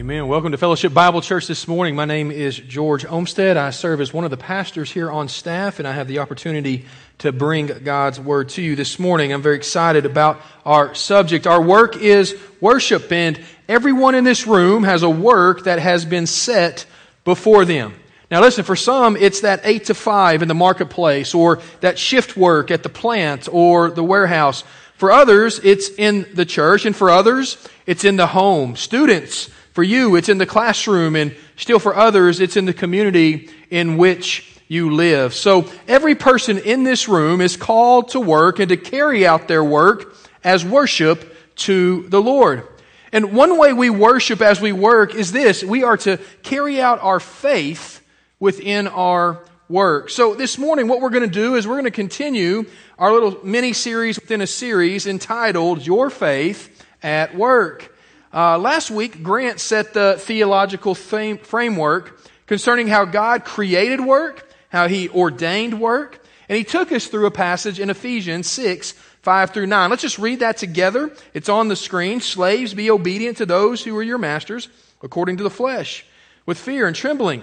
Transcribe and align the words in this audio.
Amen. 0.00 0.28
Welcome 0.28 0.52
to 0.52 0.56
Fellowship 0.56 0.94
Bible 0.94 1.20
Church 1.20 1.46
this 1.46 1.68
morning. 1.68 1.94
My 1.94 2.06
name 2.06 2.30
is 2.30 2.56
George 2.56 3.04
Olmstead. 3.04 3.58
I 3.58 3.68
serve 3.68 4.00
as 4.00 4.14
one 4.14 4.24
of 4.24 4.30
the 4.30 4.38
pastors 4.38 4.90
here 4.90 5.10
on 5.10 5.28
staff, 5.28 5.78
and 5.78 5.86
I 5.86 5.92
have 5.92 6.08
the 6.08 6.20
opportunity 6.20 6.86
to 7.18 7.32
bring 7.32 7.66
God's 7.66 8.18
Word 8.18 8.48
to 8.50 8.62
you 8.62 8.76
this 8.76 8.98
morning. 8.98 9.30
I'm 9.30 9.42
very 9.42 9.56
excited 9.56 10.06
about 10.06 10.40
our 10.64 10.94
subject. 10.94 11.46
Our 11.46 11.60
work 11.60 11.98
is 11.98 12.34
worship, 12.62 13.12
and 13.12 13.38
everyone 13.68 14.14
in 14.14 14.24
this 14.24 14.46
room 14.46 14.84
has 14.84 15.02
a 15.02 15.10
work 15.10 15.64
that 15.64 15.78
has 15.78 16.06
been 16.06 16.26
set 16.26 16.86
before 17.24 17.66
them. 17.66 17.92
Now 18.30 18.40
listen, 18.40 18.64
for 18.64 18.76
some, 18.76 19.18
it's 19.18 19.42
that 19.42 19.60
8 19.64 19.84
to 19.84 19.94
5 19.94 20.40
in 20.40 20.48
the 20.48 20.54
marketplace, 20.54 21.34
or 21.34 21.60
that 21.80 21.98
shift 21.98 22.38
work 22.38 22.70
at 22.70 22.82
the 22.82 22.88
plant 22.88 23.50
or 23.52 23.90
the 23.90 24.02
warehouse. 24.02 24.64
For 24.94 25.12
others, 25.12 25.60
it's 25.62 25.90
in 25.90 26.26
the 26.32 26.46
church, 26.46 26.86
and 26.86 26.96
for 26.96 27.10
others, 27.10 27.58
it's 27.84 28.04
in 28.04 28.16
the 28.16 28.28
home. 28.28 28.76
Students, 28.76 29.50
for 29.80 29.84
you, 29.84 30.14
it's 30.14 30.28
in 30.28 30.36
the 30.36 30.44
classroom, 30.44 31.16
and 31.16 31.34
still 31.56 31.78
for 31.78 31.96
others, 31.96 32.38
it's 32.38 32.58
in 32.58 32.66
the 32.66 32.74
community 32.74 33.48
in 33.70 33.96
which 33.96 34.60
you 34.68 34.90
live. 34.90 35.32
So 35.32 35.72
every 35.88 36.14
person 36.14 36.58
in 36.58 36.84
this 36.84 37.08
room 37.08 37.40
is 37.40 37.56
called 37.56 38.10
to 38.10 38.20
work 38.20 38.58
and 38.58 38.68
to 38.68 38.76
carry 38.76 39.26
out 39.26 39.48
their 39.48 39.64
work 39.64 40.14
as 40.44 40.66
worship 40.66 41.34
to 41.60 42.06
the 42.10 42.20
Lord. 42.20 42.68
And 43.10 43.32
one 43.32 43.56
way 43.56 43.72
we 43.72 43.88
worship 43.88 44.42
as 44.42 44.60
we 44.60 44.72
work 44.72 45.14
is 45.14 45.32
this 45.32 45.64
we 45.64 45.82
are 45.82 45.96
to 45.96 46.18
carry 46.42 46.78
out 46.78 47.02
our 47.02 47.18
faith 47.18 48.02
within 48.38 48.86
our 48.86 49.42
work. 49.70 50.10
So 50.10 50.34
this 50.34 50.58
morning, 50.58 50.88
what 50.88 51.00
we're 51.00 51.08
going 51.08 51.26
to 51.26 51.34
do 51.34 51.54
is 51.54 51.66
we're 51.66 51.76
going 51.76 51.84
to 51.84 51.90
continue 51.90 52.66
our 52.98 53.14
little 53.14 53.38
mini 53.42 53.72
series 53.72 54.20
within 54.20 54.42
a 54.42 54.46
series 54.46 55.06
entitled 55.06 55.86
Your 55.86 56.10
Faith 56.10 56.86
at 57.02 57.34
Work. 57.34 57.89
Uh, 58.32 58.58
last 58.58 58.90
week, 58.92 59.22
Grant 59.24 59.58
set 59.58 59.92
the 59.92 60.16
theological 60.18 60.94
framework 60.94 62.20
concerning 62.46 62.86
how 62.86 63.04
God 63.04 63.44
created 63.44 64.00
work, 64.00 64.48
how 64.68 64.86
he 64.86 65.08
ordained 65.08 65.80
work, 65.80 66.24
and 66.48 66.56
he 66.56 66.62
took 66.62 66.92
us 66.92 67.06
through 67.06 67.26
a 67.26 67.32
passage 67.32 67.80
in 67.80 67.90
Ephesians 67.90 68.48
6, 68.48 68.92
5 68.92 69.50
through 69.50 69.66
9. 69.66 69.90
Let's 69.90 70.02
just 70.02 70.18
read 70.18 70.40
that 70.40 70.56
together. 70.56 71.10
It's 71.34 71.48
on 71.48 71.68
the 71.68 71.76
screen. 71.76 72.20
Slaves, 72.20 72.72
be 72.72 72.90
obedient 72.90 73.38
to 73.38 73.46
those 73.46 73.82
who 73.82 73.96
are 73.96 74.02
your 74.02 74.18
masters, 74.18 74.68
according 75.02 75.36
to 75.38 75.42
the 75.42 75.50
flesh, 75.50 76.04
with 76.46 76.58
fear 76.58 76.86
and 76.86 76.94
trembling, 76.94 77.42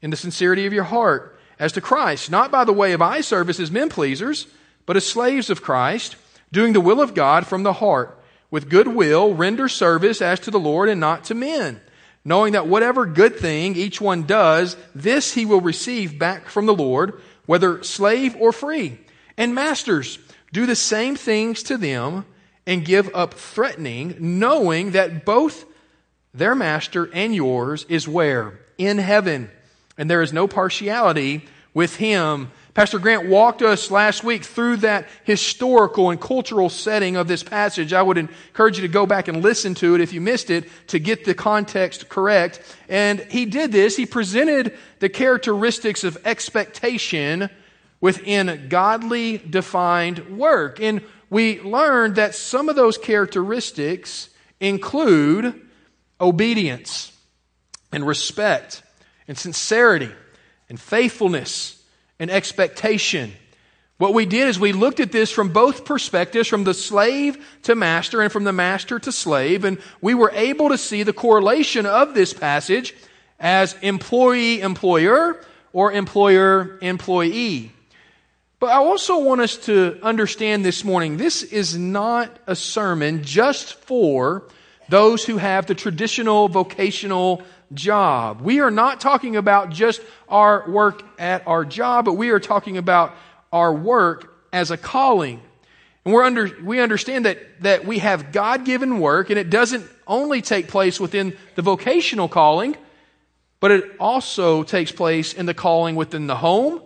in 0.00 0.10
the 0.10 0.16
sincerity 0.16 0.66
of 0.66 0.72
your 0.72 0.84
heart, 0.84 1.38
as 1.58 1.72
to 1.72 1.80
Christ, 1.80 2.30
not 2.30 2.50
by 2.50 2.64
the 2.64 2.72
way 2.72 2.92
of 2.92 3.02
eye 3.02 3.20
service 3.20 3.60
as 3.60 3.70
men 3.70 3.88
pleasers, 3.88 4.46
but 4.86 4.96
as 4.96 5.06
slaves 5.06 5.50
of 5.50 5.62
Christ, 5.62 6.16
doing 6.50 6.72
the 6.72 6.80
will 6.80 7.00
of 7.00 7.14
God 7.14 7.46
from 7.46 7.62
the 7.62 7.74
heart, 7.74 8.18
with 8.52 8.68
good 8.68 8.86
will, 8.86 9.34
render 9.34 9.66
service 9.66 10.22
as 10.22 10.38
to 10.38 10.50
the 10.52 10.60
Lord 10.60 10.88
and 10.90 11.00
not 11.00 11.24
to 11.24 11.34
men, 11.34 11.80
knowing 12.24 12.52
that 12.52 12.68
whatever 12.68 13.06
good 13.06 13.34
thing 13.36 13.74
each 13.74 14.00
one 14.00 14.24
does, 14.24 14.76
this 14.94 15.32
he 15.32 15.46
will 15.46 15.62
receive 15.62 16.18
back 16.18 16.48
from 16.48 16.66
the 16.66 16.74
Lord, 16.74 17.20
whether 17.46 17.82
slave 17.82 18.36
or 18.38 18.52
free. 18.52 19.00
And 19.38 19.54
masters, 19.54 20.18
do 20.52 20.66
the 20.66 20.76
same 20.76 21.16
things 21.16 21.62
to 21.64 21.78
them 21.78 22.26
and 22.66 22.84
give 22.84 23.10
up 23.14 23.34
threatening, 23.34 24.16
knowing 24.20 24.92
that 24.92 25.24
both 25.24 25.64
their 26.34 26.54
master 26.54 27.10
and 27.12 27.34
yours 27.34 27.86
is 27.88 28.06
where? 28.06 28.60
In 28.76 28.98
heaven. 28.98 29.50
And 29.96 30.10
there 30.10 30.22
is 30.22 30.32
no 30.32 30.46
partiality 30.46 31.46
with 31.72 31.96
him 31.96 32.50
Pastor 32.74 32.98
Grant 32.98 33.28
walked 33.28 33.60
us 33.60 33.90
last 33.90 34.24
week 34.24 34.44
through 34.44 34.78
that 34.78 35.06
historical 35.24 36.08
and 36.08 36.18
cultural 36.18 36.70
setting 36.70 37.16
of 37.16 37.28
this 37.28 37.42
passage. 37.42 37.92
I 37.92 38.00
would 38.00 38.16
encourage 38.16 38.78
you 38.78 38.82
to 38.82 38.92
go 38.92 39.04
back 39.04 39.28
and 39.28 39.42
listen 39.42 39.74
to 39.74 39.94
it 39.94 40.00
if 40.00 40.14
you 40.14 40.22
missed 40.22 40.48
it 40.48 40.70
to 40.86 40.98
get 40.98 41.26
the 41.26 41.34
context 41.34 42.08
correct. 42.08 42.62
And 42.88 43.20
he 43.20 43.44
did 43.44 43.72
this. 43.72 43.94
He 43.94 44.06
presented 44.06 44.78
the 45.00 45.10
characteristics 45.10 46.02
of 46.02 46.16
expectation 46.24 47.50
within 48.00 48.68
godly 48.70 49.36
defined 49.36 50.38
work. 50.38 50.80
And 50.80 51.02
we 51.28 51.60
learned 51.60 52.14
that 52.14 52.34
some 52.34 52.70
of 52.70 52.76
those 52.76 52.96
characteristics 52.96 54.30
include 54.60 55.60
obedience 56.18 57.12
and 57.92 58.06
respect 58.06 58.82
and 59.28 59.36
sincerity 59.36 60.10
and 60.70 60.80
faithfulness 60.80 61.81
and 62.18 62.30
expectation. 62.30 63.32
What 63.98 64.14
we 64.14 64.26
did 64.26 64.48
is 64.48 64.58
we 64.58 64.72
looked 64.72 64.98
at 65.00 65.12
this 65.12 65.30
from 65.30 65.52
both 65.52 65.84
perspectives, 65.84 66.48
from 66.48 66.64
the 66.64 66.74
slave 66.74 67.44
to 67.62 67.74
master 67.74 68.20
and 68.20 68.32
from 68.32 68.44
the 68.44 68.52
master 68.52 68.98
to 68.98 69.12
slave, 69.12 69.64
and 69.64 69.78
we 70.00 70.14
were 70.14 70.32
able 70.34 70.70
to 70.70 70.78
see 70.78 71.04
the 71.04 71.12
correlation 71.12 71.86
of 71.86 72.14
this 72.14 72.32
passage 72.32 72.94
as 73.38 73.76
employee 73.82 74.60
employer 74.60 75.40
or 75.72 75.92
employer 75.92 76.78
employee. 76.80 77.72
But 78.58 78.70
I 78.70 78.76
also 78.76 79.18
want 79.20 79.40
us 79.40 79.56
to 79.66 79.98
understand 80.02 80.64
this 80.64 80.84
morning 80.84 81.16
this 81.16 81.42
is 81.42 81.76
not 81.76 82.38
a 82.46 82.54
sermon 82.54 83.24
just 83.24 83.74
for 83.74 84.44
those 84.92 85.24
who 85.24 85.38
have 85.38 85.64
the 85.64 85.74
traditional 85.74 86.48
vocational 86.48 87.40
job. 87.72 88.42
We 88.42 88.60
are 88.60 88.70
not 88.70 89.00
talking 89.00 89.36
about 89.36 89.70
just 89.70 90.02
our 90.28 90.68
work 90.70 91.02
at 91.18 91.46
our 91.46 91.64
job, 91.64 92.04
but 92.04 92.12
we 92.12 92.28
are 92.28 92.38
talking 92.38 92.76
about 92.76 93.14
our 93.50 93.72
work 93.72 94.34
as 94.52 94.70
a 94.70 94.76
calling. 94.76 95.40
And 96.04 96.12
we're 96.12 96.24
under, 96.24 96.50
we 96.62 96.78
understand 96.78 97.24
that, 97.24 97.38
that 97.62 97.86
we 97.86 98.00
have 98.00 98.32
God 98.32 98.66
given 98.66 99.00
work, 99.00 99.30
and 99.30 99.38
it 99.38 99.48
doesn't 99.48 99.88
only 100.06 100.42
take 100.42 100.68
place 100.68 101.00
within 101.00 101.38
the 101.54 101.62
vocational 101.62 102.28
calling, 102.28 102.76
but 103.60 103.70
it 103.70 103.96
also 103.98 104.62
takes 104.62 104.92
place 104.92 105.32
in 105.32 105.46
the 105.46 105.54
calling 105.54 105.96
within 105.96 106.26
the 106.26 106.36
home 106.36 106.82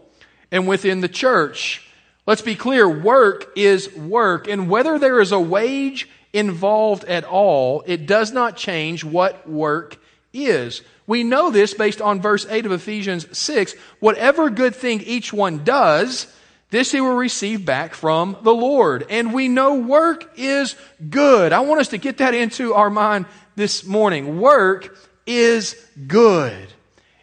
and 0.53 0.69
within 0.69 1.01
the 1.01 1.09
church. 1.09 1.91
Let's 2.25 2.43
be 2.43 2.55
clear 2.55 2.89
work 2.89 3.51
is 3.57 3.93
work, 3.97 4.47
and 4.47 4.71
whether 4.71 4.97
there 4.97 5.21
is 5.21 5.33
a 5.33 5.41
wage 5.41 6.09
involved 6.37 7.05
at 7.05 7.25
all, 7.25 7.83
it 7.87 8.07
does 8.07 8.33
not 8.33 8.57
change 8.57 9.05
what 9.05 9.49
work 9.49 9.97
is. 10.33 10.83
We 11.07 11.25
know 11.25 11.51
this 11.51 11.73
based 11.75 12.01
on 12.01 12.21
verse 12.21 12.47
8 12.49 12.67
of 12.67 12.73
Ephesians 12.73 13.27
6. 13.37 13.75
Whatever 14.01 14.51
good 14.51 14.75
thing 14.75 15.01
each 15.01 15.33
one 15.33 15.65
does, 15.65 16.27
this 16.71 16.93
he 16.93 17.01
will 17.01 17.17
receive 17.17 17.65
back 17.65 17.95
from 17.95 18.37
the 18.43 18.55
Lord. 18.55 19.07
And 19.09 19.33
we 19.33 19.49
know 19.49 19.77
work 19.77 20.33
is 20.37 20.75
good. 21.09 21.53
I 21.53 21.61
want 21.61 21.81
us 21.81 21.89
to 21.89 21.99
get 21.99 22.19
that 22.19 22.35
into 22.35 22.75
our 22.75 22.91
mind 22.91 23.27
this 23.55 23.85
morning. 23.85 24.41
Work 24.41 24.99
is 25.27 25.75
good. 26.07 26.69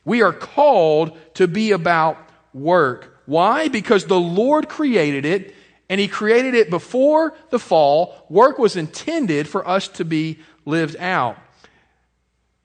We 0.06 0.22
are 0.22 0.34
called 0.34 1.18
to 1.35 1.47
be 1.47 1.72
about 1.72 2.18
work. 2.53 3.19
Why? 3.25 3.68
Because 3.68 4.06
the 4.06 4.19
Lord 4.19 4.68
created 4.69 5.25
it 5.25 5.56
and 5.89 5.99
he 5.99 6.07
created 6.07 6.55
it 6.55 6.69
before 6.69 7.33
the 7.49 7.59
fall. 7.59 8.25
Work 8.29 8.57
was 8.57 8.75
intended 8.75 9.47
for 9.47 9.67
us 9.67 9.88
to 9.89 10.05
be 10.05 10.39
lived 10.66 10.95
out. 10.97 11.38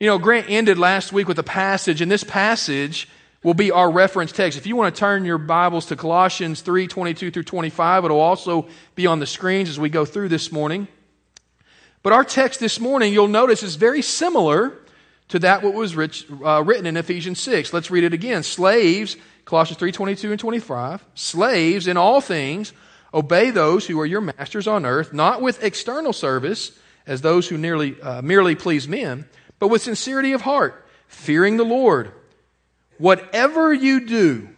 You 0.01 0.07
know, 0.07 0.19
Grant 0.19 0.49
ended 0.49 0.79
last 0.79 1.13
week 1.13 1.27
with 1.27 1.39
a 1.39 1.45
passage, 1.45 2.01
and 2.01 2.11
this 2.11 2.23
passage 2.23 3.09
will 3.43 3.55
be 3.55 3.71
our 3.71 3.91
reference 3.91 4.33
text. 4.33 4.57
If 4.57 4.67
you 4.67 4.77
want 4.77 4.95
to 4.95 4.99
turn 4.99 5.25
your 5.25 5.39
Bibles 5.39 5.87
to 5.87 5.97
Colossians 5.97 6.61
3 6.61 6.87
22 6.87 7.31
through 7.31 7.43
25, 7.43 8.05
it'll 8.05 8.21
also 8.21 8.69
be 8.95 9.07
on 9.07 9.19
the 9.19 9.27
screens 9.27 9.69
as 9.69 9.79
we 9.79 9.89
go 9.89 10.05
through 10.05 10.29
this 10.29 10.53
morning. 10.53 10.89
But 12.03 12.13
our 12.13 12.25
text 12.25 12.61
this 12.61 12.79
morning, 12.79 13.13
you'll 13.13 13.29
notice, 13.29 13.63
is 13.63 13.75
very 13.75 14.03
similar 14.03 14.79
to 15.29 15.39
that 15.41 15.63
what 15.63 15.75
was 15.75 15.95
rich, 15.95 16.27
uh, 16.45 16.63
written 16.65 16.87
in 16.87 16.97
Ephesians 16.97 17.41
6. 17.41 17.73
Let's 17.73 17.91
read 17.91 18.05
it 18.05 18.15
again. 18.15 18.43
Slaves, 18.43 19.17
Colossians 19.45 19.79
3 19.79 19.93
22 19.93 20.31
and 20.31 20.41
25. 20.41 21.05
Slaves, 21.15 21.87
in 21.87 21.97
all 21.97 22.21
things, 22.21 22.73
obey 23.13 23.51
those 23.51 23.87
who 23.87 23.99
are 24.01 24.07
your 24.07 24.21
masters 24.21 24.67
on 24.67 24.85
earth, 24.85 25.13
not 25.13 25.41
with 25.41 25.63
external 25.63 26.13
service, 26.13 26.79
as 27.07 27.23
those 27.23 27.49
who 27.49 27.57
nearly, 27.57 28.01
uh, 28.03 28.21
merely 28.23 28.55
please 28.55 28.87
men 28.87 29.27
but 29.59 29.69
with 29.69 29.83
sincerity 29.83 30.33
of 30.33 30.43
heart, 30.43 30.87
fearing 31.07 31.57
the 31.57 31.65
Lord. 31.65 32.13
Whatever 32.99 33.73
you 33.73 34.07
do, 34.07 34.49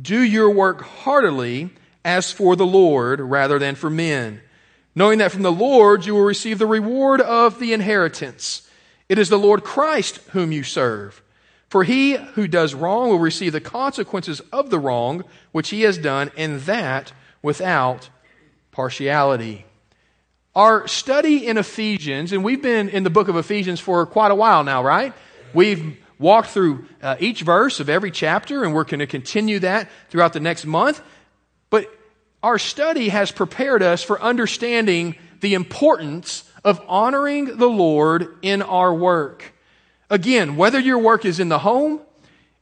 do 0.00 0.20
your 0.20 0.50
work 0.50 0.82
heartily 0.82 1.70
as 2.04 2.32
for 2.32 2.56
the 2.56 2.66
Lord 2.66 3.20
rather 3.20 3.58
than 3.58 3.74
for 3.74 3.90
men, 3.90 4.40
knowing 4.94 5.18
that 5.18 5.32
from 5.32 5.42
the 5.42 5.52
Lord 5.52 6.04
you 6.04 6.14
will 6.14 6.22
receive 6.22 6.58
the 6.58 6.66
reward 6.66 7.20
of 7.20 7.58
the 7.58 7.72
inheritance. 7.72 8.68
It 9.08 9.18
is 9.18 9.28
the 9.28 9.38
Lord 9.38 9.64
Christ 9.64 10.16
whom 10.30 10.52
you 10.52 10.62
serve. 10.62 11.22
For 11.68 11.84
he 11.84 12.16
who 12.16 12.46
does 12.46 12.74
wrong 12.74 13.08
will 13.08 13.18
receive 13.18 13.52
the 13.52 13.60
consequences 13.60 14.40
of 14.52 14.70
the 14.70 14.78
wrong 14.78 15.24
which 15.52 15.70
he 15.70 15.82
has 15.82 15.96
done, 15.96 16.30
and 16.36 16.60
that 16.62 17.12
without 17.42 18.08
partiality. 18.70 19.64
Our 20.54 20.86
study 20.86 21.46
in 21.46 21.58
Ephesians, 21.58 22.32
and 22.32 22.44
we've 22.44 22.62
been 22.62 22.88
in 22.88 23.04
the 23.04 23.10
book 23.10 23.28
of 23.28 23.36
Ephesians 23.36 23.80
for 23.80 24.04
quite 24.06 24.30
a 24.30 24.34
while 24.34 24.64
now, 24.64 24.82
right? 24.84 25.12
We've 25.54 25.96
walked 26.18 26.50
through 26.50 26.86
uh, 27.02 27.16
each 27.18 27.42
verse 27.42 27.80
of 27.80 27.88
every 27.88 28.10
chapter, 28.10 28.64
and 28.64 28.74
we're 28.74 28.84
going 28.84 29.00
to 29.00 29.06
continue 29.06 29.58
that 29.60 29.90
throughout 30.08 30.32
the 30.32 30.40
next 30.40 30.64
month. 30.64 31.02
But 31.70 31.90
our 32.42 32.58
study 32.58 33.08
has 33.08 33.32
prepared 33.32 33.82
us 33.82 34.02
for 34.02 34.20
understanding 34.20 35.16
the 35.40 35.54
importance 35.54 36.44
of 36.64 36.80
honoring 36.86 37.56
the 37.56 37.68
Lord 37.68 38.36
in 38.42 38.62
our 38.62 38.94
work. 38.94 39.52
Again, 40.10 40.56
whether 40.56 40.78
your 40.78 40.98
work 40.98 41.24
is 41.24 41.40
in 41.40 41.48
the 41.48 41.58
home, 41.58 42.00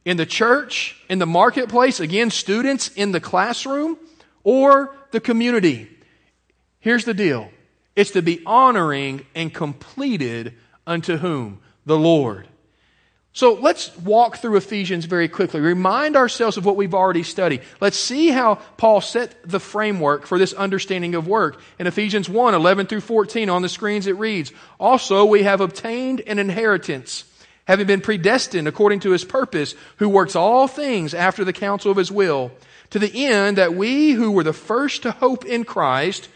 in 0.05 0.17
the 0.17 0.25
church, 0.25 0.99
in 1.09 1.19
the 1.19 1.25
marketplace, 1.25 1.99
again, 1.99 2.31
students 2.31 2.87
in 2.89 3.11
the 3.11 3.19
classroom, 3.19 3.97
or 4.43 4.95
the 5.11 5.19
community, 5.19 5.89
here's 6.79 7.05
the 7.05 7.13
deal 7.13 7.49
it's 7.95 8.11
to 8.11 8.21
be 8.21 8.41
honoring 8.45 9.25
and 9.35 9.53
completed 9.53 10.53
unto 10.87 11.17
whom? 11.17 11.59
The 11.85 11.97
Lord. 11.97 12.47
So 13.33 13.53
let's 13.53 13.95
walk 13.97 14.37
through 14.37 14.57
Ephesians 14.57 15.05
very 15.05 15.29
quickly. 15.29 15.61
Remind 15.61 16.17
ourselves 16.17 16.57
of 16.57 16.65
what 16.65 16.75
we've 16.75 16.93
already 16.93 17.23
studied. 17.23 17.61
Let's 17.79 17.97
see 17.97 18.27
how 18.27 18.55
Paul 18.75 18.99
set 18.99 19.35
the 19.49 19.59
framework 19.59 20.25
for 20.25 20.37
this 20.37 20.51
understanding 20.51 21.15
of 21.15 21.27
work. 21.27 21.61
In 21.79 21.87
Ephesians 21.87 22.27
1, 22.27 22.53
11 22.53 22.87
through 22.87 23.01
14 23.01 23.49
on 23.49 23.61
the 23.61 23.69
screens 23.69 24.05
it 24.05 24.17
reads, 24.17 24.51
Also 24.79 25.23
we 25.23 25.43
have 25.43 25.61
obtained 25.61 26.21
an 26.27 26.39
inheritance, 26.39 27.23
having 27.71 27.87
been 27.87 28.01
predestined 28.01 28.67
according 28.67 28.99
to 28.99 29.11
his 29.11 29.23
purpose, 29.23 29.75
who 29.95 30.09
works 30.09 30.35
all 30.35 30.67
things 30.67 31.13
after 31.13 31.45
the 31.45 31.53
counsel 31.53 31.89
of 31.89 31.95
his 31.95 32.11
will, 32.11 32.51
to 32.89 32.99
the 32.99 33.25
end 33.27 33.57
that 33.57 33.73
we 33.73 34.11
who 34.11 34.29
were 34.29 34.43
the 34.43 34.51
first 34.51 35.03
to 35.03 35.11
hope 35.11 35.45
in 35.45 35.63
Christ 35.63 36.27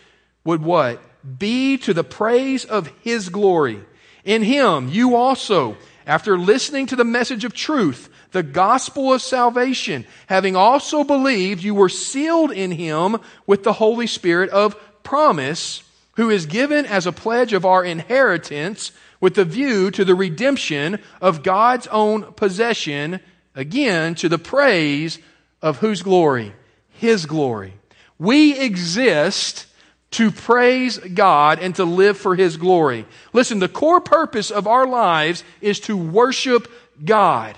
would 0.45 0.61
what? 0.61 1.01
Be 1.37 1.77
to 1.79 1.93
the 1.93 2.05
praise 2.05 2.63
of 2.63 2.87
his 3.01 3.27
glory. 3.27 3.81
In 4.23 4.43
him 4.43 4.87
you 4.87 5.17
also 5.17 5.75
after 6.07 6.37
listening 6.37 6.85
to 6.85 6.95
the 6.95 7.03
message 7.03 7.43
of 7.43 7.53
truth, 7.53 8.07
the 8.31 8.41
gospel 8.41 9.11
of 9.11 9.21
salvation, 9.21 10.05
having 10.27 10.55
also 10.55 11.03
believed, 11.03 11.63
you 11.63 11.75
were 11.75 11.89
sealed 11.89 12.53
in 12.53 12.71
him 12.71 13.17
with 13.45 13.63
the 13.63 13.73
Holy 13.73 14.07
Spirit 14.07 14.51
of 14.51 14.81
promise, 15.03 15.83
who 16.15 16.29
is 16.29 16.45
given 16.45 16.85
as 16.85 17.05
a 17.05 17.11
pledge 17.11 17.51
of 17.51 17.65
our 17.65 17.83
inheritance 17.83 18.93
with 19.25 19.33
the 19.33 19.44
view 19.44 19.89
to 19.89 20.06
the 20.06 20.13
redemption 20.13 21.00
of 21.19 21.42
God's 21.42 21.88
own 21.88 22.31
possession, 22.33 23.19
again, 23.56 24.13
to 24.13 24.30
the 24.30 24.38
praise 24.38 25.18
of 25.63 25.80
whose 25.80 26.04
glory? 26.04 26.54
His 26.89 27.25
glory. 27.25 27.74
We 28.19 28.56
exist 28.60 29.66
to 30.12 30.30
praise 30.30 31.00
God 31.00 31.57
and 31.57 31.74
to 31.77 31.86
live 31.86 32.19
for 32.19 32.36
His 32.36 32.56
glory. 32.56 33.07
Listen, 33.33 33.57
the 33.57 33.68
core 33.68 34.00
purpose 34.00 34.51
of 34.51 34.68
our 34.68 34.86
lives 34.86 35.44
is 35.60 35.80
to 35.80 35.98
worship 35.98 36.72
God. 37.04 37.57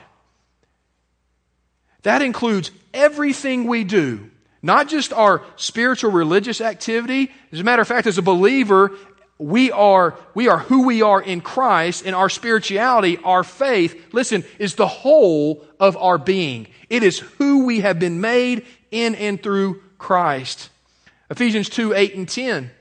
That 2.04 2.22
includes 2.22 2.72
everything 2.94 3.66
we 3.66 3.84
do, 3.84 4.32
not 4.62 4.88
just 4.88 5.12
our 5.12 5.42
spiritual 5.58 6.12
religious 6.12 6.62
activity. 6.62 7.30
As 7.52 7.60
a 7.60 7.66
matter 7.66 7.82
of 7.82 7.90
fact, 7.90 8.08
as 8.08 8.18
a 8.18 8.22
believer, 8.22 8.94
we 9.40 9.72
are, 9.72 10.16
we 10.34 10.48
are 10.48 10.60
who 10.60 10.86
we 10.86 11.02
are 11.02 11.22
in 11.22 11.42
Christ, 11.42 12.06
and 12.06 12.16
our 12.16 12.30
spirituality, 12.30 13.18
our 13.24 13.44
faith, 13.44 14.14
listen, 14.14 14.44
is 14.58 14.76
the 14.76 14.88
whole 14.88 15.64
of 15.80 15.96
our 15.98 16.18
being. 16.18 16.68
It 16.90 17.04
is 17.04 17.20
who 17.20 17.66
we 17.66 17.82
have 17.82 18.00
been 18.00 18.20
made 18.20 18.66
in 18.90 19.16
and 19.16 19.42
through 19.42 19.82
Christ. 19.98 20.70
Ephesians 21.30 21.70
2 21.70 21.94
8 21.94 22.16
and 22.16 22.28
10 22.28 22.72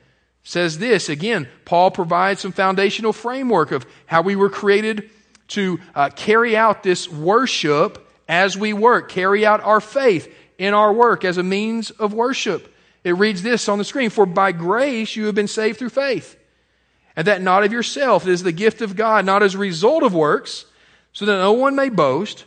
says 0.43 0.79
this. 0.79 1.09
Again, 1.09 1.47
Paul 1.65 1.91
provides 1.91 2.41
some 2.41 2.53
foundational 2.53 3.13
framework 3.13 3.71
of 3.71 3.85
how 4.05 4.21
we 4.21 4.35
were 4.35 4.49
created 4.49 5.09
to 5.49 5.79
uh, 5.93 6.09
carry 6.09 6.55
out 6.55 6.83
this 6.83 7.09
worship 7.09 8.03
as 8.27 8.57
we 8.57 8.73
work, 8.73 9.09
carry 9.09 9.45
out 9.45 9.61
our 9.61 9.81
faith 9.81 10.33
in 10.57 10.73
our 10.73 10.91
work 10.91 11.23
as 11.23 11.37
a 11.37 11.43
means 11.43 11.91
of 11.91 12.13
worship. 12.13 12.73
It 13.03 13.11
reads 13.11 13.41
this 13.41 13.69
on 13.69 13.77
the 13.77 13.83
screen 13.83 14.09
For 14.09 14.25
by 14.25 14.51
grace 14.51 15.15
you 15.15 15.25
have 15.27 15.35
been 15.35 15.47
saved 15.47 15.79
through 15.79 15.89
faith, 15.89 16.37
and 17.17 17.27
that 17.27 17.41
not 17.41 17.65
of 17.65 17.73
yourself. 17.73 18.25
It 18.25 18.31
is 18.31 18.43
the 18.43 18.53
gift 18.53 18.81
of 18.81 18.95
God, 18.95 19.25
not 19.25 19.43
as 19.43 19.55
a 19.55 19.57
result 19.57 20.03
of 20.03 20.13
works, 20.13 20.63
so 21.11 21.25
that 21.25 21.37
no 21.37 21.51
one 21.51 21.75
may 21.75 21.89
boast. 21.89 22.45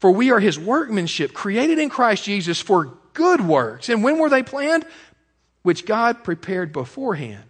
For 0.00 0.10
we 0.10 0.30
are 0.30 0.40
his 0.40 0.58
workmanship, 0.58 1.32
created 1.32 1.78
in 1.78 1.88
Christ 1.88 2.24
Jesus 2.24 2.60
for 2.60 2.92
good 3.14 3.40
works. 3.40 3.88
And 3.88 4.04
when 4.04 4.18
were 4.18 4.28
they 4.28 4.42
planned? 4.42 4.84
which 5.62 5.86
God 5.86 6.24
prepared 6.24 6.72
beforehand 6.72 7.44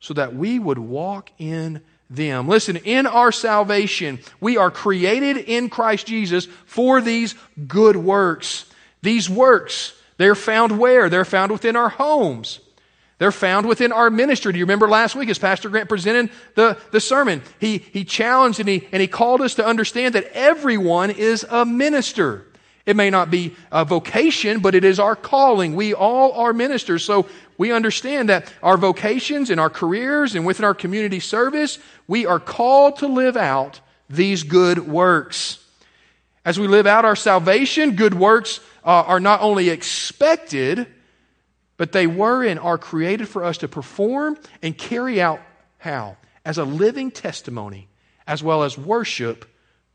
so 0.00 0.14
that 0.14 0.34
we 0.34 0.58
would 0.58 0.78
walk 0.78 1.30
in 1.38 1.80
them. 2.10 2.48
Listen, 2.48 2.76
in 2.76 3.06
our 3.06 3.32
salvation, 3.32 4.18
we 4.40 4.56
are 4.56 4.70
created 4.70 5.36
in 5.36 5.70
Christ 5.70 6.06
Jesus 6.06 6.46
for 6.66 7.00
these 7.00 7.34
good 7.66 7.96
works. 7.96 8.66
These 9.00 9.30
works, 9.30 9.94
they're 10.18 10.34
found 10.34 10.78
where? 10.78 11.08
They're 11.08 11.24
found 11.24 11.52
within 11.52 11.76
our 11.76 11.88
homes. 11.88 12.60
They're 13.22 13.30
found 13.30 13.66
within 13.66 13.92
our 13.92 14.10
ministry. 14.10 14.52
Do 14.52 14.58
you 14.58 14.64
remember 14.64 14.88
last 14.88 15.14
week 15.14 15.28
as 15.28 15.38
Pastor 15.38 15.68
Grant 15.68 15.88
presented 15.88 16.32
the, 16.56 16.76
the 16.90 16.98
sermon? 16.98 17.40
He, 17.60 17.78
he 17.78 18.04
challenged 18.04 18.58
and 18.58 18.68
he, 18.68 18.88
and 18.90 19.00
he 19.00 19.06
called 19.06 19.42
us 19.42 19.54
to 19.54 19.64
understand 19.64 20.16
that 20.16 20.24
everyone 20.32 21.12
is 21.12 21.46
a 21.48 21.64
minister. 21.64 22.48
It 22.84 22.96
may 22.96 23.10
not 23.10 23.30
be 23.30 23.54
a 23.70 23.84
vocation, 23.84 24.58
but 24.58 24.74
it 24.74 24.82
is 24.82 24.98
our 24.98 25.14
calling. 25.14 25.76
We 25.76 25.94
all 25.94 26.32
are 26.32 26.52
ministers. 26.52 27.04
So 27.04 27.28
we 27.56 27.70
understand 27.70 28.28
that 28.28 28.52
our 28.60 28.76
vocations 28.76 29.50
and 29.50 29.60
our 29.60 29.70
careers 29.70 30.34
and 30.34 30.44
within 30.44 30.64
our 30.64 30.74
community 30.74 31.20
service, 31.20 31.78
we 32.08 32.26
are 32.26 32.40
called 32.40 32.96
to 32.96 33.06
live 33.06 33.36
out 33.36 33.78
these 34.10 34.42
good 34.42 34.88
works. 34.88 35.64
As 36.44 36.58
we 36.58 36.66
live 36.66 36.88
out 36.88 37.04
our 37.04 37.14
salvation, 37.14 37.94
good 37.94 38.14
works 38.14 38.58
uh, 38.84 38.88
are 38.88 39.20
not 39.20 39.42
only 39.42 39.68
expected, 39.68 40.88
but 41.76 41.92
they 41.92 42.06
were 42.06 42.44
and 42.44 42.60
are 42.60 42.78
created 42.78 43.28
for 43.28 43.44
us 43.44 43.58
to 43.58 43.68
perform 43.68 44.38
and 44.62 44.76
carry 44.76 45.20
out 45.20 45.40
how? 45.78 46.16
As 46.44 46.58
a 46.58 46.64
living 46.64 47.10
testimony, 47.10 47.88
as 48.26 48.42
well 48.42 48.62
as 48.62 48.78
worship 48.78 49.48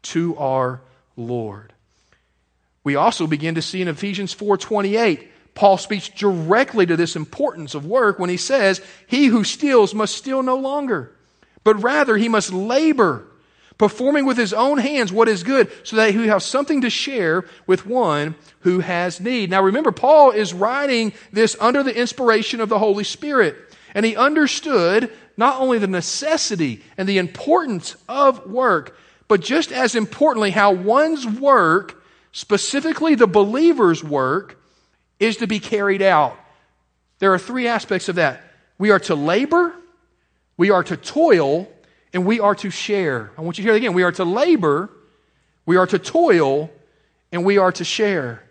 to 0.04 0.36
our 0.38 0.82
Lord. 1.16 1.74
We 2.84 2.96
also 2.96 3.28
begin 3.28 3.56
to 3.56 3.62
see 3.62 3.82
in 3.82 3.88
Ephesians 3.88 4.34
4:28 4.34 5.28
Paul 5.58 5.80
speaks 5.80 6.08
directly 6.08 6.86
to 6.86 6.96
this 6.96 7.16
importance 7.16 7.74
of 7.74 7.84
work 7.84 8.20
when 8.20 8.30
he 8.30 8.38
says, 8.38 8.80
He 9.08 9.26
who 9.26 9.44
steals 9.44 9.96
must 9.96 10.16
steal 10.16 10.44
no 10.44 10.56
longer, 10.56 11.12
but 11.64 11.82
rather 11.82 12.16
he 12.16 12.30
must 12.30 12.54
labor, 12.54 13.26
performing 13.78 14.26
with 14.26 14.38
his 14.38 14.54
own 14.54 14.78
hands 14.78 15.12
what 15.12 15.28
is 15.28 15.44
good, 15.44 15.72
so 15.84 15.96
that 15.96 16.14
he 16.14 16.28
have 16.28 16.44
something 16.44 16.82
to 16.82 16.90
share 16.90 17.46
with 17.66 17.86
one 17.86 18.36
who 18.62 18.80
has 18.80 19.22
need. 19.22 19.50
Now 19.50 19.62
remember, 19.62 19.92
Paul 19.92 20.32
is 20.32 20.54
writing 20.54 21.14
this 21.32 21.56
under 21.60 21.84
the 21.84 21.96
inspiration 21.96 22.60
of 22.62 22.70
the 22.70 22.80
Holy 22.80 23.04
Spirit, 23.04 23.56
and 23.94 24.06
he 24.06 24.16
understood 24.16 25.12
not 25.38 25.62
only 25.62 25.78
the 25.78 25.88
necessity 25.88 26.84
and 26.98 27.08
the 27.08 27.20
importance 27.20 27.96
of 28.10 28.50
work, 28.50 28.98
but 29.28 29.42
just 29.42 29.72
as 29.72 29.96
importantly, 29.96 30.52
how 30.52 30.72
one's 30.72 31.28
work 31.28 31.98
specifically 32.38 33.16
the 33.16 33.26
believer's 33.26 34.04
work, 34.04 34.62
is 35.20 35.38
to 35.38 35.48
be 35.48 35.60
carried 35.60 36.04
out. 36.04 36.38
There 37.18 37.34
are 37.34 37.40
three 37.40 37.68
aspects 37.68 38.10
of 38.10 38.16
that. 38.18 38.44
We 38.78 38.92
are 38.92 39.00
to 39.00 39.16
labor, 39.16 39.74
we 40.56 40.70
are 40.70 40.84
to 40.84 40.96
toil, 40.96 41.68
and 42.14 42.26
we 42.26 42.40
are 42.40 42.56
to 42.56 42.70
share. 42.70 43.32
I 43.38 43.42
want 43.42 43.58
you 43.58 43.64
to 43.64 43.68
hear 43.68 43.76
it 43.76 43.78
again. 43.78 43.94
We 43.94 44.04
are 44.04 44.12
to 44.14 44.26
labor, 44.26 44.90
we 45.66 45.78
are 45.78 45.88
to 45.88 46.00
toil, 46.00 46.70
and 47.32 47.46
we 47.46 47.58
are 47.58 47.72
to 47.72 47.84
share. 47.84 48.44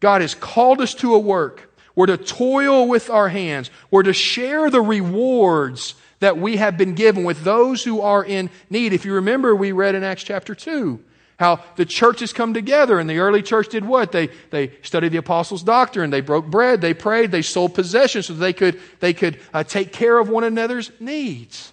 God 0.00 0.20
has 0.20 0.34
called 0.34 0.80
us 0.80 0.94
to 0.96 1.14
a 1.14 1.18
work. 1.18 1.72
We're 1.94 2.06
to 2.06 2.18
toil 2.18 2.86
with 2.88 3.08
our 3.08 3.28
hands. 3.28 3.70
We're 3.90 4.02
to 4.02 4.12
share 4.12 4.70
the 4.70 4.82
rewards 4.82 5.94
that 6.20 6.38
we 6.38 6.56
have 6.56 6.76
been 6.76 6.94
given 6.94 7.24
with 7.24 7.42
those 7.42 7.84
who 7.84 8.00
are 8.00 8.24
in 8.24 8.50
need. 8.70 8.92
If 8.92 9.04
you 9.04 9.14
remember, 9.14 9.54
we 9.54 9.72
read 9.72 9.94
in 9.94 10.04
Acts 10.04 10.22
chapter 10.22 10.54
2 10.54 11.02
how 11.38 11.62
the 11.76 11.84
churches 11.84 12.32
come 12.32 12.54
together 12.54 12.98
and 12.98 13.08
the 13.08 13.18
early 13.18 13.42
church 13.42 13.68
did 13.68 13.84
what? 13.84 14.10
They, 14.12 14.28
they 14.50 14.72
studied 14.82 15.12
the 15.12 15.18
apostles' 15.18 15.62
doctrine. 15.62 16.10
They 16.10 16.22
broke 16.22 16.46
bread. 16.46 16.80
They 16.80 16.94
prayed. 16.94 17.30
They 17.30 17.42
sold 17.42 17.74
possessions 17.74 18.26
so 18.26 18.32
they 18.34 18.54
could, 18.54 18.80
they 19.00 19.12
could 19.12 19.38
uh, 19.52 19.62
take 19.62 19.92
care 19.92 20.18
of 20.18 20.30
one 20.30 20.44
another's 20.44 20.90
needs. 20.98 21.72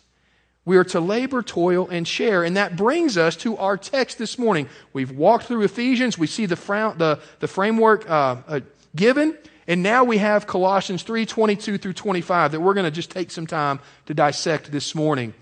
We 0.66 0.78
are 0.78 0.84
to 0.86 1.00
labor, 1.02 1.42
toil, 1.42 1.90
and 1.90 2.08
share. 2.08 2.44
And 2.44 2.56
that 2.56 2.78
brings 2.78 3.18
us 3.18 3.36
to 3.38 3.58
our 3.58 3.76
text 3.76 4.18
this 4.18 4.40
morning. 4.40 4.70
We've 4.94 5.12
walked 5.12 5.46
through 5.46 5.64
Ephesians. 5.64 6.18
We 6.18 6.28
see 6.28 6.46
the, 6.46 6.56
fra- 6.56 6.96
the, 6.98 7.20
the 7.40 7.50
framework 7.50 8.10
uh, 8.10 8.38
uh, 8.48 8.60
given. 8.96 9.38
And 9.68 9.84
now 9.84 10.06
we 10.06 10.18
have 10.20 10.48
Colossians 10.48 11.04
3 11.04 11.26
22 11.26 11.78
through 11.78 11.94
25 11.94 12.54
that 12.54 12.62
we're 12.62 12.74
going 12.74 12.86
to 12.86 12.92
just 12.92 13.12
take 13.12 13.32
some 13.32 13.48
time 13.48 13.80
to 14.06 14.14
dissect 14.14 14.72
this 14.72 14.96
morning. 14.96 15.34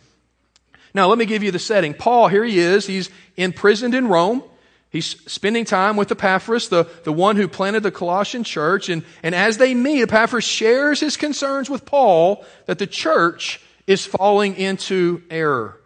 Now, 0.94 1.08
let 1.08 1.18
me 1.18 1.26
give 1.26 1.44
you 1.44 1.52
the 1.52 1.60
setting. 1.60 1.94
Paul, 1.94 2.28
here 2.28 2.44
he 2.44 2.60
is. 2.60 2.86
He's 2.86 3.10
imprisoned 3.38 3.96
in 3.96 4.08
Rome. 4.08 4.44
He's 4.90 5.22
spending 5.32 5.64
time 5.64 5.96
with 5.96 6.12
Epaphras, 6.12 6.68
the, 6.68 6.86
the 7.06 7.14
one 7.14 7.38
who 7.38 7.48
planted 7.48 7.82
the 7.82 7.92
Colossian 7.92 8.44
church. 8.44 8.90
And, 8.90 9.06
and 9.24 9.34
as 9.34 9.58
they 9.58 9.74
meet, 9.74 10.02
Epaphras 10.02 10.44
shares 10.44 11.00
his 11.00 11.16
concerns 11.16 11.70
with 11.70 11.86
Paul 11.86 12.44
that 12.66 12.78
the 12.78 12.88
church 12.88 13.62
is 13.88 14.06
falling 14.06 14.56
into 14.56 15.24
error. 15.30 15.78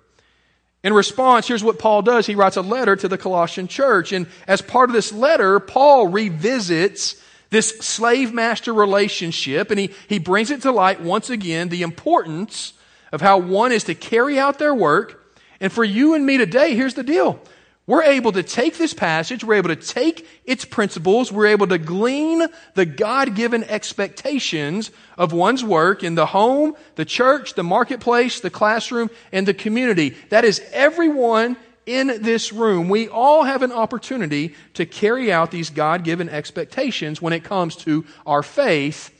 In 0.83 0.93
response, 0.93 1.47
here's 1.47 1.63
what 1.63 1.79
Paul 1.79 2.03
does. 2.03 2.27
He 2.27 2.35
writes 2.35 2.57
a 2.57 2.61
letter 2.61 2.95
to 2.95 3.07
the 3.07 3.17
Colossian 3.17 3.67
church. 3.67 4.11
And 4.11 4.27
as 4.47 4.61
part 4.61 4.89
of 4.89 4.93
this 4.93 5.11
letter, 5.11 5.59
Paul 5.59 6.07
revisits 6.07 7.15
this 7.49 7.79
slave 7.79 8.33
master 8.33 8.73
relationship 8.73 9.71
and 9.71 9.79
he, 9.79 9.91
he 10.07 10.19
brings 10.19 10.51
it 10.51 10.61
to 10.63 10.71
light 10.71 11.01
once 11.01 11.29
again 11.29 11.69
the 11.69 11.83
importance 11.83 12.73
of 13.11 13.21
how 13.21 13.37
one 13.37 13.71
is 13.71 13.85
to 13.85 13.95
carry 13.95 14.37
out 14.37 14.59
their 14.59 14.75
work 14.75 15.25
And 15.59 15.71
for 15.71 15.83
you 15.83 16.13
and 16.13 16.25
me 16.25 16.37
today, 16.37 16.75
here's 16.75 16.95
the 16.95 17.03
deal. 17.03 17.39
We're 17.87 18.03
able 18.03 18.31
to 18.31 18.41
take 18.41 18.79
this 18.79 18.95
passage, 18.95 19.43
we're 19.43 19.55
able 19.55 19.69
to 19.69 19.75
take 19.75 20.27
its 20.43 20.65
principles, 20.65 21.31
we're 21.31 21.45
able 21.47 21.67
to 21.67 21.77
glean 21.77 22.47
the 22.73 22.85
God 22.85 23.35
given 23.35 23.63
expectations 23.63 24.89
of 25.19 25.33
one's 25.33 25.63
work 25.63 26.03
in 26.03 26.15
the 26.15 26.25
home, 26.25 26.75
the 26.95 27.05
church, 27.05 27.53
the 27.53 27.63
marketplace, 27.63 28.39
the 28.39 28.49
classroom, 28.49 29.11
and 29.31 29.47
the 29.47 29.53
community. 29.53 30.15
That 30.29 30.45
is 30.45 30.63
everyone 30.73 31.57
in 31.85 32.23
this 32.23 32.51
room. 32.51 32.89
We 32.89 33.07
all 33.07 33.43
have 33.43 33.61
an 33.61 33.71
opportunity 33.71 34.55
to 34.73 34.87
carry 34.87 35.31
out 35.31 35.51
these 35.51 35.69
God 35.69 36.03
given 36.03 36.27
expectations 36.27 37.21
when 37.21 37.33
it 37.33 37.43
comes 37.43 37.75
to 37.77 38.03
our 38.25 38.41
faith 38.41 39.11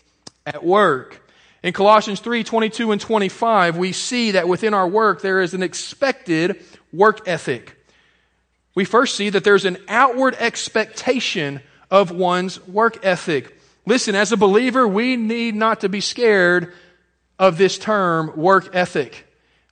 at 0.48 0.64
work. 0.64 1.22
In 1.62 1.72
Colossians 1.72 2.20
3 2.20 2.44
22 2.44 2.92
and 2.92 3.02
25, 3.02 3.78
we 3.78 3.92
see 3.92 4.32
that 4.32 4.48
within 4.48 4.74
our 4.74 4.88
work 4.88 5.22
there 5.22 5.42
is 5.42 5.54
an 5.54 5.62
expected 5.62 6.64
work 6.92 7.28
ethic 7.28 7.75
we 8.76 8.86
first 8.86 9.16
see 9.16 9.30
that 9.30 9.44
there's 9.44 9.66
an 9.66 9.78
outward 9.88 10.36
expectation 10.36 11.62
of 11.90 12.12
one's 12.12 12.60
work 12.68 13.06
ethic. 13.06 13.58
Listen, 13.86 14.16
as 14.16 14.32
a 14.32 14.38
believer, 14.38 14.88
we 14.88 15.16
need 15.16 15.56
not 15.56 15.82
to 15.82 15.90
be 15.90 16.02
scared 16.02 16.74
of 17.40 17.58
this 17.58 17.78
term 17.78 18.36
work 18.36 18.76
ethic. 18.76 19.26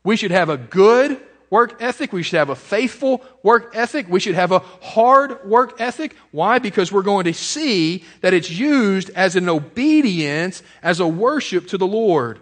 We 0.03 0.15
should 0.15 0.31
have 0.31 0.50
a 0.50 0.57
good 0.57 1.19
work 1.50 1.81
ethic. 1.81 2.12
We 2.12 2.24
should 2.24 2.38
have 2.38 2.50
a 2.50 2.55
faithful 2.55 3.24
work 3.43 3.74
ethic. 3.75 4.07
We 4.10 4.19
should 4.19 4.36
have 4.36 4.51
a 4.51 4.60
hard 4.60 5.45
work 5.45 5.79
ethic. 5.79 6.15
Why? 6.31 6.60
Because 6.60 6.91
we're 6.91 7.03
going 7.03 7.25
to 7.25 7.33
see 7.33 8.03
that 8.22 8.33
it's 8.33 8.50
used 8.50 9.10
as 9.12 9.36
an 9.36 9.50
obedience, 9.50 10.63
as 10.81 11.00
a 11.00 11.07
worship 11.07 11.67
to 11.67 11.77
the 11.77 11.88
Lord. 11.88 12.39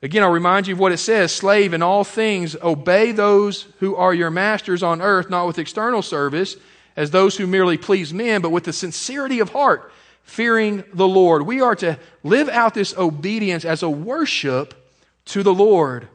Again, 0.00 0.22
I'll 0.22 0.30
remind 0.30 0.68
you 0.68 0.74
of 0.74 0.80
what 0.80 0.92
it 0.92 0.98
says 0.98 1.34
Slave, 1.34 1.74
in 1.74 1.82
all 1.82 2.04
things, 2.04 2.54
obey 2.62 3.12
those 3.12 3.66
who 3.80 3.96
are 3.96 4.14
your 4.14 4.30
masters 4.30 4.82
on 4.82 5.02
earth, 5.02 5.28
not 5.28 5.46
with 5.46 5.58
external 5.58 6.02
service, 6.02 6.56
as 6.96 7.10
those 7.10 7.36
who 7.36 7.46
merely 7.46 7.76
please 7.76 8.14
men, 8.14 8.40
but 8.40 8.50
with 8.50 8.64
the 8.64 8.72
sincerity 8.72 9.40
of 9.40 9.50
heart, 9.50 9.92
fearing 10.22 10.84
the 10.92 11.08
Lord. 11.08 11.42
We 11.42 11.60
are 11.60 11.74
to 11.76 11.98
live 12.22 12.48
out 12.48 12.74
this 12.74 12.96
obedience 12.96 13.64
as 13.64 13.82
a 13.82 13.90
worship 13.90 14.74
to 15.26 15.42
the 15.42 15.54
Lord. 15.54 16.08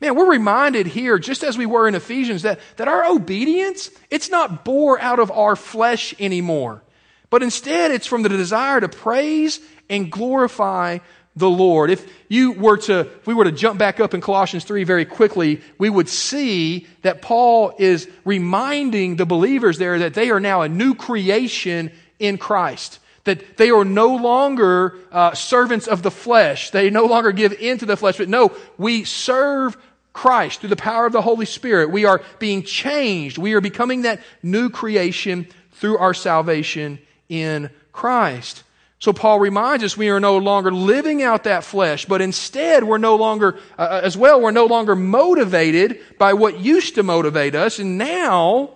Man, 0.00 0.14
we're 0.14 0.30
reminded 0.30 0.86
here, 0.86 1.18
just 1.18 1.42
as 1.42 1.58
we 1.58 1.66
were 1.66 1.88
in 1.88 1.96
Ephesians, 1.96 2.42
that, 2.42 2.60
that 2.76 2.88
our 2.88 3.04
obedience, 3.04 3.90
it's 4.10 4.30
not 4.30 4.64
bore 4.64 5.00
out 5.00 5.18
of 5.18 5.30
our 5.30 5.56
flesh 5.56 6.14
anymore. 6.20 6.82
But 7.30 7.42
instead, 7.42 7.90
it's 7.90 8.06
from 8.06 8.22
the 8.22 8.28
desire 8.28 8.80
to 8.80 8.88
praise 8.88 9.60
and 9.90 10.10
glorify 10.10 10.98
the 11.38 11.48
Lord. 11.50 11.90
If 11.90 12.06
you 12.28 12.52
were 12.52 12.76
to, 12.78 13.00
if 13.00 13.26
we 13.26 13.34
were 13.34 13.44
to 13.44 13.52
jump 13.52 13.78
back 13.78 14.00
up 14.00 14.14
in 14.14 14.20
Colossians 14.20 14.64
3 14.64 14.84
very 14.84 15.04
quickly, 15.04 15.60
we 15.78 15.88
would 15.88 16.08
see 16.08 16.86
that 17.02 17.22
Paul 17.22 17.72
is 17.78 18.08
reminding 18.24 19.16
the 19.16 19.26
believers 19.26 19.78
there 19.78 19.98
that 20.00 20.14
they 20.14 20.30
are 20.30 20.40
now 20.40 20.62
a 20.62 20.68
new 20.68 20.94
creation 20.94 21.90
in 22.18 22.38
Christ. 22.38 22.98
That 23.24 23.56
they 23.56 23.70
are 23.70 23.84
no 23.84 24.16
longer 24.16 24.96
uh, 25.12 25.34
servants 25.34 25.86
of 25.86 26.02
the 26.02 26.10
flesh. 26.10 26.70
They 26.70 26.90
no 26.90 27.06
longer 27.06 27.32
give 27.32 27.52
into 27.52 27.86
the 27.86 27.96
flesh, 27.96 28.18
but 28.18 28.28
no, 28.28 28.52
we 28.76 29.04
serve 29.04 29.76
Christ 30.12 30.60
through 30.60 30.70
the 30.70 30.76
power 30.76 31.06
of 31.06 31.12
the 31.12 31.22
Holy 31.22 31.46
Spirit. 31.46 31.90
We 31.90 32.04
are 32.04 32.22
being 32.38 32.62
changed. 32.62 33.38
We 33.38 33.52
are 33.52 33.60
becoming 33.60 34.02
that 34.02 34.20
new 34.42 34.70
creation 34.70 35.46
through 35.72 35.98
our 35.98 36.14
salvation 36.14 36.98
in 37.28 37.70
Christ. 37.92 38.64
So 39.00 39.12
Paul 39.12 39.38
reminds 39.38 39.84
us 39.84 39.96
we 39.96 40.08
are 40.08 40.18
no 40.18 40.38
longer 40.38 40.72
living 40.72 41.22
out 41.22 41.44
that 41.44 41.62
flesh, 41.62 42.04
but 42.04 42.20
instead 42.20 42.82
we're 42.82 42.98
no 42.98 43.14
longer, 43.14 43.58
uh, 43.78 43.82
uh, 43.82 44.00
as 44.02 44.16
well, 44.16 44.40
we're 44.40 44.50
no 44.50 44.66
longer 44.66 44.96
motivated 44.96 46.00
by 46.18 46.32
what 46.32 46.58
used 46.58 46.96
to 46.96 47.04
motivate 47.04 47.54
us. 47.54 47.78
And 47.78 47.96
now, 47.96 48.70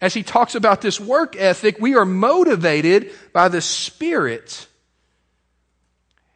as 0.00 0.12
he 0.12 0.22
talks 0.22 0.54
about 0.54 0.82
this 0.82 1.00
work 1.00 1.36
ethic, 1.36 1.78
we 1.80 1.94
are 1.94 2.04
motivated 2.04 3.12
by 3.32 3.48
the 3.48 3.62
Spirit 3.62 4.66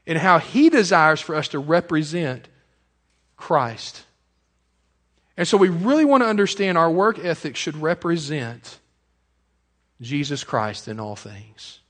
and 0.06 0.16
how 0.16 0.38
he 0.38 0.70
desires 0.70 1.20
for 1.20 1.34
us 1.34 1.48
to 1.48 1.58
represent 1.58 2.48
Christ. 3.36 4.02
And 5.36 5.46
so 5.46 5.58
we 5.58 5.68
really 5.68 6.06
want 6.06 6.22
to 6.22 6.28
understand 6.28 6.78
our 6.78 6.90
work 6.90 7.18
ethic 7.18 7.56
should 7.56 7.76
represent 7.76 8.78
Jesus 10.00 10.42
Christ 10.42 10.88
in 10.88 10.98
all 11.00 11.16
things. 11.16 11.80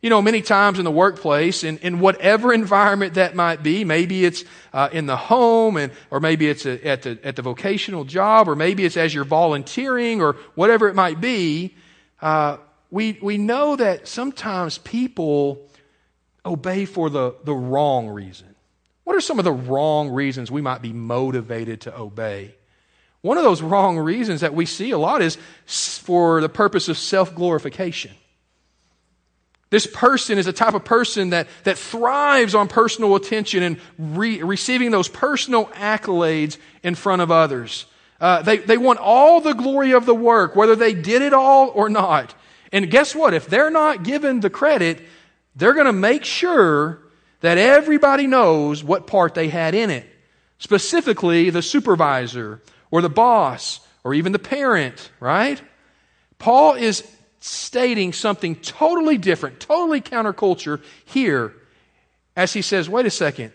You 0.00 0.10
know, 0.10 0.22
many 0.22 0.42
times 0.42 0.78
in 0.78 0.84
the 0.84 0.92
workplace, 0.92 1.64
in, 1.64 1.78
in 1.78 1.98
whatever 1.98 2.52
environment 2.52 3.14
that 3.14 3.34
might 3.34 3.64
be, 3.64 3.84
maybe 3.84 4.24
it's 4.24 4.44
uh, 4.72 4.88
in 4.92 5.06
the 5.06 5.16
home, 5.16 5.76
and, 5.76 5.92
or 6.12 6.20
maybe 6.20 6.48
it's 6.48 6.66
a, 6.66 6.86
at, 6.86 7.02
the, 7.02 7.18
at 7.24 7.34
the 7.34 7.42
vocational 7.42 8.04
job, 8.04 8.48
or 8.48 8.54
maybe 8.54 8.84
it's 8.84 8.96
as 8.96 9.12
you're 9.12 9.24
volunteering, 9.24 10.22
or 10.22 10.34
whatever 10.54 10.88
it 10.88 10.94
might 10.94 11.20
be, 11.20 11.74
uh, 12.22 12.58
we, 12.90 13.18
we 13.20 13.38
know 13.38 13.74
that 13.74 14.06
sometimes 14.06 14.78
people 14.78 15.68
obey 16.46 16.84
for 16.84 17.10
the, 17.10 17.34
the 17.42 17.54
wrong 17.54 18.08
reason. 18.08 18.54
What 19.02 19.16
are 19.16 19.20
some 19.20 19.40
of 19.40 19.44
the 19.44 19.52
wrong 19.52 20.10
reasons 20.10 20.48
we 20.48 20.62
might 20.62 20.80
be 20.80 20.92
motivated 20.92 21.80
to 21.82 21.98
obey? 21.98 22.54
One 23.22 23.36
of 23.36 23.42
those 23.42 23.62
wrong 23.62 23.98
reasons 23.98 24.42
that 24.42 24.54
we 24.54 24.64
see 24.64 24.92
a 24.92 24.98
lot 24.98 25.22
is 25.22 25.36
for 25.74 26.40
the 26.40 26.48
purpose 26.48 26.88
of 26.88 26.96
self 26.96 27.34
glorification. 27.34 28.12
This 29.70 29.86
person 29.86 30.38
is 30.38 30.46
a 30.46 30.52
type 30.52 30.74
of 30.74 30.84
person 30.84 31.30
that, 31.30 31.46
that 31.64 31.76
thrives 31.76 32.54
on 32.54 32.68
personal 32.68 33.16
attention 33.16 33.62
and 33.62 33.80
re- 33.98 34.42
receiving 34.42 34.90
those 34.90 35.08
personal 35.08 35.66
accolades 35.66 36.56
in 36.82 36.94
front 36.94 37.20
of 37.20 37.30
others. 37.30 37.84
Uh, 38.20 38.42
they, 38.42 38.58
they 38.58 38.78
want 38.78 38.98
all 38.98 39.40
the 39.40 39.52
glory 39.52 39.92
of 39.92 40.06
the 40.06 40.14
work, 40.14 40.56
whether 40.56 40.74
they 40.74 40.94
did 40.94 41.22
it 41.22 41.34
all 41.34 41.68
or 41.68 41.88
not. 41.88 42.34
And 42.72 42.90
guess 42.90 43.14
what? 43.14 43.34
If 43.34 43.46
they're 43.46 43.70
not 43.70 44.02
given 44.02 44.40
the 44.40 44.50
credit, 44.50 45.02
they're 45.54 45.74
going 45.74 45.86
to 45.86 45.92
make 45.92 46.24
sure 46.24 47.00
that 47.40 47.58
everybody 47.58 48.26
knows 48.26 48.82
what 48.82 49.06
part 49.06 49.34
they 49.34 49.48
had 49.48 49.74
in 49.74 49.90
it. 49.90 50.06
Specifically, 50.58 51.50
the 51.50 51.62
supervisor 51.62 52.62
or 52.90 53.02
the 53.02 53.08
boss 53.08 53.80
or 54.02 54.14
even 54.14 54.32
the 54.32 54.38
parent, 54.38 55.10
right? 55.20 55.60
Paul 56.38 56.74
is 56.74 57.06
stating 57.48 58.12
something 58.12 58.56
totally 58.56 59.18
different, 59.18 59.60
totally 59.60 60.00
counterculture 60.00 60.82
here 61.04 61.54
as 62.36 62.52
he 62.52 62.62
says, 62.62 62.88
wait 62.88 63.04
a 63.04 63.10
second, 63.10 63.52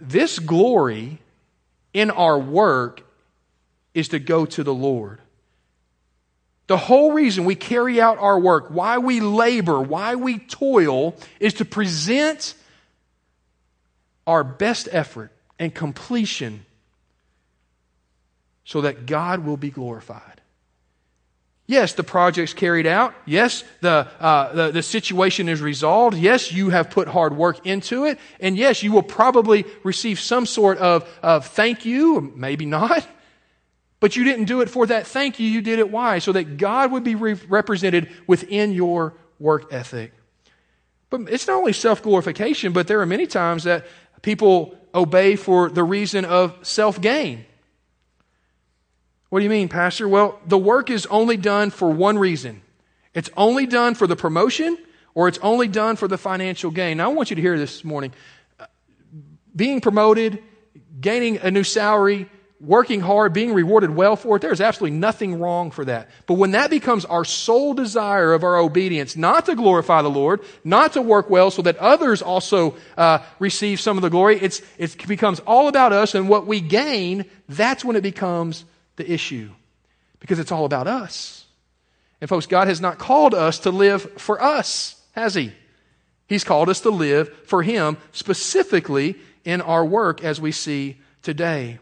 this 0.00 0.38
glory 0.38 1.18
in 1.92 2.10
our 2.10 2.38
work 2.38 3.02
is 3.94 4.08
to 4.08 4.20
go 4.20 4.46
to 4.46 4.62
the 4.62 4.72
Lord. 4.72 5.20
The 6.68 6.76
whole 6.76 7.12
reason 7.12 7.44
we 7.44 7.54
carry 7.54 8.00
out 8.00 8.18
our 8.18 8.38
work, 8.38 8.66
why 8.68 8.98
we 8.98 9.20
labor, 9.20 9.80
why 9.80 10.14
we 10.14 10.38
toil, 10.38 11.16
is 11.40 11.54
to 11.54 11.64
present 11.64 12.54
our 14.26 14.44
best 14.44 14.88
effort 14.92 15.32
and 15.58 15.74
completion 15.74 16.64
so 18.64 18.82
that 18.82 19.06
God 19.06 19.44
will 19.44 19.56
be 19.56 19.70
glorified. 19.70 20.35
Yes, 21.68 21.94
the 21.94 22.04
project's 22.04 22.54
carried 22.54 22.86
out. 22.86 23.12
Yes, 23.24 23.64
the, 23.80 24.08
uh, 24.20 24.52
the, 24.52 24.70
the, 24.70 24.82
situation 24.82 25.48
is 25.48 25.60
resolved. 25.60 26.16
Yes, 26.16 26.52
you 26.52 26.70
have 26.70 26.90
put 26.90 27.08
hard 27.08 27.36
work 27.36 27.66
into 27.66 28.04
it. 28.04 28.20
And 28.38 28.56
yes, 28.56 28.84
you 28.84 28.92
will 28.92 29.02
probably 29.02 29.64
receive 29.82 30.20
some 30.20 30.46
sort 30.46 30.78
of, 30.78 31.08
of 31.24 31.46
thank 31.46 31.84
you, 31.84 32.18
or 32.18 32.20
maybe 32.20 32.66
not. 32.66 33.06
But 33.98 34.14
you 34.14 34.22
didn't 34.22 34.44
do 34.44 34.60
it 34.60 34.70
for 34.70 34.86
that 34.86 35.06
thank 35.08 35.40
you. 35.40 35.48
You 35.48 35.60
did 35.60 35.80
it 35.80 35.90
why? 35.90 36.20
So 36.20 36.30
that 36.32 36.56
God 36.56 36.92
would 36.92 37.02
be 37.02 37.16
re- 37.16 37.40
represented 37.48 38.10
within 38.28 38.72
your 38.72 39.14
work 39.40 39.72
ethic. 39.72 40.12
But 41.10 41.22
it's 41.22 41.46
not 41.48 41.56
only 41.56 41.72
self 41.72 42.02
glorification, 42.02 42.72
but 42.72 42.86
there 42.86 43.00
are 43.00 43.06
many 43.06 43.26
times 43.26 43.64
that 43.64 43.86
people 44.22 44.76
obey 44.94 45.34
for 45.34 45.68
the 45.68 45.82
reason 45.82 46.24
of 46.24 46.54
self 46.62 47.00
gain. 47.00 47.44
What 49.36 49.40
do 49.40 49.44
you 49.44 49.50
mean, 49.50 49.68
Pastor? 49.68 50.08
Well, 50.08 50.40
the 50.46 50.56
work 50.56 50.88
is 50.88 51.04
only 51.04 51.36
done 51.36 51.68
for 51.68 51.90
one 51.90 52.18
reason 52.18 52.62
it's 53.12 53.28
only 53.36 53.66
done 53.66 53.94
for 53.94 54.06
the 54.06 54.16
promotion 54.16 54.78
or 55.12 55.28
it's 55.28 55.36
only 55.42 55.68
done 55.68 55.96
for 55.96 56.08
the 56.08 56.16
financial 56.16 56.70
gain. 56.70 56.96
Now, 56.96 57.10
I 57.10 57.12
want 57.12 57.28
you 57.28 57.36
to 57.36 57.42
hear 57.42 57.58
this 57.58 57.84
morning. 57.84 58.14
Being 59.54 59.82
promoted, 59.82 60.42
gaining 61.02 61.36
a 61.36 61.50
new 61.50 61.64
salary, 61.64 62.30
working 62.62 63.02
hard, 63.02 63.34
being 63.34 63.52
rewarded 63.52 63.90
well 63.90 64.16
for 64.16 64.36
it, 64.36 64.40
there's 64.40 64.62
absolutely 64.62 64.96
nothing 64.96 65.38
wrong 65.38 65.70
for 65.70 65.84
that. 65.84 66.08
But 66.24 66.38
when 66.38 66.52
that 66.52 66.70
becomes 66.70 67.04
our 67.04 67.26
sole 67.26 67.74
desire 67.74 68.32
of 68.32 68.42
our 68.42 68.56
obedience, 68.56 69.16
not 69.16 69.44
to 69.44 69.54
glorify 69.54 70.00
the 70.00 70.08
Lord, 70.08 70.40
not 70.64 70.94
to 70.94 71.02
work 71.02 71.28
well 71.28 71.50
so 71.50 71.60
that 71.60 71.76
others 71.76 72.22
also 72.22 72.74
uh, 72.96 73.18
receive 73.38 73.80
some 73.80 73.98
of 73.98 74.02
the 74.02 74.08
glory, 74.08 74.38
it's, 74.40 74.62
it 74.78 75.06
becomes 75.06 75.40
all 75.40 75.68
about 75.68 75.92
us 75.92 76.14
and 76.14 76.26
what 76.26 76.46
we 76.46 76.62
gain, 76.62 77.26
that's 77.50 77.84
when 77.84 77.96
it 77.96 78.02
becomes 78.02 78.64
the 78.96 79.10
issue 79.10 79.50
because 80.20 80.38
it's 80.38 80.52
all 80.52 80.64
about 80.64 80.86
us. 80.86 81.44
And, 82.20 82.28
folks, 82.28 82.46
God 82.46 82.68
has 82.68 82.80
not 82.80 82.98
called 82.98 83.34
us 83.34 83.60
to 83.60 83.70
live 83.70 84.20
for 84.20 84.42
us, 84.42 85.00
has 85.12 85.34
He? 85.34 85.52
He's 86.26 86.44
called 86.44 86.68
us 86.68 86.80
to 86.80 86.90
live 86.90 87.32
for 87.46 87.62
Him, 87.62 87.98
specifically 88.12 89.16
in 89.44 89.60
our 89.60 89.84
work 89.84 90.24
as 90.24 90.40
we 90.40 90.50
see 90.52 90.98
today. 91.22 91.78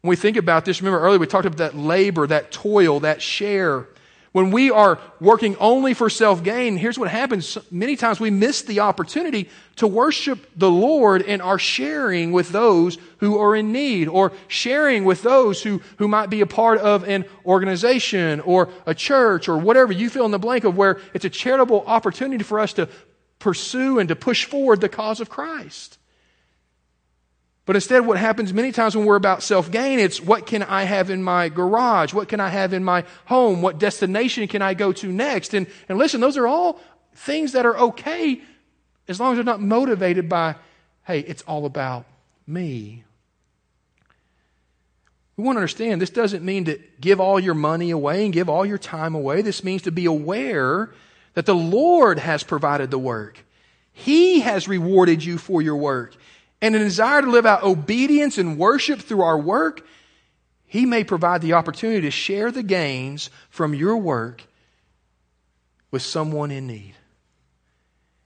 When 0.00 0.10
we 0.10 0.16
think 0.16 0.36
about 0.36 0.64
this, 0.64 0.80
remember 0.80 1.00
earlier 1.00 1.18
we 1.18 1.26
talked 1.26 1.46
about 1.46 1.58
that 1.58 1.76
labor, 1.76 2.26
that 2.26 2.52
toil, 2.52 3.00
that 3.00 3.20
share. 3.20 3.88
When 4.32 4.50
we 4.50 4.70
are 4.70 4.98
working 5.20 5.56
only 5.56 5.94
for 5.94 6.10
self 6.10 6.42
gain, 6.42 6.76
here's 6.76 6.98
what 6.98 7.08
happens. 7.08 7.56
Many 7.70 7.96
times 7.96 8.20
we 8.20 8.30
miss 8.30 8.62
the 8.62 8.80
opportunity 8.80 9.48
to 9.76 9.86
worship 9.86 10.50
the 10.54 10.70
Lord 10.70 11.22
and 11.22 11.40
are 11.40 11.58
sharing 11.58 12.32
with 12.32 12.50
those 12.50 12.98
who 13.18 13.38
are 13.38 13.56
in 13.56 13.72
need 13.72 14.06
or 14.06 14.32
sharing 14.46 15.04
with 15.04 15.22
those 15.22 15.62
who, 15.62 15.80
who 15.96 16.08
might 16.08 16.28
be 16.28 16.42
a 16.42 16.46
part 16.46 16.78
of 16.78 17.08
an 17.08 17.24
organization 17.46 18.40
or 18.40 18.68
a 18.86 18.94
church 18.94 19.48
or 19.48 19.56
whatever 19.56 19.92
you 19.92 20.10
fill 20.10 20.26
in 20.26 20.30
the 20.30 20.38
blank 20.38 20.64
of 20.64 20.76
where 20.76 21.00
it's 21.14 21.24
a 21.24 21.30
charitable 21.30 21.84
opportunity 21.86 22.44
for 22.44 22.60
us 22.60 22.74
to 22.74 22.88
pursue 23.38 23.98
and 23.98 24.08
to 24.08 24.16
push 24.16 24.44
forward 24.44 24.80
the 24.80 24.88
cause 24.88 25.20
of 25.20 25.30
Christ. 25.30 25.97
But 27.68 27.76
instead, 27.76 28.06
what 28.06 28.16
happens 28.16 28.54
many 28.54 28.72
times 28.72 28.96
when 28.96 29.04
we're 29.04 29.16
about 29.16 29.42
self 29.42 29.70
gain, 29.70 29.98
it's 29.98 30.22
what 30.22 30.46
can 30.46 30.62
I 30.62 30.84
have 30.84 31.10
in 31.10 31.22
my 31.22 31.50
garage? 31.50 32.14
What 32.14 32.26
can 32.26 32.40
I 32.40 32.48
have 32.48 32.72
in 32.72 32.82
my 32.82 33.04
home? 33.26 33.60
What 33.60 33.78
destination 33.78 34.48
can 34.48 34.62
I 34.62 34.72
go 34.72 34.90
to 34.94 35.12
next? 35.12 35.52
And, 35.52 35.66
and 35.86 35.98
listen, 35.98 36.22
those 36.22 36.38
are 36.38 36.46
all 36.46 36.80
things 37.14 37.52
that 37.52 37.66
are 37.66 37.76
okay 37.76 38.40
as 39.06 39.20
long 39.20 39.32
as 39.32 39.36
they're 39.36 39.44
not 39.44 39.60
motivated 39.60 40.30
by, 40.30 40.54
hey, 41.04 41.20
it's 41.20 41.42
all 41.42 41.66
about 41.66 42.06
me. 42.46 43.04
We 45.36 45.44
want 45.44 45.56
to 45.56 45.60
understand 45.60 46.00
this 46.00 46.08
doesn't 46.08 46.42
mean 46.42 46.64
to 46.64 46.80
give 46.98 47.20
all 47.20 47.38
your 47.38 47.52
money 47.52 47.90
away 47.90 48.24
and 48.24 48.32
give 48.32 48.48
all 48.48 48.64
your 48.64 48.78
time 48.78 49.14
away. 49.14 49.42
This 49.42 49.62
means 49.62 49.82
to 49.82 49.92
be 49.92 50.06
aware 50.06 50.88
that 51.34 51.44
the 51.44 51.54
Lord 51.54 52.18
has 52.18 52.42
provided 52.42 52.90
the 52.90 52.98
work. 52.98 53.44
He 53.92 54.40
has 54.40 54.68
rewarded 54.68 55.22
you 55.22 55.36
for 55.36 55.60
your 55.60 55.76
work 55.76 56.16
and 56.60 56.74
a 56.74 56.78
desire 56.78 57.22
to 57.22 57.30
live 57.30 57.46
out 57.46 57.62
obedience 57.62 58.38
and 58.38 58.58
worship 58.58 59.00
through 59.00 59.22
our 59.22 59.38
work, 59.38 59.86
He 60.66 60.86
may 60.86 61.04
provide 61.04 61.42
the 61.42 61.54
opportunity 61.54 62.02
to 62.02 62.10
share 62.10 62.50
the 62.50 62.62
gains 62.62 63.30
from 63.50 63.74
your 63.74 63.96
work 63.96 64.42
with 65.90 66.02
someone 66.02 66.50
in 66.50 66.66
need. 66.66 66.94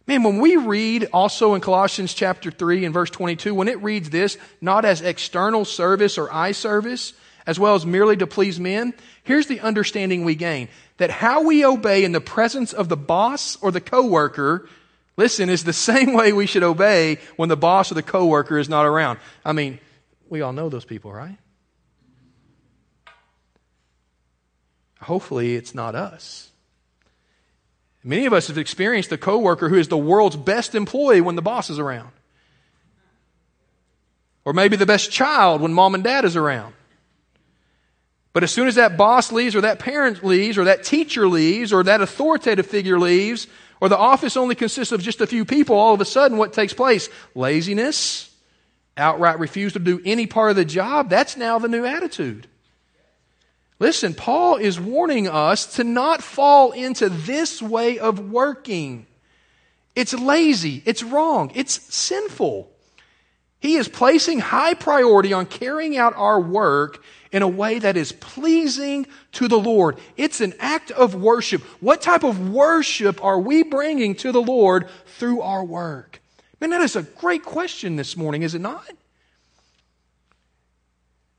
Man, 0.07 0.25
when 0.25 0.39
we 0.39 0.57
read 0.57 1.09
also 1.13 1.55
in 1.55 1.61
Colossians 1.61 2.13
chapter 2.13 2.51
3 2.51 2.85
and 2.85 2.93
verse 2.93 3.11
22, 3.11 3.55
when 3.55 3.69
it 3.69 3.83
reads 3.83 4.11
this, 4.11 4.37
not 4.61 4.85
as 4.85 5.01
external 5.01 5.65
service 5.65 6.19
or 6.19 6.33
eye 6.33 6.53
service, 6.53 7.13
as 7.47 7.59
well 7.59 7.75
as 7.75 7.87
merely 7.87 8.17
to 8.17 8.27
please 8.27 8.59
men, 8.59 8.95
here's 9.23 9.47
the 9.47 9.61
understanding 9.61 10.25
we 10.25 10.35
gain 10.35 10.69
that 10.97 11.11
how 11.11 11.43
we 11.43 11.65
obey 11.65 12.05
in 12.05 12.13
the 12.13 12.21
presence 12.21 12.73
of 12.73 12.89
the 12.89 12.97
boss 12.97 13.57
or 13.63 13.71
the 13.71 13.81
coworker 13.81 14.69
Listen, 15.17 15.49
is 15.49 15.65
the 15.65 15.73
same 15.91 16.15
way 16.15 16.33
we 16.33 16.47
should 16.47 16.63
obey 16.63 17.19
when 17.37 17.49
the 17.49 17.57
boss 17.57 17.91
or 17.91 17.95
the 17.95 18.03
coworker 18.03 18.59
is 18.59 18.69
not 18.69 18.87
around. 18.87 19.19
I 19.45 19.53
mean, 19.53 19.79
we 20.29 20.41
all 20.41 20.53
know 20.53 20.69
those 20.69 20.85
people, 20.85 21.13
right? 21.13 21.39
Hopefully, 25.01 25.57
it's 25.57 25.75
not 25.75 25.95
us. 25.95 26.51
Many 28.05 28.27
of 28.27 28.33
us 28.33 28.49
have 28.49 28.59
experienced 28.59 29.13
a 29.13 29.19
coworker 29.19 29.69
who 29.69 29.77
is 29.77 29.89
the 29.89 29.99
world's 29.99 30.37
best 30.37 30.75
employee 30.75 31.21
when 31.21 31.37
the 31.37 31.43
boss 31.43 31.71
is 31.71 31.79
around. 31.79 32.11
Or 34.45 34.53
maybe 34.53 34.77
the 34.77 34.87
best 34.87 35.11
child 35.13 35.61
when 35.61 35.73
mom 35.73 35.95
and 35.95 36.03
dad 36.03 36.25
is 36.25 36.35
around. 36.35 36.75
But 38.33 38.43
as 38.43 38.51
soon 38.51 38.67
as 38.67 38.77
that 38.77 38.97
boss 38.97 39.31
leaves, 39.31 39.55
or 39.55 39.61
that 39.61 39.79
parent 39.79 40.25
leaves, 40.25 40.57
or 40.57 40.65
that 40.65 40.85
teacher 40.85 41.29
leaves, 41.29 41.73
or 41.73 41.83
that 41.85 42.01
authoritative 42.01 42.67
figure 42.67 42.99
leaves, 42.99 43.47
or 43.83 43.89
the 43.89 43.99
office 43.99 44.37
only 44.37 44.55
consists 44.55 44.93
of 44.93 45.03
just 45.03 45.21
a 45.21 45.27
few 45.27 45.45
people, 45.45 45.75
all 45.75 45.93
of 45.93 46.01
a 46.01 46.05
sudden 46.05 46.39
what 46.39 46.53
takes 46.53 46.73
place? 46.73 47.09
Laziness, 47.35 48.33
outright 48.97 49.41
refusal 49.41 49.81
to 49.81 49.85
do 49.85 50.01
any 50.05 50.29
part 50.29 50.51
of 50.51 50.57
the 50.57 50.65
job. 50.65 51.11
That's 51.11 51.37
now 51.37 51.59
the 51.59 51.67
new 51.67 51.85
attitude. 51.85 52.47
Listen, 53.81 54.15
Paul 54.15 54.55
is 54.55 54.79
warning 54.79 55.27
us 55.27 55.75
to 55.75 55.83
not 55.83 56.23
fall 56.23 56.71
into 56.71 57.09
this 57.09 57.61
way 57.61 57.99
of 57.99 58.31
working. 58.31 59.05
It's 59.97 60.15
lazy. 60.15 60.85
It's 60.87 61.03
wrong. 61.03 61.51
It's 61.57 61.83
sinful. 61.93 62.71
He 63.59 63.75
is 63.75 63.89
placing 63.89 64.39
high 64.39 64.75
priority 64.75 65.33
on 65.33 65.47
carrying 65.47 65.97
out 65.97 66.15
our 66.15 66.41
work 66.41 67.03
in 67.33 67.43
a 67.43 67.49
way 67.49 67.79
that 67.79 67.97
is 67.97 68.13
pleasing 68.13 69.07
to 69.33 69.49
the 69.49 69.59
Lord. 69.59 69.99
It's 70.17 70.41
an 70.41 70.55
act 70.61 70.91
of 70.91 71.15
worship. 71.15 71.63
What 71.81 72.03
type 72.03 72.23
of 72.23 72.51
worship 72.51 73.25
are 73.25 73.41
we 73.41 73.63
bringing 73.63 74.15
to 74.17 74.33
the 74.33 74.43
Lord 74.43 74.89
through 75.19 75.41
our 75.41 75.65
work? 75.65 76.21
Man, 76.61 76.71
that 76.71 76.83
is 76.83 76.95
a 76.95 77.03
great 77.03 77.43
question 77.43 77.97
this 77.97 78.17
morning, 78.17 78.43
is 78.43 78.55
it 78.55 78.61
not? 78.61 78.89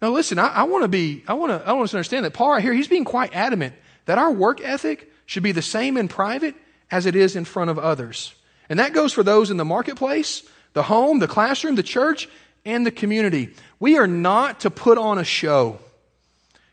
Now, 0.02 0.10
listen, 0.10 0.38
I, 0.38 0.48
I 0.48 0.64
want 0.64 0.82
to 0.82 0.90
be, 0.90 1.24
I 1.28 1.34
want 1.34 1.52
to, 1.52 1.66
I 1.66 1.72
want 1.72 1.90
to 1.90 1.96
understand 1.96 2.26
that 2.26 2.34
Paul 2.34 2.52
right 2.52 2.62
here, 2.62 2.74
he's 2.74 2.90
being 2.90 3.06
quite 3.06 3.34
adamant 3.34 3.74
that 4.06 4.18
our 4.18 4.32
work 4.32 4.60
ethic 4.62 5.10
should 5.26 5.44
be 5.44 5.54
the 5.54 5.62
same 5.62 5.96
in 5.96 6.10
private 6.10 6.56
as 6.92 7.06
it 7.06 7.16
is 7.16 7.36
in 7.38 7.46
front 7.46 7.70
of 7.70 7.80
others. 7.80 8.36
And 8.68 8.80
that 8.80 8.94
goes 8.94 9.14
for 9.14 9.24
those 9.24 9.50
in 9.50 9.58
the 9.58 9.64
marketplace, 9.64 10.44
the 10.74 10.84
home, 10.84 11.20
the 11.20 11.28
classroom, 11.28 11.76
the 11.76 11.84
church, 11.84 12.28
and 12.66 12.86
the 12.86 12.92
community. 12.92 13.54
We 13.80 13.98
are 13.98 14.08
not 14.08 14.62
to 14.62 14.70
put 14.70 14.98
on 14.98 15.18
a 15.18 15.24
show. 15.24 15.80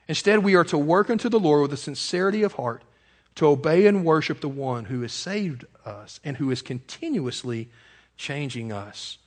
Instead, 0.09 0.41
we 0.41 0.55
are 0.55 0.65
to 0.65 0.79
work 0.79 1.11
unto 1.11 1.29
the 1.29 1.41
Lord 1.41 1.63
with 1.63 1.73
a 1.73 1.77
sincerity 1.77 2.43
of 2.43 2.55
heart, 2.55 2.83
to 3.37 3.47
obey 3.47 3.87
and 3.87 4.05
worship 4.05 4.41
the 4.41 4.49
one 4.49 4.87
who 4.87 5.03
has 5.03 5.13
saved 5.13 5.65
us 5.85 6.21
and 6.25 6.37
who 6.37 6.51
is 6.51 6.63
continuously 6.63 7.69
changing 8.17 8.73
us. 8.73 9.19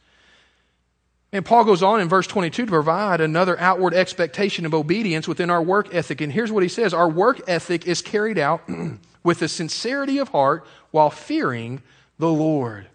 And 1.31 1.43
Paul 1.43 1.63
goes 1.63 1.81
on 1.81 1.99
in 1.99 2.07
verse 2.07 2.27
22 2.27 2.65
to 2.65 2.71
provide 2.71 3.19
another 3.19 3.59
outward 3.59 3.95
expectation 3.95 4.67
of 4.67 4.73
obedience 4.75 5.27
within 5.27 5.49
our 5.49 5.63
work 5.63 5.93
ethic. 5.93 6.21
And 6.21 6.31
here's 6.31 6.51
what 6.51 6.61
he 6.61 6.69
says 6.69 6.93
Our 6.93 7.09
work 7.09 7.41
ethic 7.47 7.87
is 7.87 8.01
carried 8.01 8.37
out 8.37 8.61
with 9.23 9.41
a 9.41 9.47
sincerity 9.47 10.19
of 10.19 10.29
heart 10.29 10.65
while 10.91 11.09
fearing 11.09 11.81
the 12.19 12.29
Lord. 12.29 12.87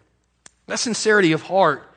That 0.67 0.79
sincerity 0.79 1.33
of 1.33 1.43
heart 1.43 1.88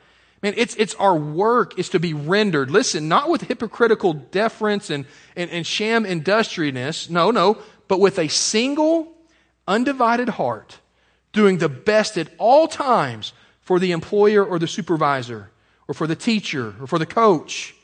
Man, 0.42 0.54
it's, 0.56 0.74
it's 0.74 0.94
our 0.96 1.14
work 1.14 1.78
is 1.78 1.88
to 1.90 2.00
be 2.00 2.14
rendered. 2.14 2.70
Listen, 2.70 3.06
not 3.06 3.30
with 3.30 3.42
hypocritical 3.42 4.12
deference 4.12 4.90
and, 4.90 5.06
and, 5.36 5.50
and 5.50 5.64
sham 5.64 6.04
industriousness. 6.04 7.08
No, 7.08 7.30
no. 7.30 7.58
But 7.86 8.00
with 8.00 8.18
a 8.18 8.28
single, 8.28 9.12
undivided 9.68 10.30
heart, 10.30 10.78
doing 11.32 11.58
the 11.58 11.68
best 11.68 12.18
at 12.18 12.28
all 12.38 12.66
times 12.66 13.32
for 13.60 13.78
the 13.78 13.92
employer 13.92 14.44
or 14.44 14.58
the 14.58 14.66
supervisor, 14.66 15.50
or 15.86 15.94
for 15.94 16.08
the 16.08 16.16
teacher, 16.16 16.74
or 16.80 16.86
for 16.86 16.98
the 16.98 17.06
coach. 17.06 17.74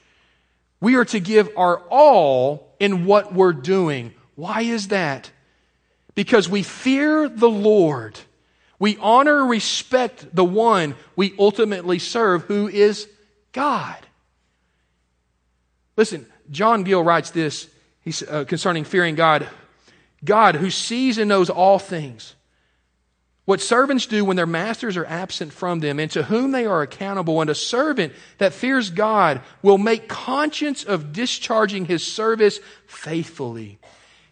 We 0.81 0.97
are 0.97 1.05
to 1.07 1.21
give 1.21 1.49
our 1.57 1.79
all 1.89 2.75
in 2.81 3.05
what 3.05 3.33
we're 3.33 3.53
doing. 3.53 4.15
Why 4.35 4.63
is 4.63 4.89
that? 4.89 5.31
Because 6.15 6.49
we 6.49 6.63
fear 6.63 7.29
the 7.29 7.49
Lord 7.49 8.19
we 8.79 8.97
honor 8.99 9.41
and 9.41 9.51
respect 9.51 10.35
the 10.35 10.45
one 10.45 10.95
we 11.17 11.35
ultimately 11.39 11.99
serve, 11.99 12.45
who 12.45 12.69
is 12.69 13.09
God. 13.53 13.97
Listen, 15.97 16.27
John 16.51 16.85
Gill 16.85 17.03
writes 17.03 17.31
this 17.31 17.69
he's, 18.03 18.23
uh, 18.23 18.45
concerning 18.45 18.85
fearing 18.85 19.15
God 19.15 19.49
God, 20.25 20.57
who 20.57 20.71
sees 20.71 21.19
and 21.19 21.29
knows 21.29 21.51
all 21.51 21.79
things, 21.79 22.35
what 23.45 23.61
servants 23.61 24.07
do 24.07 24.25
when 24.25 24.37
their 24.37 24.47
masters 24.47 24.97
are 24.97 25.07
absent 25.07 25.53
from 25.53 25.81
them, 25.81 25.99
and 25.99 26.11
to 26.11 26.25
whom 26.25 26.51
they 26.51 26.67
are 26.67 26.83
accountable, 26.83 27.41
and 27.41 27.49
a 27.49 27.55
servant 27.55 28.13
that 28.39 28.53
fears 28.53 28.91
God 28.91 29.41
will 29.63 29.79
make 29.79 30.09
conscience 30.09 30.85
of 30.85 31.13
discharging 31.13 31.87
his 31.87 32.07
service 32.07 32.59
faithfully. 32.87 33.79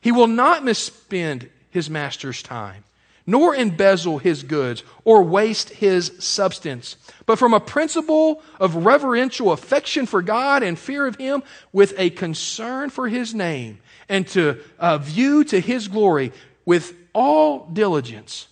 He 0.01 0.13
will 0.13 0.27
not 0.27 0.65
misspend 0.65 1.49
his 1.71 1.89
master's 1.89 2.43
time 2.43 2.85
nor 3.27 3.55
embezzle 3.55 4.19
his 4.19 4.43
goods 4.43 4.85
or 5.05 5.23
waste 5.23 5.71
his 5.71 6.13
substance, 6.19 6.97
but 7.27 7.39
from 7.39 7.53
a 7.53 7.61
principle 7.61 8.43
of 8.61 8.87
reverential 8.87 9.53
affection 9.53 10.07
for 10.07 10.23
God 10.23 10.63
and 10.63 10.79
fear 10.79 11.07
of 11.07 11.17
him 11.17 11.43
with 11.73 11.95
a 11.99 12.11
concern 12.11 12.91
for 12.91 13.09
his 13.09 13.35
name 13.35 13.79
and 14.09 14.27
to 14.29 14.61
uh, 14.79 14.99
view 14.99 15.45
to 15.45 15.61
his 15.61 15.89
glory 15.89 16.33
with 16.65 16.95
all 17.13 17.67
diligence, 17.73 18.47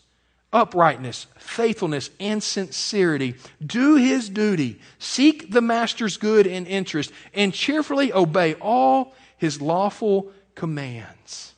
uprightness, 0.52 1.26
faithfulness, 1.38 2.10
and 2.18 2.42
sincerity. 2.42 3.34
Do 3.64 3.96
his 3.96 4.28
duty, 4.28 4.80
seek 4.98 5.52
the 5.52 5.60
master's 5.60 6.16
good 6.16 6.46
and 6.46 6.66
interest, 6.66 7.12
and 7.32 7.52
cheerfully 7.52 8.12
obey 8.12 8.54
all 8.54 9.14
his 9.36 9.60
lawful 9.60 10.32
commands. 10.54 11.53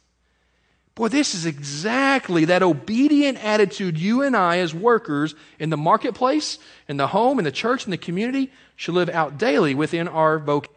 Boy, 0.97 1.09
this 1.09 1.35
is 1.35 1.45
exactly 1.45 2.47
that 2.47 2.63
obedient 2.63 3.45
attitude 3.45 3.99
you 3.99 4.23
and 4.23 4.35
I, 4.35 4.59
as 4.59 4.75
workers 4.75 5.35
in 5.59 5.69
the 5.69 5.77
marketplace, 5.77 6.59
in 6.89 6.97
the 6.97 7.07
home, 7.09 7.39
in 7.39 7.45
the 7.45 7.53
church, 7.53 7.85
in 7.85 7.91
the 7.91 7.99
community, 7.99 8.51
should 8.77 8.95
live 8.95 9.11
out 9.11 9.37
daily 9.37 9.75
within 9.75 10.09
our 10.09 10.39
vocation. 10.39 10.73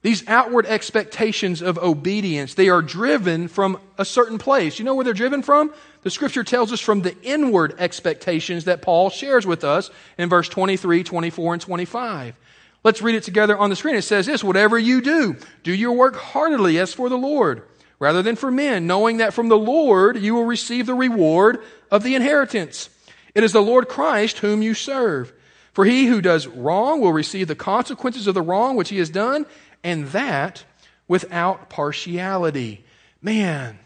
These 0.00 0.26
outward 0.26 0.64
expectations 0.64 1.60
of 1.60 1.76
obedience, 1.76 2.54
they 2.54 2.70
are 2.70 2.80
driven 2.80 3.46
from 3.46 3.78
a 3.98 4.06
certain 4.06 4.38
place. 4.38 4.78
You 4.78 4.86
know 4.86 4.94
where 4.94 5.04
they're 5.04 5.12
driven 5.12 5.42
from? 5.42 5.74
The 6.02 6.10
scripture 6.10 6.44
tells 6.44 6.72
us 6.72 6.80
from 6.80 7.02
the 7.02 7.14
inward 7.22 7.74
expectations 7.78 8.64
that 8.64 8.80
Paul 8.80 9.10
shares 9.10 9.44
with 9.44 9.64
us 9.64 9.90
in 10.16 10.30
verse 10.30 10.48
23, 10.48 11.04
24, 11.04 11.52
and 11.52 11.60
25. 11.60 12.36
Let's 12.84 13.02
read 13.02 13.16
it 13.16 13.24
together 13.24 13.56
on 13.56 13.70
the 13.70 13.76
screen. 13.76 13.96
It 13.96 14.02
says 14.02 14.26
this, 14.26 14.44
whatever 14.44 14.78
you 14.78 15.00
do, 15.00 15.36
do 15.62 15.74
your 15.74 15.92
work 15.92 16.16
heartily 16.16 16.78
as 16.78 16.94
for 16.94 17.08
the 17.08 17.18
Lord, 17.18 17.62
rather 17.98 18.22
than 18.22 18.36
for 18.36 18.50
men, 18.50 18.86
knowing 18.86 19.16
that 19.16 19.34
from 19.34 19.48
the 19.48 19.58
Lord 19.58 20.16
you 20.16 20.34
will 20.34 20.44
receive 20.44 20.86
the 20.86 20.94
reward 20.94 21.62
of 21.90 22.02
the 22.02 22.14
inheritance. 22.14 22.88
It 23.34 23.44
is 23.44 23.52
the 23.52 23.60
Lord 23.60 23.88
Christ 23.88 24.38
whom 24.38 24.62
you 24.62 24.74
serve. 24.74 25.32
For 25.72 25.84
he 25.84 26.06
who 26.06 26.20
does 26.20 26.46
wrong 26.46 27.00
will 27.00 27.12
receive 27.12 27.46
the 27.46 27.54
consequences 27.54 28.26
of 28.26 28.34
the 28.34 28.42
wrong 28.42 28.76
which 28.76 28.88
he 28.88 28.98
has 28.98 29.10
done, 29.10 29.46
and 29.84 30.06
that 30.08 30.64
without 31.06 31.68
partiality. 31.68 32.84
Man, 33.22 33.78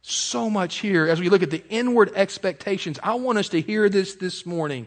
so 0.00 0.48
much 0.48 0.76
here 0.76 1.06
as 1.06 1.20
we 1.20 1.28
look 1.28 1.42
at 1.42 1.50
the 1.50 1.66
inward 1.68 2.12
expectations. 2.14 2.98
I 3.02 3.14
want 3.14 3.38
us 3.38 3.48
to 3.50 3.60
hear 3.60 3.88
this 3.88 4.14
this 4.14 4.46
morning. 4.46 4.86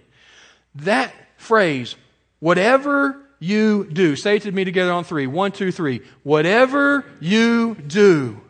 That 0.75 1.13
phrase, 1.37 1.95
whatever 2.39 3.19
you 3.39 3.86
do, 3.86 4.15
say 4.15 4.38
it 4.38 4.43
to 4.43 4.52
me 4.52 4.63
together 4.65 4.91
on 4.91 5.04
three. 5.04 5.28
One, 5.28 5.52
two, 5.52 5.71
three. 5.71 6.02
Whatever 6.23 7.06
you 7.19 7.76
do, 7.76 8.41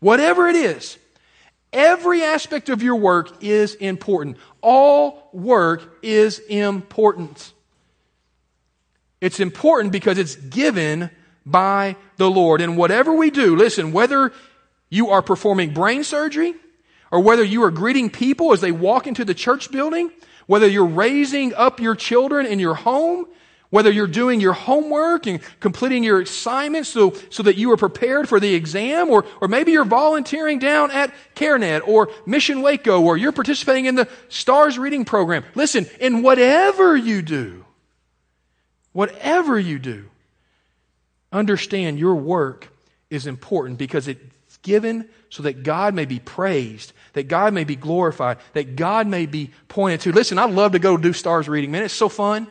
whatever 0.00 0.48
it 0.48 0.56
is, 0.56 0.98
every 1.72 2.22
aspect 2.22 2.68
of 2.68 2.82
your 2.82 2.96
work 2.96 3.42
is 3.42 3.74
important. 3.74 4.38
All 4.62 5.28
work 5.32 5.98
is 6.02 6.38
important. 6.38 7.52
It's 9.20 9.40
important 9.40 9.92
because 9.92 10.18
it's 10.18 10.36
given 10.36 11.10
by 11.44 11.96
the 12.16 12.30
Lord. 12.30 12.60
And 12.60 12.76
whatever 12.76 13.12
we 13.12 13.30
do, 13.30 13.54
listen, 13.54 13.92
whether 13.92 14.32
you 14.88 15.10
are 15.10 15.22
performing 15.22 15.74
brain 15.74 16.04
surgery 16.04 16.54
or 17.10 17.20
whether 17.20 17.44
you 17.44 17.62
are 17.64 17.70
greeting 17.70 18.10
people 18.10 18.52
as 18.52 18.60
they 18.60 18.72
walk 18.72 19.06
into 19.06 19.24
the 19.24 19.34
church 19.34 19.70
building, 19.70 20.10
whether 20.46 20.66
you're 20.66 20.86
raising 20.86 21.54
up 21.54 21.80
your 21.80 21.94
children 21.94 22.46
in 22.46 22.58
your 22.58 22.74
home, 22.74 23.26
whether 23.70 23.90
you're 23.90 24.06
doing 24.06 24.40
your 24.40 24.52
homework 24.52 25.26
and 25.26 25.40
completing 25.60 26.04
your 26.04 26.20
assignments 26.20 26.88
so, 26.88 27.14
so 27.30 27.42
that 27.42 27.56
you 27.56 27.70
are 27.72 27.76
prepared 27.76 28.28
for 28.28 28.38
the 28.38 28.54
exam, 28.54 29.10
or, 29.10 29.24
or 29.40 29.48
maybe 29.48 29.72
you're 29.72 29.84
volunteering 29.84 30.58
down 30.58 30.90
at 30.90 31.12
CareNet 31.34 31.86
or 31.86 32.08
Mission 32.26 32.62
Waco, 32.62 33.02
or 33.02 33.16
you're 33.16 33.32
participating 33.32 33.86
in 33.86 33.94
the 33.94 34.08
STARS 34.28 34.78
reading 34.78 35.04
program. 35.04 35.44
Listen, 35.54 35.86
in 36.00 36.22
whatever 36.22 36.96
you 36.96 37.22
do, 37.22 37.64
whatever 38.92 39.58
you 39.58 39.78
do, 39.78 40.04
understand 41.32 41.98
your 41.98 42.14
work 42.14 42.68
is 43.10 43.26
important 43.26 43.78
because 43.78 44.08
it's 44.08 44.58
given 44.62 45.08
so 45.28 45.42
that 45.42 45.62
God 45.62 45.94
may 45.94 46.04
be 46.04 46.18
praised, 46.18 46.92
that 47.12 47.28
God 47.28 47.52
may 47.52 47.64
be 47.64 47.76
glorified, 47.76 48.38
that 48.52 48.76
God 48.76 49.06
may 49.06 49.26
be 49.26 49.50
pointed 49.68 50.00
to. 50.02 50.12
Listen, 50.12 50.38
I 50.38 50.46
love 50.46 50.72
to 50.72 50.78
go 50.78 50.96
do 50.96 51.12
stars 51.12 51.48
reading, 51.48 51.70
man. 51.70 51.82
It's 51.82 51.94
so 51.94 52.08
fun. 52.08 52.46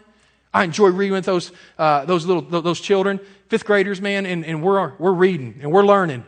I 0.56 0.64
enjoy 0.64 0.88
reading 0.88 1.12
with 1.12 1.26
those, 1.26 1.52
uh, 1.78 2.06
those 2.06 2.26
little, 2.26 2.42
those 2.42 2.80
children, 2.80 3.20
fifth 3.50 3.66
graders, 3.66 4.00
man, 4.00 4.26
and, 4.26 4.46
and 4.46 4.64
we're, 4.64 4.94
we're 4.96 5.12
reading 5.12 5.60
and 5.62 5.70
we're 5.70 5.84
learning. 5.84 6.24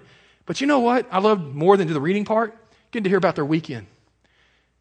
But 0.45 0.59
you 0.59 0.67
know 0.67 0.79
what? 0.79 1.07
I 1.09 1.19
love 1.19 1.55
more 1.55 1.77
than 1.77 1.87
do 1.87 1.93
the 1.93 2.01
reading 2.01 2.25
part? 2.25 2.53
Getting 2.91 3.05
to 3.05 3.09
hear 3.09 3.17
about 3.17 3.35
their 3.35 3.45
weekend. 3.45 3.87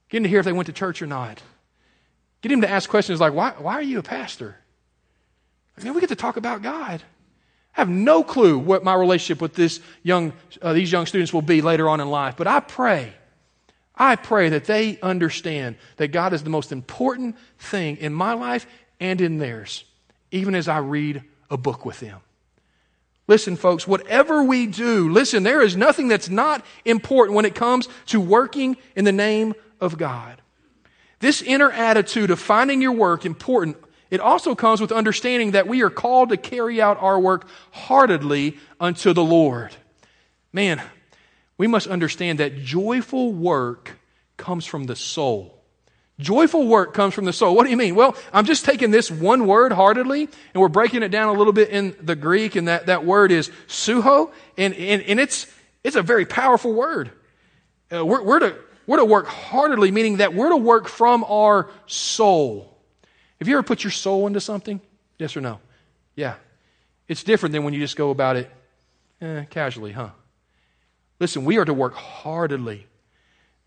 Getting 0.08 0.24
to 0.24 0.28
hear 0.28 0.40
if 0.40 0.46
they 0.46 0.52
went 0.52 0.66
to 0.66 0.72
church 0.72 1.00
or 1.00 1.06
not. 1.06 1.40
Getting 2.40 2.60
to 2.62 2.68
ask 2.68 2.90
questions 2.90 3.20
like, 3.20 3.34
why, 3.34 3.52
why 3.56 3.74
are 3.74 3.82
you 3.82 4.00
a 4.00 4.02
pastor? 4.02 4.56
I 5.78 5.84
mean, 5.84 5.94
we 5.94 6.00
get 6.00 6.08
to 6.08 6.16
talk 6.16 6.36
about 6.36 6.62
God. 6.62 7.04
I 7.76 7.80
have 7.80 7.88
no 7.88 8.24
clue 8.24 8.58
what 8.58 8.82
my 8.82 8.94
relationship 8.94 9.40
with 9.40 9.54
this 9.54 9.78
young, 10.02 10.32
uh, 10.60 10.72
these 10.72 10.90
young 10.90 11.06
students 11.06 11.32
will 11.32 11.40
be 11.40 11.62
later 11.62 11.88
on 11.88 12.00
in 12.00 12.10
life, 12.10 12.34
but 12.36 12.48
I 12.48 12.58
pray, 12.58 13.12
I 13.94 14.16
pray 14.16 14.48
that 14.48 14.64
they 14.64 14.98
understand 15.02 15.76
that 15.98 16.08
God 16.08 16.32
is 16.32 16.42
the 16.42 16.50
most 16.50 16.72
important 16.72 17.36
thing 17.58 17.98
in 17.98 18.12
my 18.12 18.32
life 18.32 18.66
and 19.00 19.20
in 19.20 19.38
theirs, 19.38 19.84
even 20.30 20.54
as 20.54 20.68
I 20.68 20.78
read 20.78 21.22
a 21.50 21.56
book 21.56 21.84
with 21.84 22.00
them. 22.00 22.20
Listen, 23.28 23.56
folks, 23.56 23.86
whatever 23.86 24.44
we 24.44 24.66
do, 24.66 25.10
listen, 25.10 25.42
there 25.42 25.62
is 25.62 25.76
nothing 25.76 26.08
that's 26.08 26.28
not 26.28 26.64
important 26.84 27.34
when 27.34 27.44
it 27.44 27.54
comes 27.54 27.88
to 28.06 28.20
working 28.20 28.76
in 28.94 29.04
the 29.04 29.12
name 29.12 29.54
of 29.80 29.98
God. 29.98 30.40
This 31.18 31.42
inner 31.42 31.70
attitude 31.70 32.30
of 32.30 32.38
finding 32.38 32.80
your 32.80 32.92
work 32.92 33.24
important 33.24 33.76
it 34.10 34.20
also 34.20 34.54
comes 34.54 34.80
with 34.80 34.92
understanding 34.92 35.52
that 35.52 35.66
we 35.66 35.82
are 35.82 35.90
called 35.90 36.28
to 36.28 36.36
carry 36.36 36.80
out 36.80 37.02
our 37.02 37.18
work 37.18 37.48
heartedly 37.72 38.56
unto 38.78 39.12
the 39.12 39.24
Lord. 39.24 39.74
Man, 40.52 40.80
we 41.58 41.66
must 41.66 41.88
understand 41.88 42.38
that 42.38 42.62
joyful 42.62 43.32
work 43.32 43.98
comes 44.36 44.64
from 44.64 44.84
the 44.84 44.96
soul. 44.96 45.55
Joyful 46.18 46.66
work 46.66 46.94
comes 46.94 47.12
from 47.12 47.26
the 47.26 47.32
soul. 47.32 47.54
What 47.54 47.64
do 47.64 47.70
you 47.70 47.76
mean? 47.76 47.94
Well, 47.94 48.16
I'm 48.32 48.46
just 48.46 48.64
taking 48.64 48.90
this 48.90 49.10
one 49.10 49.46
word 49.46 49.72
heartedly 49.72 50.22
and 50.22 50.60
we're 50.60 50.68
breaking 50.68 51.02
it 51.02 51.10
down 51.10 51.34
a 51.34 51.38
little 51.38 51.52
bit 51.52 51.68
in 51.68 51.94
the 52.00 52.16
Greek 52.16 52.56
and 52.56 52.68
that, 52.68 52.86
that 52.86 53.04
word 53.04 53.30
is 53.30 53.50
suho 53.68 54.32
and, 54.56 54.72
and, 54.74 55.02
and 55.02 55.20
it's, 55.20 55.46
it's 55.84 55.96
a 55.96 56.02
very 56.02 56.24
powerful 56.24 56.72
word. 56.72 57.10
Uh, 57.92 58.04
we're, 58.04 58.22
we're, 58.22 58.38
to, 58.38 58.56
we're 58.86 58.96
to 58.96 59.04
work 59.04 59.26
heartedly, 59.26 59.90
meaning 59.90 60.16
that 60.16 60.32
we're 60.32 60.48
to 60.48 60.56
work 60.56 60.88
from 60.88 61.22
our 61.24 61.68
soul. 61.86 62.78
Have 63.38 63.48
you 63.48 63.54
ever 63.54 63.62
put 63.62 63.84
your 63.84 63.90
soul 63.90 64.26
into 64.26 64.40
something? 64.40 64.80
Yes 65.18 65.36
or 65.36 65.42
no? 65.42 65.60
Yeah. 66.14 66.36
It's 67.08 67.22
different 67.22 67.52
than 67.52 67.62
when 67.62 67.74
you 67.74 67.80
just 67.80 67.96
go 67.96 68.10
about 68.10 68.36
it 68.36 68.50
eh, 69.20 69.44
casually, 69.44 69.92
huh? 69.92 70.10
Listen, 71.20 71.44
we 71.44 71.58
are 71.58 71.64
to 71.64 71.74
work 71.74 71.94
heartedly. 71.94 72.86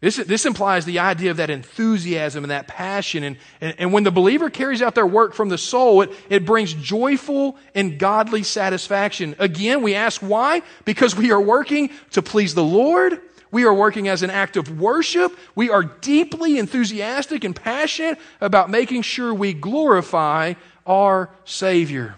This, 0.02 0.16
this 0.16 0.46
implies 0.46 0.86
the 0.86 1.00
idea 1.00 1.30
of 1.30 1.38
that 1.38 1.50
enthusiasm 1.50 2.46
and 2.46 2.52
that 2.52 2.68
passion. 2.68 3.24
And, 3.24 3.38
and, 3.60 3.76
and 3.78 3.94
when 3.94 4.04
the 4.04 4.12
believer 4.12 4.50
carries 4.50 4.82
out 4.82 4.96
their 4.96 5.06
work 5.06 5.34
from 5.34 5.50
the 5.50 5.58
soul, 5.58 6.04
it, 6.04 6.12
it 6.30 6.46
brings 6.46 6.74
joyful 6.74 7.58
and 7.76 8.00
godly 8.00 8.44
satisfaction. 8.44 9.36
Again, 9.40 9.82
we 9.82 9.96
ask 9.96 10.22
why? 10.22 10.62
Because 10.86 11.18
we 11.18 11.32
are 11.32 11.42
working 11.42 11.90
to 12.12 12.22
please 12.22 12.56
the 12.56 12.64
Lord 12.64 13.22
we 13.52 13.66
are 13.66 13.74
working 13.74 14.08
as 14.08 14.22
an 14.22 14.30
act 14.30 14.58
of 14.58 14.80
worship. 14.80 15.36
We 15.56 15.70
are 15.70 15.84
deeply 15.84 16.58
enthusiastic 16.58 17.44
and 17.44 17.56
passionate 17.56 18.20
about 18.42 18.70
making 18.70 19.02
sure 19.02 19.34
we 19.34 19.54
glorify 19.54 20.54
our 20.86 21.30
Savior. 21.46 22.16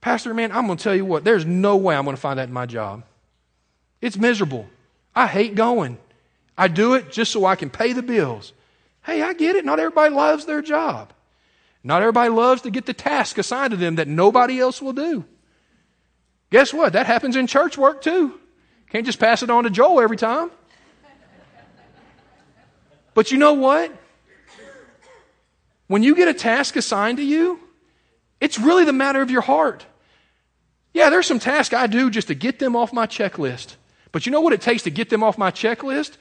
Pastor, 0.00 0.34
man, 0.34 0.52
I'm 0.52 0.66
going 0.66 0.78
to 0.78 0.84
tell 0.84 0.94
you 0.94 1.04
what, 1.04 1.24
there's 1.24 1.46
no 1.46 1.76
way 1.76 1.94
I'm 1.94 2.04
going 2.04 2.16
to 2.16 2.20
find 2.20 2.38
that 2.38 2.48
in 2.48 2.54
my 2.54 2.66
job. 2.66 3.04
It's 4.00 4.16
miserable. 4.16 4.68
I 5.14 5.26
hate 5.26 5.54
going. 5.54 5.98
I 6.60 6.68
do 6.68 6.92
it 6.92 7.10
just 7.10 7.32
so 7.32 7.46
I 7.46 7.56
can 7.56 7.70
pay 7.70 7.94
the 7.94 8.02
bills. 8.02 8.52
Hey, 9.02 9.22
I 9.22 9.32
get 9.32 9.56
it. 9.56 9.64
Not 9.64 9.80
everybody 9.80 10.14
loves 10.14 10.44
their 10.44 10.60
job. 10.60 11.10
Not 11.82 12.02
everybody 12.02 12.28
loves 12.28 12.60
to 12.62 12.70
get 12.70 12.84
the 12.84 12.92
task 12.92 13.38
assigned 13.38 13.70
to 13.70 13.78
them 13.78 13.94
that 13.94 14.06
nobody 14.06 14.60
else 14.60 14.82
will 14.82 14.92
do. 14.92 15.24
Guess 16.50 16.74
what? 16.74 16.92
That 16.92 17.06
happens 17.06 17.34
in 17.34 17.46
church 17.46 17.78
work 17.78 18.02
too. 18.02 18.38
Can't 18.90 19.06
just 19.06 19.18
pass 19.18 19.42
it 19.42 19.48
on 19.48 19.64
to 19.64 19.70
Joel 19.70 20.02
every 20.02 20.18
time. 20.18 20.50
But 23.14 23.30
you 23.30 23.38
know 23.38 23.54
what? 23.54 23.90
When 25.86 26.02
you 26.02 26.14
get 26.14 26.28
a 26.28 26.34
task 26.34 26.76
assigned 26.76 27.16
to 27.16 27.24
you, 27.24 27.58
it's 28.38 28.58
really 28.58 28.84
the 28.84 28.92
matter 28.92 29.22
of 29.22 29.30
your 29.30 29.40
heart. 29.40 29.86
Yeah, 30.92 31.08
there's 31.08 31.26
some 31.26 31.38
tasks 31.38 31.72
I 31.72 31.86
do 31.86 32.10
just 32.10 32.28
to 32.28 32.34
get 32.34 32.58
them 32.58 32.76
off 32.76 32.92
my 32.92 33.06
checklist. 33.06 33.76
But 34.12 34.26
you 34.26 34.32
know 34.32 34.42
what 34.42 34.52
it 34.52 34.60
takes 34.60 34.82
to 34.82 34.90
get 34.90 35.08
them 35.08 35.22
off 35.22 35.38
my 35.38 35.50
checklist? 35.50 36.18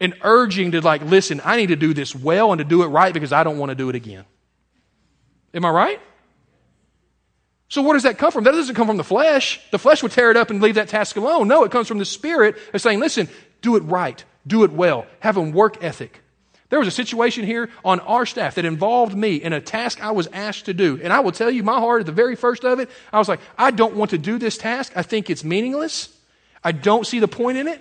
An 0.00 0.14
urging 0.22 0.72
to, 0.72 0.80
like, 0.80 1.02
listen, 1.02 1.40
I 1.44 1.56
need 1.56 1.68
to 1.68 1.76
do 1.76 1.94
this 1.94 2.14
well 2.14 2.52
and 2.52 2.58
to 2.58 2.64
do 2.64 2.82
it 2.82 2.88
right 2.88 3.14
because 3.14 3.32
I 3.32 3.44
don't 3.44 3.58
want 3.58 3.70
to 3.70 3.74
do 3.74 3.88
it 3.88 3.94
again. 3.94 4.24
Am 5.54 5.64
I 5.64 5.70
right? 5.70 6.00
So 7.68 7.82
where 7.82 7.94
does 7.94 8.02
that 8.02 8.18
come 8.18 8.30
from? 8.30 8.44
That 8.44 8.52
doesn't 8.52 8.74
come 8.74 8.86
from 8.86 8.96
the 8.98 9.04
flesh. 9.04 9.60
The 9.70 9.78
flesh 9.78 10.02
would 10.02 10.12
tear 10.12 10.30
it 10.30 10.36
up 10.36 10.50
and 10.50 10.60
leave 10.60 10.74
that 10.76 10.88
task 10.88 11.16
alone. 11.16 11.48
No, 11.48 11.64
it 11.64 11.70
comes 11.70 11.88
from 11.88 11.98
the 11.98 12.04
spirit 12.04 12.56
of 12.72 12.80
saying, 12.80 13.00
listen, 13.00 13.28
do 13.62 13.76
it 13.76 13.80
right, 13.80 14.22
do 14.46 14.64
it 14.64 14.72
well, 14.72 15.06
have 15.20 15.36
a 15.36 15.42
work 15.42 15.82
ethic. 15.82 16.20
There 16.68 16.78
was 16.78 16.88
a 16.88 16.92
situation 16.92 17.44
here 17.44 17.70
on 17.84 18.00
our 18.00 18.26
staff 18.26 18.56
that 18.56 18.64
involved 18.64 19.16
me 19.16 19.36
in 19.36 19.52
a 19.52 19.60
task 19.60 20.02
I 20.02 20.10
was 20.10 20.26
asked 20.28 20.66
to 20.66 20.74
do. 20.74 21.00
And 21.02 21.12
I 21.12 21.20
will 21.20 21.32
tell 21.32 21.50
you, 21.50 21.62
my 21.62 21.78
heart 21.78 22.00
at 22.00 22.06
the 22.06 22.12
very 22.12 22.36
first 22.36 22.64
of 22.64 22.80
it, 22.80 22.90
I 23.12 23.18
was 23.18 23.28
like, 23.28 23.40
I 23.56 23.70
don't 23.70 23.94
want 23.94 24.10
to 24.10 24.18
do 24.18 24.38
this 24.38 24.58
task. 24.58 24.92
I 24.96 25.02
think 25.02 25.30
it's 25.30 25.44
meaningless. 25.44 26.08
I 26.62 26.72
don't 26.72 27.06
see 27.06 27.20
the 27.20 27.28
point 27.28 27.58
in 27.58 27.68
it. 27.68 27.80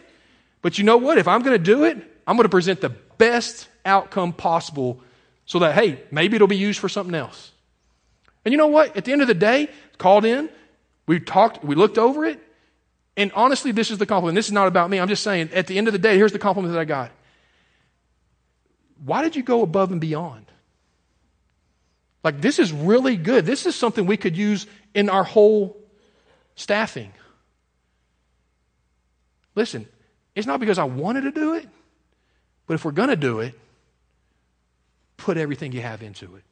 But 0.64 0.80
you 0.80 0.84
know 0.84 0.98
what? 0.98 1.20
If 1.20 1.28
I'm 1.28 1.44
going 1.44 1.56
to 1.56 1.64
do 1.64 1.84
it, 1.84 1.98
I'm 2.26 2.36
going 2.36 2.46
to 2.46 2.50
present 2.50 2.82
the 2.82 2.90
best 2.90 3.68
outcome 3.86 4.34
possible 4.34 5.00
so 5.46 5.60
that, 5.60 5.76
hey, 5.76 6.02
maybe 6.10 6.36
it'll 6.36 6.48
be 6.48 6.58
used 6.58 6.80
for 6.80 6.90
something 6.90 7.14
else. 7.14 7.52
And 8.44 8.52
you 8.52 8.58
know 8.58 8.68
what? 8.68 8.98
At 8.98 9.06
the 9.06 9.12
end 9.12 9.22
of 9.22 9.28
the 9.28 9.36
day, 9.36 9.70
called 9.98 10.26
in, 10.26 10.50
we 11.06 11.20
talked, 11.20 11.64
we 11.64 11.76
looked 11.76 11.98
over 11.98 12.26
it, 12.26 12.40
and 13.16 13.32
honestly, 13.34 13.72
this 13.72 13.92
is 13.92 13.98
the 14.00 14.06
compliment. 14.06 14.36
This 14.36 14.48
is 14.48 14.54
not 14.54 14.68
about 14.68 14.90
me. 14.90 15.00
I'm 15.00 15.08
just 15.08 15.22
saying, 15.22 15.50
at 15.54 15.68
the 15.68 15.78
end 15.78 15.88
of 15.88 15.94
the 15.94 16.00
day, 16.00 16.18
here's 16.18 16.32
the 16.32 16.40
compliment 16.40 16.74
that 16.74 16.80
I 16.80 16.86
got. 16.86 17.12
Why 19.06 19.22
did 19.22 19.36
you 19.36 19.44
go 19.44 19.62
above 19.62 19.92
and 19.92 20.02
beyond? 20.02 20.46
Like, 22.24 22.40
this 22.40 22.58
is 22.58 22.72
really 22.72 23.18
good. 23.18 23.46
This 23.46 23.66
is 23.66 23.76
something 23.76 24.06
we 24.06 24.18
could 24.18 24.38
use 24.38 24.66
in 24.96 25.10
our 25.10 25.26
whole 25.26 25.78
staffing. 26.56 27.12
Listen, 29.56 29.88
it's 30.36 30.48
not 30.48 30.60
because 30.60 30.80
I 30.80 30.84
wanted 30.86 31.22
to 31.22 31.32
do 31.32 31.54
it, 31.54 31.68
but 32.68 32.76
if 32.76 32.86
we're 32.86 32.92
going 32.92 33.10
to 33.10 33.16
do 33.16 33.40
it, 33.40 33.60
put 35.18 35.38
everything 35.38 35.72
you 35.72 35.82
have 35.82 36.02
into 36.02 36.36
it. 36.36 36.44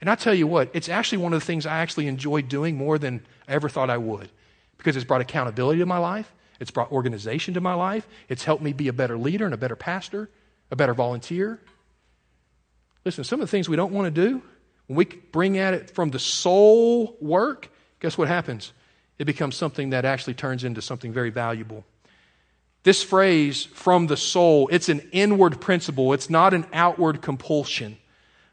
And 0.00 0.10
I 0.10 0.16
tell 0.16 0.34
you 0.34 0.46
what, 0.46 0.70
it's 0.72 0.88
actually 0.88 1.18
one 1.18 1.32
of 1.32 1.40
the 1.40 1.46
things 1.46 1.64
I 1.64 1.78
actually 1.78 2.08
enjoy 2.08 2.42
doing 2.42 2.76
more 2.76 2.98
than 2.98 3.24
I 3.46 3.52
ever 3.52 3.68
thought 3.68 3.88
I 3.88 3.98
would 3.98 4.30
because 4.76 4.96
it's 4.96 5.04
brought 5.04 5.20
accountability 5.20 5.78
to 5.78 5.86
my 5.86 5.98
life, 5.98 6.32
it's 6.58 6.72
brought 6.72 6.90
organization 6.90 7.54
to 7.54 7.60
my 7.60 7.74
life, 7.74 8.08
it's 8.28 8.42
helped 8.42 8.64
me 8.64 8.72
be 8.72 8.88
a 8.88 8.92
better 8.92 9.16
leader 9.16 9.44
and 9.44 9.54
a 9.54 9.56
better 9.56 9.76
pastor, 9.76 10.28
a 10.72 10.76
better 10.76 10.94
volunteer. 10.94 11.60
Listen, 13.04 13.22
some 13.22 13.40
of 13.40 13.46
the 13.46 13.50
things 13.50 13.68
we 13.68 13.76
don't 13.76 13.92
want 13.92 14.12
to 14.12 14.28
do, 14.28 14.42
when 14.88 14.96
we 14.96 15.04
bring 15.04 15.58
at 15.58 15.74
it 15.74 15.90
from 15.90 16.10
the 16.10 16.18
soul 16.18 17.16
work, 17.20 17.70
guess 18.00 18.18
what 18.18 18.26
happens? 18.26 18.72
It 19.18 19.24
becomes 19.24 19.54
something 19.54 19.90
that 19.90 20.04
actually 20.04 20.34
turns 20.34 20.64
into 20.64 20.82
something 20.82 21.12
very 21.12 21.30
valuable. 21.30 21.84
This 22.84 23.02
phrase, 23.02 23.64
from 23.64 24.08
the 24.08 24.16
soul, 24.16 24.68
it's 24.72 24.88
an 24.88 25.08
inward 25.12 25.60
principle, 25.60 26.12
it's 26.12 26.28
not 26.28 26.52
an 26.52 26.66
outward 26.72 27.22
compulsion. 27.22 27.96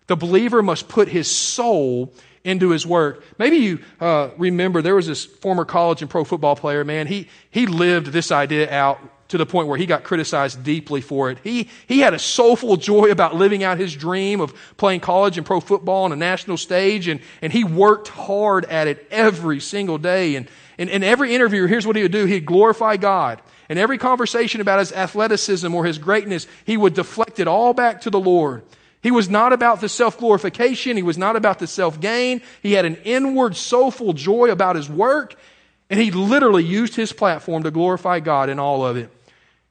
The 0.08 0.16
believer 0.16 0.62
must 0.62 0.88
put 0.88 1.08
his 1.08 1.30
soul 1.30 2.14
into 2.44 2.70
his 2.70 2.86
work. 2.86 3.24
Maybe 3.38 3.58
you 3.58 3.80
uh, 4.00 4.30
remember 4.38 4.82
there 4.82 4.96
was 4.96 5.08
this 5.08 5.26
former 5.26 5.66
college 5.66 6.02
and 6.02 6.10
pro 6.10 6.24
football 6.24 6.56
player, 6.56 6.84
man. 6.84 7.08
He, 7.08 7.28
he 7.50 7.66
lived 7.66 8.08
this 8.08 8.32
idea 8.32 8.72
out 8.72 9.00
to 9.30 9.38
the 9.38 9.46
point 9.46 9.68
where 9.68 9.78
he 9.78 9.86
got 9.86 10.04
criticized 10.04 10.64
deeply 10.64 11.02
for 11.02 11.30
it. 11.30 11.38
He, 11.44 11.70
he 11.88 12.00
had 12.00 12.14
a 12.14 12.20
soulful 12.20 12.78
joy 12.78 13.12
about 13.12 13.36
living 13.36 13.64
out 13.64 13.78
his 13.78 13.96
dream 13.96 14.42
of 14.42 14.54
playing 14.78 15.02
college 15.02 15.38
and 15.38 15.46
pro 15.46 15.60
football 15.60 16.06
on 16.06 16.12
a 16.12 16.16
national 16.16 16.58
stage, 16.58 17.08
and, 17.08 17.20
and 17.42 17.54
he 17.54 17.64
worked 17.64 18.08
hard 18.08 18.66
at 18.66 18.88
it 18.88 19.08
every 19.12 19.60
single 19.60 20.00
day. 20.00 20.36
And 20.36 20.50
in, 20.80 20.90
in 20.90 21.04
every 21.04 21.36
interview, 21.36 21.68
here's 21.68 21.86
what 21.86 21.96
he 21.96 22.02
would 22.02 22.12
do 22.12 22.26
he'd 22.26 22.46
glorify 22.46 22.98
God. 22.98 23.42
In 23.70 23.78
every 23.78 24.00
conversation 24.00 24.62
about 24.62 24.80
his 24.80 24.92
athleticism 24.92 25.74
or 25.74 25.86
his 25.86 26.00
greatness, 26.00 26.48
he 26.66 26.76
would 26.76 26.96
deflect 26.96 27.40
it 27.40 27.48
all 27.48 27.74
back 27.74 28.02
to 28.02 28.10
the 28.10 28.20
Lord. 28.20 28.64
He 29.02 29.12
was 29.12 29.30
not 29.30 29.54
about 29.54 29.80
the 29.80 29.88
self 29.88 30.18
glorification. 30.18 30.98
He 30.98 31.04
was 31.04 31.18
not 31.18 31.36
about 31.36 31.60
the 31.60 31.68
self 31.68 32.02
gain. 32.02 32.42
He 32.62 32.74
had 32.74 32.86
an 32.86 32.98
inward, 33.06 33.56
soulful 33.56 34.14
joy 34.14 34.50
about 34.50 34.76
his 34.76 34.90
work, 34.90 35.36
and 35.90 36.00
he 36.00 36.12
literally 36.12 36.66
used 36.66 36.96
his 36.96 37.14
platform 37.14 37.64
to 37.64 37.72
glorify 37.72 38.20
God 38.20 38.50
in 38.50 38.60
all 38.60 38.86
of 38.86 38.98
it. 38.98 39.12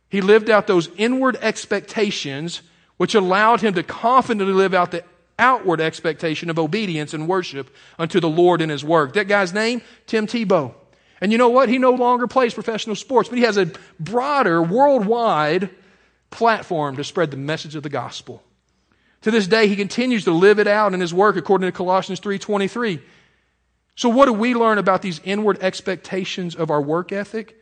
He 0.09 0.21
lived 0.21 0.49
out 0.49 0.67
those 0.67 0.89
inward 0.97 1.37
expectations, 1.43 2.63
which 2.97 3.15
allowed 3.15 3.61
him 3.61 3.75
to 3.75 3.83
confidently 3.83 4.55
live 4.55 4.73
out 4.73 4.93
the 4.93 5.05
outward 5.39 5.81
expectation 5.81 6.49
of 6.49 6.59
obedience 6.59 7.13
and 7.13 7.29
worship 7.29 7.75
unto 7.99 8.21
the 8.21 8.29
Lord 8.29 8.61
in 8.63 8.71
his 8.71 8.85
work. 8.85 9.13
That 9.13 9.29
guy's 9.29 9.53
name, 9.53 9.83
Tim 10.07 10.27
Tebow. 10.27 10.75
And 11.21 11.33
you 11.33 11.39
know 11.39 11.49
what? 11.49 11.69
He 11.69 11.79
no 11.79 11.93
longer 11.93 12.27
plays 12.27 12.55
professional 12.55 12.97
sports, 12.97 13.29
but 13.29 13.39
he 13.39 13.45
has 13.45 13.57
a 13.57 13.71
broader, 13.99 14.63
worldwide 14.63 15.71
platform 16.31 16.97
to 16.97 17.05
spread 17.05 17.31
the 17.31 17.37
message 17.37 17.75
of 17.75 17.83
the 17.83 17.89
gospel. 17.89 18.43
To 19.23 19.31
this 19.31 19.49
day, 19.49 19.67
he 19.67 19.77
continues 19.77 20.25
to 20.25 20.33
live 20.33 20.59
it 20.59 20.69
out 20.69 20.95
in 20.95 21.01
his 21.01 21.13
work 21.13 21.37
according 21.37 21.67
to 21.69 21.73
Colossians 21.73 22.21
3.23. 22.21 23.01
So 23.97 24.09
what 24.09 24.27
do 24.27 24.33
we 24.33 24.55
learn 24.55 24.79
about 24.79 25.03
these 25.03 25.21
inward 25.25 25.59
expectations 25.61 26.55
of 26.55 26.71
our 26.71 26.81
work 26.81 27.11
ethic? 27.11 27.57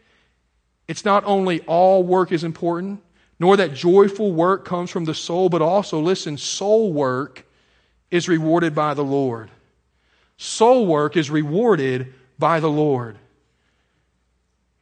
It's 0.87 1.05
not 1.05 1.25
only 1.25 1.61
all 1.62 2.03
work 2.03 2.31
is 2.31 2.45
important, 2.45 3.03
nor 3.38 3.57
that 3.57 3.75
joyful 3.75 4.33
work 4.33 4.64
comes 4.64 4.90
from 4.90 5.05
the 5.05 5.14
soul, 5.14 5.49
but 5.49 5.62
also, 5.62 6.01
listen, 6.01 6.37
soul 6.37 6.92
work 6.92 7.47
is 8.11 8.29
rewarded 8.29 8.75
by 8.75 8.95
the 8.95 9.05
Lord. 9.05 9.51
Soul 10.37 10.87
work 10.87 11.16
is 11.16 11.31
rewarded 11.31 12.12
by 12.38 12.61
the 12.61 12.71
Lord. 12.71 13.19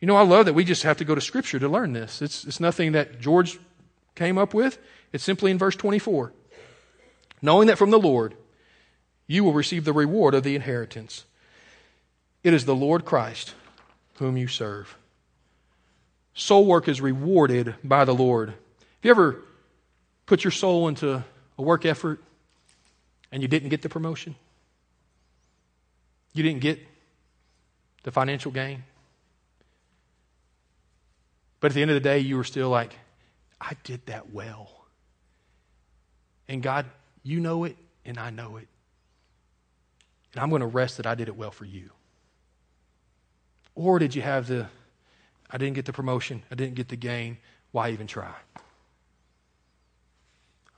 You 0.04 0.08
know, 0.08 0.16
I 0.16 0.22
love 0.22 0.44
that 0.44 0.52
we 0.52 0.64
just 0.64 0.82
have 0.82 0.98
to 0.98 1.04
go 1.06 1.14
to 1.14 1.20
Scripture 1.22 1.58
to 1.58 1.66
learn 1.66 1.94
this. 1.94 2.20
It's, 2.20 2.44
it's 2.44 2.60
nothing 2.60 2.92
that 2.92 3.20
George 3.20 3.58
came 4.14 4.36
up 4.36 4.52
with, 4.52 4.76
it's 5.14 5.24
simply 5.24 5.50
in 5.50 5.56
verse 5.56 5.76
24. 5.76 6.30
Knowing 7.40 7.68
that 7.68 7.78
from 7.78 7.88
the 7.88 7.98
Lord 7.98 8.34
you 9.26 9.44
will 9.44 9.54
receive 9.54 9.86
the 9.86 9.94
reward 9.94 10.34
of 10.34 10.42
the 10.42 10.54
inheritance. 10.54 11.24
It 12.42 12.52
is 12.52 12.66
the 12.66 12.74
Lord 12.74 13.06
Christ 13.06 13.54
whom 14.16 14.36
you 14.36 14.46
serve. 14.46 14.94
Soul 16.34 16.66
work 16.66 16.86
is 16.86 17.00
rewarded 17.00 17.74
by 17.82 18.04
the 18.04 18.14
Lord. 18.14 18.50
Have 18.50 18.58
you 19.04 19.10
ever 19.10 19.42
put 20.26 20.44
your 20.44 20.50
soul 20.50 20.86
into 20.86 21.24
a 21.56 21.62
work 21.62 21.86
effort 21.86 22.22
and 23.32 23.40
you 23.40 23.48
didn't 23.48 23.70
get 23.70 23.80
the 23.80 23.88
promotion? 23.88 24.34
You 26.34 26.42
didn't 26.42 26.60
get 26.60 26.78
the 28.02 28.12
financial 28.12 28.52
gain? 28.52 28.82
But 31.64 31.70
at 31.70 31.76
the 31.76 31.80
end 31.80 31.92
of 31.92 31.94
the 31.94 32.00
day, 32.00 32.18
you 32.18 32.36
were 32.36 32.44
still 32.44 32.68
like, 32.68 32.94
I 33.58 33.72
did 33.84 34.04
that 34.04 34.34
well. 34.34 34.70
And 36.46 36.62
God, 36.62 36.84
you 37.22 37.40
know 37.40 37.64
it, 37.64 37.78
and 38.04 38.18
I 38.18 38.28
know 38.28 38.58
it. 38.58 38.68
And 40.34 40.42
I'm 40.42 40.50
going 40.50 40.60
to 40.60 40.66
rest 40.66 40.98
that 40.98 41.06
I 41.06 41.14
did 41.14 41.28
it 41.28 41.36
well 41.36 41.50
for 41.50 41.64
you. 41.64 41.88
Or 43.74 43.98
did 43.98 44.14
you 44.14 44.20
have 44.20 44.46
the 44.46 44.66
I 45.50 45.56
didn't 45.56 45.72
get 45.72 45.86
the 45.86 45.94
promotion. 45.94 46.42
I 46.50 46.54
didn't 46.54 46.74
get 46.74 46.88
the 46.88 46.96
gain. 46.96 47.38
Why 47.72 47.92
even 47.92 48.08
try? 48.08 48.34
I'm 48.56 48.64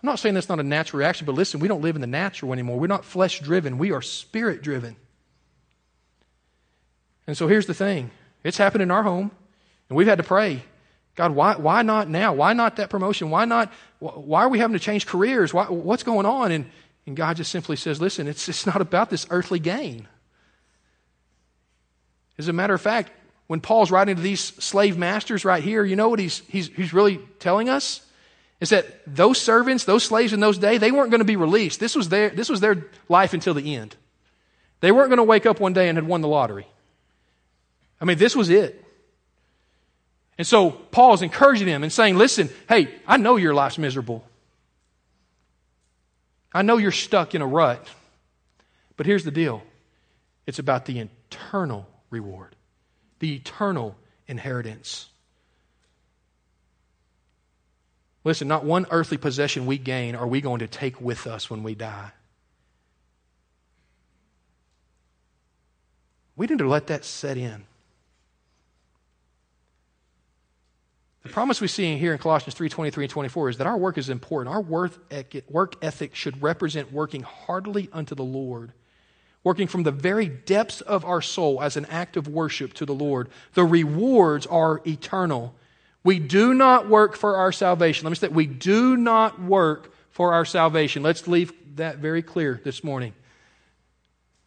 not 0.05 0.20
saying 0.20 0.37
that's 0.37 0.49
not 0.49 0.61
a 0.61 0.62
natural 0.62 1.01
reaction, 1.01 1.27
but 1.27 1.35
listen, 1.35 1.59
we 1.59 1.66
don't 1.66 1.83
live 1.83 1.96
in 1.96 2.01
the 2.01 2.07
natural 2.07 2.53
anymore. 2.53 2.79
We're 2.79 2.87
not 2.87 3.05
flesh 3.05 3.40
driven, 3.40 3.79
we 3.79 3.90
are 3.90 4.03
spirit 4.03 4.62
driven. 4.62 4.94
And 7.27 7.37
so 7.37 7.49
here's 7.49 7.66
the 7.66 7.75
thing 7.75 8.12
it's 8.44 8.57
happened 8.57 8.83
in 8.83 8.92
our 8.92 9.03
home, 9.03 9.33
and 9.88 9.96
we've 9.96 10.07
had 10.07 10.18
to 10.18 10.25
pray. 10.25 10.62
God, 11.17 11.35
why, 11.35 11.57
why 11.57 11.83
not 11.83 12.09
now? 12.09 12.35
Why 12.35 12.53
not 12.53 12.77
that 12.77 12.91
promotion? 12.91 13.31
Why 13.31 13.47
not? 13.47 13.73
Why 13.99 14.43
are 14.43 14.49
we 14.51 14.59
having 14.59 14.75
to 14.75 14.81
change 14.81 15.07
careers? 15.07 15.53
Why, 15.53 15.65
what's 15.65 16.03
going 16.03 16.27
on? 16.27 16.53
And, 16.53 16.71
and 17.07 17.17
God 17.17 17.39
just 17.39 17.51
simply 17.51 17.77
says, 17.77 18.01
listen, 18.01 18.29
it's, 18.29 18.49
it's 18.49 18.67
not 18.67 18.81
about 18.83 19.09
this 19.09 19.27
earthly 19.31 19.59
gain. 19.59 20.07
As 22.37 22.49
a 22.49 22.53
matter 22.53 22.75
of 22.75 22.83
fact, 22.83 23.11
when 23.47 23.61
Paul's 23.61 23.91
writing 23.91 24.17
to 24.17 24.23
these 24.23 24.41
slave 24.41 24.99
masters 24.99 25.45
right 25.45 25.63
here, 25.63 25.85
you 25.85 25.97
know 25.97 26.11
what 26.11 26.19
he's, 26.19 26.41
he's, 26.49 26.69
he's 26.69 26.93
really 26.93 27.19
telling 27.39 27.71
us? 27.71 28.03
Is 28.61 28.71
that 28.71 28.87
those 29.07 29.41
servants, 29.41 29.85
those 29.85 30.05
slaves 30.05 30.35
in 30.35 30.41
those 30.41 30.59
days, 30.59 30.81
they 30.81 30.93
weren't 30.93 31.11
going 31.11 31.21
to 31.21 31.27
be 31.27 31.37
released. 31.37 31.81
This 31.81 31.95
was 31.95 32.11
their, 32.11 32.29
this 32.29 32.49
was 32.49 32.61
their 32.61 32.87
life 33.09 33.33
until 33.33 33.55
the 33.55 33.75
end. 33.75 33.97
They 34.81 34.93
weren't 34.93 35.09
going 35.09 35.19
to 35.19 35.25
wake 35.25 35.47
up 35.47 35.61
one 35.61 35.73
day 35.73 35.89
and 35.89 35.97
had 35.97 36.07
won 36.07 36.21
the 36.21 36.29
lottery. 36.29 36.67
I 38.01 38.05
mean, 38.05 38.19
this 38.19 38.37
was 38.37 38.51
it. 38.51 38.83
And 40.38 40.46
so 40.46 40.70
Paul 40.70 41.14
is 41.14 41.22
encouraging 41.22 41.66
them 41.66 41.83
and 41.83 41.92
saying, 41.92 42.16
listen, 42.16 42.51
hey, 42.68 42.94
I 43.07 43.16
know 43.16 43.37
your 43.37 43.55
life's 43.55 43.79
miserable. 43.79 44.25
I 46.53 46.62
know 46.62 46.77
you're 46.77 46.92
stuck 46.92 47.35
in 47.35 47.42
a 47.42 47.46
rut. 47.46 47.87
But 48.96 49.07
here's 49.07 49.25
the 49.25 49.31
deal 49.31 49.62
it's 50.46 50.59
about 50.59 50.85
the 50.87 51.01
eternal 51.01 51.87
reward 52.11 52.55
the 53.18 53.35
eternal 53.35 53.96
inheritance. 54.27 55.09
Listen, 58.25 58.49
not 58.49 58.64
one 58.64 58.87
earthly 58.90 59.16
possession 59.16 59.66
we 59.66 59.79
gain 59.79 60.16
are 60.16 60.27
we 60.27 60.40
going 60.40 60.59
to 60.59 60.66
take 60.66 61.01
with 61.01 61.27
us 61.27 61.49
when 61.49 61.62
we 61.62 61.75
die. 61.75 62.11
We 66.35 66.46
need 66.46 66.59
to 66.59 66.68
let 66.68 66.88
that 66.88 67.05
set 67.05 67.38
in. 67.38 67.64
The 71.27 71.33
promise 71.33 71.61
we 71.61 71.69
see 71.69 71.97
here 71.99 72.12
in 72.12 72.19
Colossians 72.19 72.55
3 72.55 72.69
23 72.69 73.05
and 73.05 73.11
24 73.11 73.51
is 73.51 73.59
that 73.59 73.67
our 73.67 73.77
work 73.77 73.99
is 73.99 74.09
important. 74.09 74.55
Our 74.55 74.61
work 74.61 75.75
ethic 75.83 76.15
should 76.15 76.41
represent 76.43 76.93
working 76.93 77.23
heartily 77.23 77.89
unto 77.93 78.15
the 78.15 78.25
Lord 78.25 78.73
working 79.47 79.69
from 79.69 79.85
the 79.85 79.93
very 79.93 80.27
depths 80.27 80.81
of 80.81 81.05
our 81.05 81.23
soul 81.23 81.62
as 81.62 81.77
an 81.77 81.85
act 81.87 82.17
of 82.17 82.27
worship 82.27 82.75
to 82.75 82.85
the 82.85 82.93
Lord. 82.93 83.29
The 83.55 83.65
rewards 83.65 84.45
are 84.45 84.81
eternal. 84.85 85.55
We 86.03 86.19
do 86.19 86.53
not 86.53 86.89
work 86.89 87.15
for 87.15 87.37
our 87.37 87.53
salvation. 87.53 88.05
Let 88.05 88.11
me 88.11 88.17
say 88.17 88.27
we 88.27 88.47
do 88.47 88.97
not 88.97 89.41
work 89.41 89.93
for 90.11 90.33
our 90.33 90.45
salvation. 90.45 91.05
Let's 91.05 91.29
leave 91.29 91.53
that 91.77 91.99
very 91.99 92.23
clear 92.23 92.61
this 92.65 92.83
morning. 92.83 93.15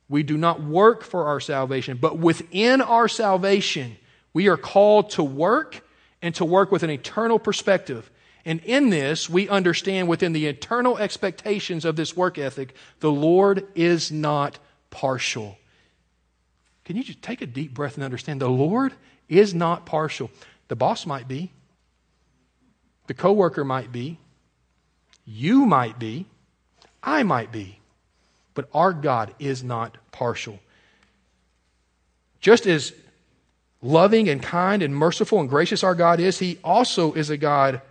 We 0.10 0.22
do 0.22 0.38
not 0.38 0.62
work 0.62 1.04
for 1.04 1.28
our 1.28 1.40
salvation, 1.40 1.96
but 1.96 2.18
within 2.18 2.82
our 2.82 3.08
salvation, 3.08 3.96
we 4.34 4.50
are 4.50 4.58
called 4.58 5.12
to 5.12 5.24
work 5.24 5.82
and 6.22 6.36
to 6.36 6.46
work 6.46 6.72
with 6.72 6.84
an 6.84 6.90
eternal 6.90 7.40
perspective. 7.40 8.10
And 8.46 8.62
in 8.62 8.90
this, 8.90 9.30
we 9.30 9.50
understand 9.50 10.08
within 10.08 10.34
the 10.34 10.48
eternal 10.48 10.98
expectations 10.98 11.86
of 11.86 11.96
this 11.96 12.16
work 12.16 12.38
ethic, 12.38 12.74
the 13.00 13.12
Lord 13.12 13.68
is 13.76 14.12
not 14.12 14.60
partial. 14.90 15.58
Can 16.86 16.96
you 16.96 17.04
just 17.04 17.22
take 17.22 17.42
a 17.42 17.46
deep 17.46 17.74
breath 17.74 17.96
and 17.96 18.04
understand 18.04 18.42
the 18.42 18.50
Lord 18.50 18.94
is 19.28 19.54
not 19.54 19.86
partial? 19.86 20.32
The 20.70 20.76
boss 20.76 21.06
might 21.06 21.28
be, 21.28 21.52
the 23.08 23.14
coworker 23.14 23.64
might 23.64 23.92
be, 23.92 24.18
you 25.26 25.66
might 25.66 26.00
be, 26.00 26.26
I 27.04 27.24
might 27.24 27.52
be, 27.52 27.80
but 28.54 28.70
our 28.74 28.94
God 28.94 29.34
is 29.40 29.64
not 29.64 29.98
partial. 30.12 30.60
just 32.42 32.66
as 32.66 32.94
loving 33.82 34.30
and 34.30 34.42
kind 34.42 34.84
and 34.84 34.96
merciful 34.96 35.40
and 35.40 35.50
gracious 35.50 35.84
our 35.84 35.96
God 35.96 36.20
is, 36.20 36.40
He 36.40 36.58
also 36.64 37.14
is 37.14 37.30
a 37.30 37.38
God 37.38 37.82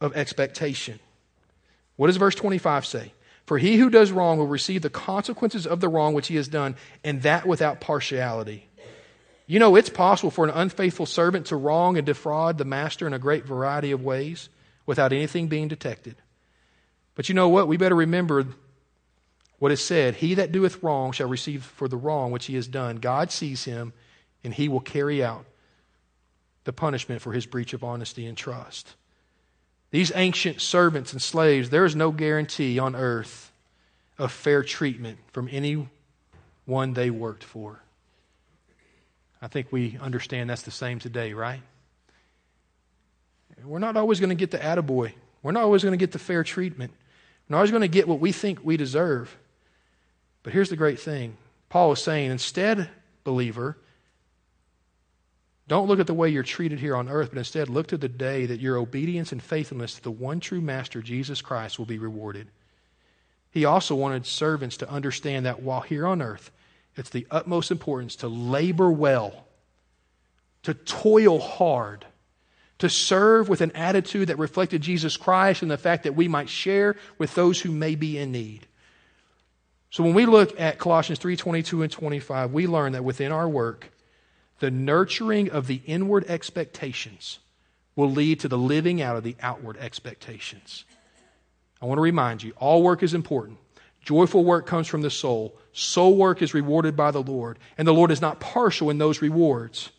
of 0.00 0.16
expectation. 0.16 0.98
What 1.96 2.06
does 2.06 2.16
verse 2.16 2.34
25 2.34 2.86
say? 2.86 3.12
For 3.44 3.58
he 3.58 3.76
who 3.76 3.90
does 3.90 4.12
wrong 4.12 4.38
will 4.38 4.46
receive 4.46 4.82
the 4.82 4.88
consequences 4.88 5.66
of 5.66 5.80
the 5.80 5.88
wrong 5.88 6.14
which 6.14 6.28
he 6.28 6.36
has 6.36 6.46
done, 6.46 6.76
and 7.02 7.22
that 7.22 7.46
without 7.46 7.80
partiality. 7.80 8.68
You 9.46 9.58
know, 9.58 9.74
it's 9.74 9.90
possible 9.90 10.30
for 10.30 10.44
an 10.44 10.52
unfaithful 10.54 11.04
servant 11.04 11.46
to 11.46 11.56
wrong 11.56 11.96
and 11.96 12.06
defraud 12.06 12.58
the 12.58 12.64
master 12.64 13.08
in 13.08 13.12
a 13.12 13.18
great 13.18 13.44
variety 13.44 13.90
of 13.90 14.04
ways 14.04 14.48
without 14.86 15.12
anything 15.12 15.48
being 15.48 15.66
detected. 15.66 16.14
But 17.16 17.28
you 17.28 17.34
know 17.34 17.48
what? 17.48 17.66
We 17.66 17.76
better 17.76 17.96
remember 17.96 18.46
what 19.58 19.72
is 19.72 19.84
said 19.84 20.14
He 20.14 20.34
that 20.34 20.52
doeth 20.52 20.82
wrong 20.82 21.10
shall 21.10 21.28
receive 21.28 21.64
for 21.64 21.88
the 21.88 21.96
wrong 21.96 22.30
which 22.30 22.46
he 22.46 22.54
has 22.54 22.68
done. 22.68 22.98
God 22.98 23.32
sees 23.32 23.64
him, 23.64 23.92
and 24.44 24.54
he 24.54 24.68
will 24.68 24.80
carry 24.80 25.22
out 25.22 25.44
the 26.64 26.72
punishment 26.72 27.22
for 27.22 27.32
his 27.32 27.46
breach 27.46 27.72
of 27.72 27.84
honesty 27.84 28.26
and 28.26 28.36
trust. 28.36 28.94
These 29.90 30.12
ancient 30.14 30.60
servants 30.60 31.12
and 31.12 31.20
slaves, 31.20 31.70
there 31.70 31.84
is 31.84 31.96
no 31.96 32.12
guarantee 32.12 32.78
on 32.78 32.94
earth 32.94 33.52
of 34.18 34.30
fair 34.30 34.62
treatment 34.62 35.18
from 35.32 35.48
anyone 35.50 35.88
they 36.94 37.10
worked 37.10 37.42
for. 37.42 37.80
I 39.42 39.48
think 39.48 39.68
we 39.70 39.98
understand 40.00 40.50
that's 40.50 40.62
the 40.62 40.70
same 40.70 40.98
today, 40.98 41.32
right? 41.32 41.62
We're 43.64 43.78
not 43.78 43.96
always 43.96 44.20
going 44.20 44.30
to 44.30 44.36
get 44.36 44.50
the 44.50 44.58
attaboy. 44.58 45.12
We're 45.42 45.52
not 45.52 45.64
always 45.64 45.82
going 45.82 45.92
to 45.92 45.98
get 45.98 46.12
the 46.12 46.18
fair 46.18 46.44
treatment. 46.44 46.92
We're 47.48 47.54
not 47.54 47.58
always 47.58 47.70
going 47.70 47.82
to 47.82 47.88
get 47.88 48.06
what 48.06 48.20
we 48.20 48.32
think 48.32 48.60
we 48.62 48.76
deserve. 48.76 49.36
But 50.42 50.52
here's 50.52 50.70
the 50.70 50.76
great 50.76 51.00
thing 51.00 51.36
Paul 51.68 51.92
is 51.92 52.02
saying 52.02 52.30
instead, 52.30 52.88
believer, 53.24 53.78
don't 55.70 55.86
look 55.86 56.00
at 56.00 56.08
the 56.08 56.14
way 56.14 56.28
you're 56.28 56.42
treated 56.42 56.80
here 56.80 56.96
on 56.96 57.08
earth, 57.08 57.28
but 57.28 57.38
instead 57.38 57.68
look 57.68 57.86
to 57.86 57.96
the 57.96 58.08
day 58.08 58.44
that 58.44 58.58
your 58.58 58.76
obedience 58.76 59.30
and 59.30 59.40
faithfulness 59.40 59.94
to 59.94 60.02
the 60.02 60.10
one 60.10 60.40
true 60.40 60.60
Master, 60.60 61.00
Jesus 61.00 61.40
Christ, 61.40 61.78
will 61.78 61.86
be 61.86 62.00
rewarded. 62.00 62.48
He 63.52 63.64
also 63.64 63.94
wanted 63.94 64.26
servants 64.26 64.78
to 64.78 64.90
understand 64.90 65.46
that 65.46 65.62
while 65.62 65.82
here 65.82 66.08
on 66.08 66.22
earth, 66.22 66.50
it's 66.96 67.10
the 67.10 67.24
utmost 67.30 67.70
importance 67.70 68.16
to 68.16 68.26
labor 68.26 68.90
well, 68.90 69.46
to 70.64 70.74
toil 70.74 71.38
hard, 71.38 72.04
to 72.78 72.88
serve 72.88 73.48
with 73.48 73.60
an 73.60 73.70
attitude 73.76 74.26
that 74.26 74.38
reflected 74.38 74.82
Jesus 74.82 75.16
Christ 75.16 75.62
and 75.62 75.70
the 75.70 75.78
fact 75.78 76.02
that 76.02 76.16
we 76.16 76.26
might 76.26 76.48
share 76.48 76.96
with 77.16 77.36
those 77.36 77.60
who 77.60 77.70
may 77.70 77.94
be 77.94 78.18
in 78.18 78.32
need. 78.32 78.66
So 79.90 80.02
when 80.02 80.14
we 80.14 80.26
look 80.26 80.60
at 80.60 80.80
Colossians 80.80 81.20
3 81.20 81.36
22 81.36 81.84
and 81.84 81.92
25, 81.92 82.52
we 82.52 82.66
learn 82.66 82.94
that 82.94 83.04
within 83.04 83.30
our 83.30 83.48
work, 83.48 83.92
the 84.60 84.70
nurturing 84.70 85.50
of 85.50 85.66
the 85.66 85.82
inward 85.86 86.24
expectations 86.28 87.40
will 87.96 88.10
lead 88.10 88.40
to 88.40 88.48
the 88.48 88.58
living 88.58 89.02
out 89.02 89.16
of 89.16 89.24
the 89.24 89.36
outward 89.42 89.76
expectations. 89.78 90.84
I 91.82 91.86
want 91.86 91.98
to 91.98 92.02
remind 92.02 92.42
you 92.42 92.52
all 92.56 92.82
work 92.82 93.02
is 93.02 93.14
important. 93.14 93.58
Joyful 94.02 94.44
work 94.44 94.66
comes 94.66 94.86
from 94.86 95.02
the 95.02 95.10
soul. 95.10 95.56
Soul 95.72 96.16
work 96.16 96.40
is 96.40 96.54
rewarded 96.54 96.96
by 96.96 97.10
the 97.10 97.22
Lord, 97.22 97.58
and 97.76 97.86
the 97.86 97.92
Lord 97.92 98.10
is 98.10 98.20
not 98.20 98.40
partial 98.40 98.90
in 98.90 98.98
those 98.98 99.20
rewards. 99.20 99.90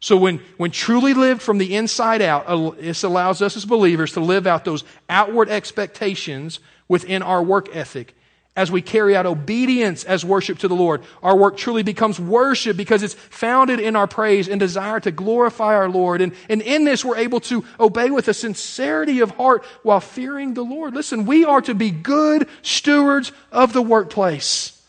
So 0.00 0.16
when, 0.16 0.40
when 0.58 0.70
truly 0.70 1.12
lived 1.12 1.42
from 1.42 1.58
the 1.58 1.74
inside 1.74 2.22
out, 2.22 2.78
this 2.78 3.02
allows 3.02 3.42
us 3.42 3.56
as 3.56 3.64
believers 3.64 4.12
to 4.12 4.20
live 4.20 4.46
out 4.46 4.64
those 4.64 4.84
outward 5.08 5.48
expectations 5.48 6.60
within 6.86 7.22
our 7.22 7.42
work 7.42 7.74
ethic 7.74 8.14
as 8.58 8.72
we 8.72 8.82
carry 8.82 9.14
out 9.14 9.24
obedience 9.24 10.02
as 10.02 10.24
worship 10.24 10.58
to 10.58 10.66
the 10.66 10.74
Lord. 10.74 11.04
Our 11.22 11.36
work 11.36 11.56
truly 11.56 11.84
becomes 11.84 12.18
worship 12.18 12.76
because 12.76 13.04
it's 13.04 13.14
founded 13.14 13.78
in 13.78 13.94
our 13.94 14.08
praise 14.08 14.48
and 14.48 14.58
desire 14.58 14.98
to 14.98 15.12
glorify 15.12 15.76
our 15.76 15.88
Lord. 15.88 16.20
And, 16.20 16.34
and 16.48 16.60
in 16.60 16.82
this, 16.82 17.04
we're 17.04 17.18
able 17.18 17.38
to 17.42 17.64
obey 17.78 18.10
with 18.10 18.26
a 18.26 18.34
sincerity 18.34 19.20
of 19.20 19.30
heart 19.30 19.64
while 19.84 20.00
fearing 20.00 20.54
the 20.54 20.64
Lord. 20.64 20.92
Listen, 20.92 21.24
we 21.24 21.44
are 21.44 21.60
to 21.60 21.72
be 21.72 21.92
good 21.92 22.48
stewards 22.62 23.30
of 23.52 23.72
the 23.72 23.80
workplace, 23.80 24.82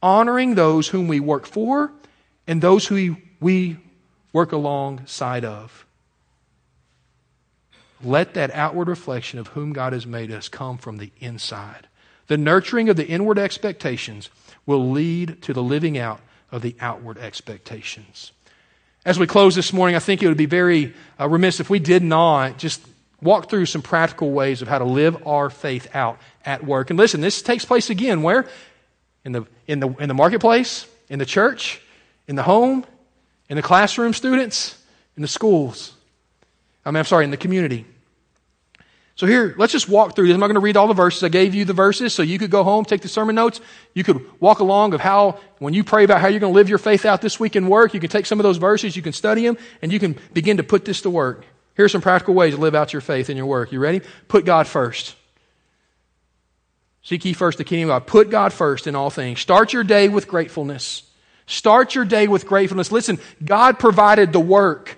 honoring 0.00 0.54
those 0.54 0.86
whom 0.86 1.08
we 1.08 1.18
work 1.18 1.46
for 1.46 1.90
and 2.46 2.62
those 2.62 2.86
who 2.86 3.16
we 3.40 3.76
work 4.32 4.52
alongside 4.52 5.44
of. 5.44 5.84
Let 8.04 8.34
that 8.34 8.52
outward 8.52 8.86
reflection 8.86 9.40
of 9.40 9.48
whom 9.48 9.72
God 9.72 9.92
has 9.92 10.06
made 10.06 10.30
us 10.30 10.48
come 10.48 10.78
from 10.78 10.98
the 10.98 11.10
inside. 11.18 11.88
The 12.28 12.36
nurturing 12.36 12.88
of 12.88 12.96
the 12.96 13.06
inward 13.06 13.38
expectations 13.38 14.30
will 14.64 14.90
lead 14.90 15.42
to 15.42 15.52
the 15.52 15.62
living 15.62 15.98
out 15.98 16.20
of 16.52 16.62
the 16.62 16.76
outward 16.80 17.18
expectations. 17.18 18.32
As 19.04 19.18
we 19.18 19.26
close 19.26 19.54
this 19.54 19.72
morning, 19.72 19.96
I 19.96 20.00
think 20.00 20.22
it 20.22 20.28
would 20.28 20.36
be 20.36 20.46
very 20.46 20.94
uh, 21.18 21.28
remiss 21.28 21.60
if 21.60 21.70
we 21.70 21.78
did 21.78 22.02
not 22.02 22.58
just 22.58 22.82
walk 23.20 23.48
through 23.48 23.66
some 23.66 23.82
practical 23.82 24.30
ways 24.30 24.62
of 24.62 24.68
how 24.68 24.78
to 24.78 24.84
live 24.84 25.26
our 25.26 25.50
faith 25.50 25.88
out 25.94 26.18
at 26.44 26.64
work. 26.64 26.90
And 26.90 26.98
listen, 26.98 27.20
this 27.20 27.42
takes 27.42 27.64
place 27.64 27.90
again 27.90 28.22
where? 28.22 28.46
In 29.24 29.32
the, 29.32 29.46
in 29.66 29.80
the, 29.80 29.88
in 29.96 30.08
the 30.08 30.14
marketplace, 30.14 30.86
in 31.08 31.18
the 31.18 31.26
church, 31.26 31.80
in 32.26 32.36
the 32.36 32.42
home, 32.42 32.84
in 33.48 33.56
the 33.56 33.62
classroom, 33.62 34.12
students, 34.12 34.76
in 35.16 35.22
the 35.22 35.28
schools. 35.28 35.94
I 36.84 36.90
mean, 36.90 36.98
I'm 36.98 37.04
sorry, 37.04 37.24
in 37.24 37.30
the 37.30 37.36
community. 37.36 37.86
So 39.18 39.26
here, 39.26 39.52
let's 39.58 39.72
just 39.72 39.88
walk 39.88 40.14
through 40.14 40.28
this. 40.28 40.34
I'm 40.34 40.38
not 40.38 40.46
going 40.46 40.54
to 40.54 40.60
read 40.60 40.76
all 40.76 40.86
the 40.86 40.94
verses. 40.94 41.24
I 41.24 41.28
gave 41.28 41.52
you 41.52 41.64
the 41.64 41.72
verses 41.72 42.14
so 42.14 42.22
you 42.22 42.38
could 42.38 42.52
go 42.52 42.62
home, 42.62 42.84
take 42.84 43.00
the 43.00 43.08
sermon 43.08 43.34
notes. 43.34 43.60
You 43.92 44.04
could 44.04 44.24
walk 44.40 44.60
along 44.60 44.94
of 44.94 45.00
how, 45.00 45.40
when 45.58 45.74
you 45.74 45.82
pray 45.82 46.04
about 46.04 46.20
how 46.20 46.28
you're 46.28 46.38
going 46.38 46.52
to 46.52 46.56
live 46.56 46.68
your 46.68 46.78
faith 46.78 47.04
out 47.04 47.20
this 47.20 47.40
week 47.40 47.56
in 47.56 47.66
work, 47.66 47.94
you 47.94 47.98
can 47.98 48.10
take 48.10 48.26
some 48.26 48.38
of 48.38 48.44
those 48.44 48.58
verses, 48.58 48.94
you 48.94 49.02
can 49.02 49.12
study 49.12 49.44
them, 49.44 49.58
and 49.82 49.92
you 49.92 49.98
can 49.98 50.16
begin 50.34 50.58
to 50.58 50.62
put 50.62 50.84
this 50.84 51.00
to 51.00 51.10
work. 51.10 51.44
Here 51.74 51.84
are 51.84 51.88
some 51.88 52.00
practical 52.00 52.32
ways 52.32 52.54
to 52.54 52.60
live 52.60 52.76
out 52.76 52.92
your 52.92 53.02
faith 53.02 53.28
in 53.28 53.36
your 53.36 53.46
work. 53.46 53.72
You 53.72 53.80
ready? 53.80 54.02
Put 54.28 54.44
God 54.44 54.68
first. 54.68 55.16
Seek 57.02 57.24
ye 57.24 57.32
first 57.32 57.58
the 57.58 57.64
kingdom 57.64 57.90
of 57.90 58.02
God. 58.02 58.06
Put 58.06 58.30
God 58.30 58.52
first 58.52 58.86
in 58.86 58.94
all 58.94 59.10
things. 59.10 59.40
Start 59.40 59.72
your 59.72 59.82
day 59.82 60.08
with 60.08 60.28
gratefulness. 60.28 61.02
Start 61.46 61.96
your 61.96 62.04
day 62.04 62.28
with 62.28 62.46
gratefulness. 62.46 62.92
Listen, 62.92 63.18
God 63.44 63.80
provided 63.80 64.32
the 64.32 64.38
work. 64.38 64.96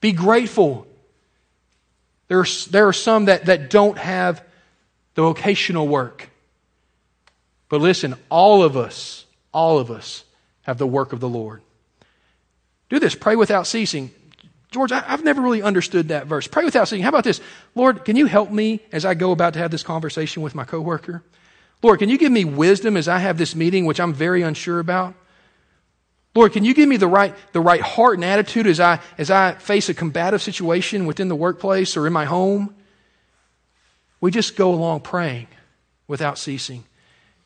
Be 0.00 0.12
grateful. 0.12 0.86
There 2.30 2.38
are, 2.38 2.46
there 2.70 2.86
are 2.86 2.92
some 2.92 3.24
that, 3.24 3.46
that 3.46 3.70
don't 3.70 3.98
have 3.98 4.44
the 5.16 5.22
vocational 5.22 5.88
work. 5.88 6.30
But 7.68 7.80
listen, 7.80 8.14
all 8.28 8.62
of 8.62 8.76
us, 8.76 9.24
all 9.52 9.80
of 9.80 9.90
us 9.90 10.22
have 10.62 10.78
the 10.78 10.86
work 10.86 11.12
of 11.12 11.18
the 11.18 11.28
Lord. 11.28 11.60
Do 12.88 13.00
this. 13.00 13.16
Pray 13.16 13.34
without 13.34 13.66
ceasing. 13.66 14.12
George, 14.70 14.92
I, 14.92 15.00
have 15.00 15.24
never 15.24 15.42
really 15.42 15.60
understood 15.60 16.08
that 16.08 16.28
verse. 16.28 16.46
Pray 16.46 16.64
without 16.64 16.86
ceasing. 16.86 17.02
How 17.02 17.08
about 17.08 17.24
this? 17.24 17.40
Lord, 17.74 18.04
can 18.04 18.14
you 18.14 18.26
help 18.26 18.52
me 18.52 18.78
as 18.92 19.04
I 19.04 19.14
go 19.14 19.32
about 19.32 19.54
to 19.54 19.58
have 19.58 19.72
this 19.72 19.82
conversation 19.82 20.40
with 20.40 20.54
my 20.54 20.62
coworker? 20.62 21.24
Lord, 21.82 21.98
can 21.98 22.08
you 22.08 22.16
give 22.16 22.30
me 22.30 22.44
wisdom 22.44 22.96
as 22.96 23.08
I 23.08 23.18
have 23.18 23.38
this 23.38 23.56
meeting, 23.56 23.86
which 23.86 23.98
I'm 23.98 24.14
very 24.14 24.42
unsure 24.42 24.78
about? 24.78 25.14
Lord, 26.34 26.52
can 26.52 26.64
you 26.64 26.74
give 26.74 26.88
me 26.88 26.96
the 26.96 27.08
right, 27.08 27.34
the 27.52 27.60
right 27.60 27.80
heart 27.80 28.14
and 28.14 28.24
attitude 28.24 28.66
as 28.66 28.78
I, 28.78 29.00
as 29.18 29.30
I 29.30 29.54
face 29.54 29.88
a 29.88 29.94
combative 29.94 30.40
situation 30.40 31.06
within 31.06 31.28
the 31.28 31.34
workplace 31.34 31.96
or 31.96 32.06
in 32.06 32.12
my 32.12 32.24
home? 32.24 32.74
We 34.20 34.30
just 34.30 34.54
go 34.54 34.72
along 34.72 35.00
praying 35.00 35.48
without 36.06 36.38
ceasing. 36.38 36.84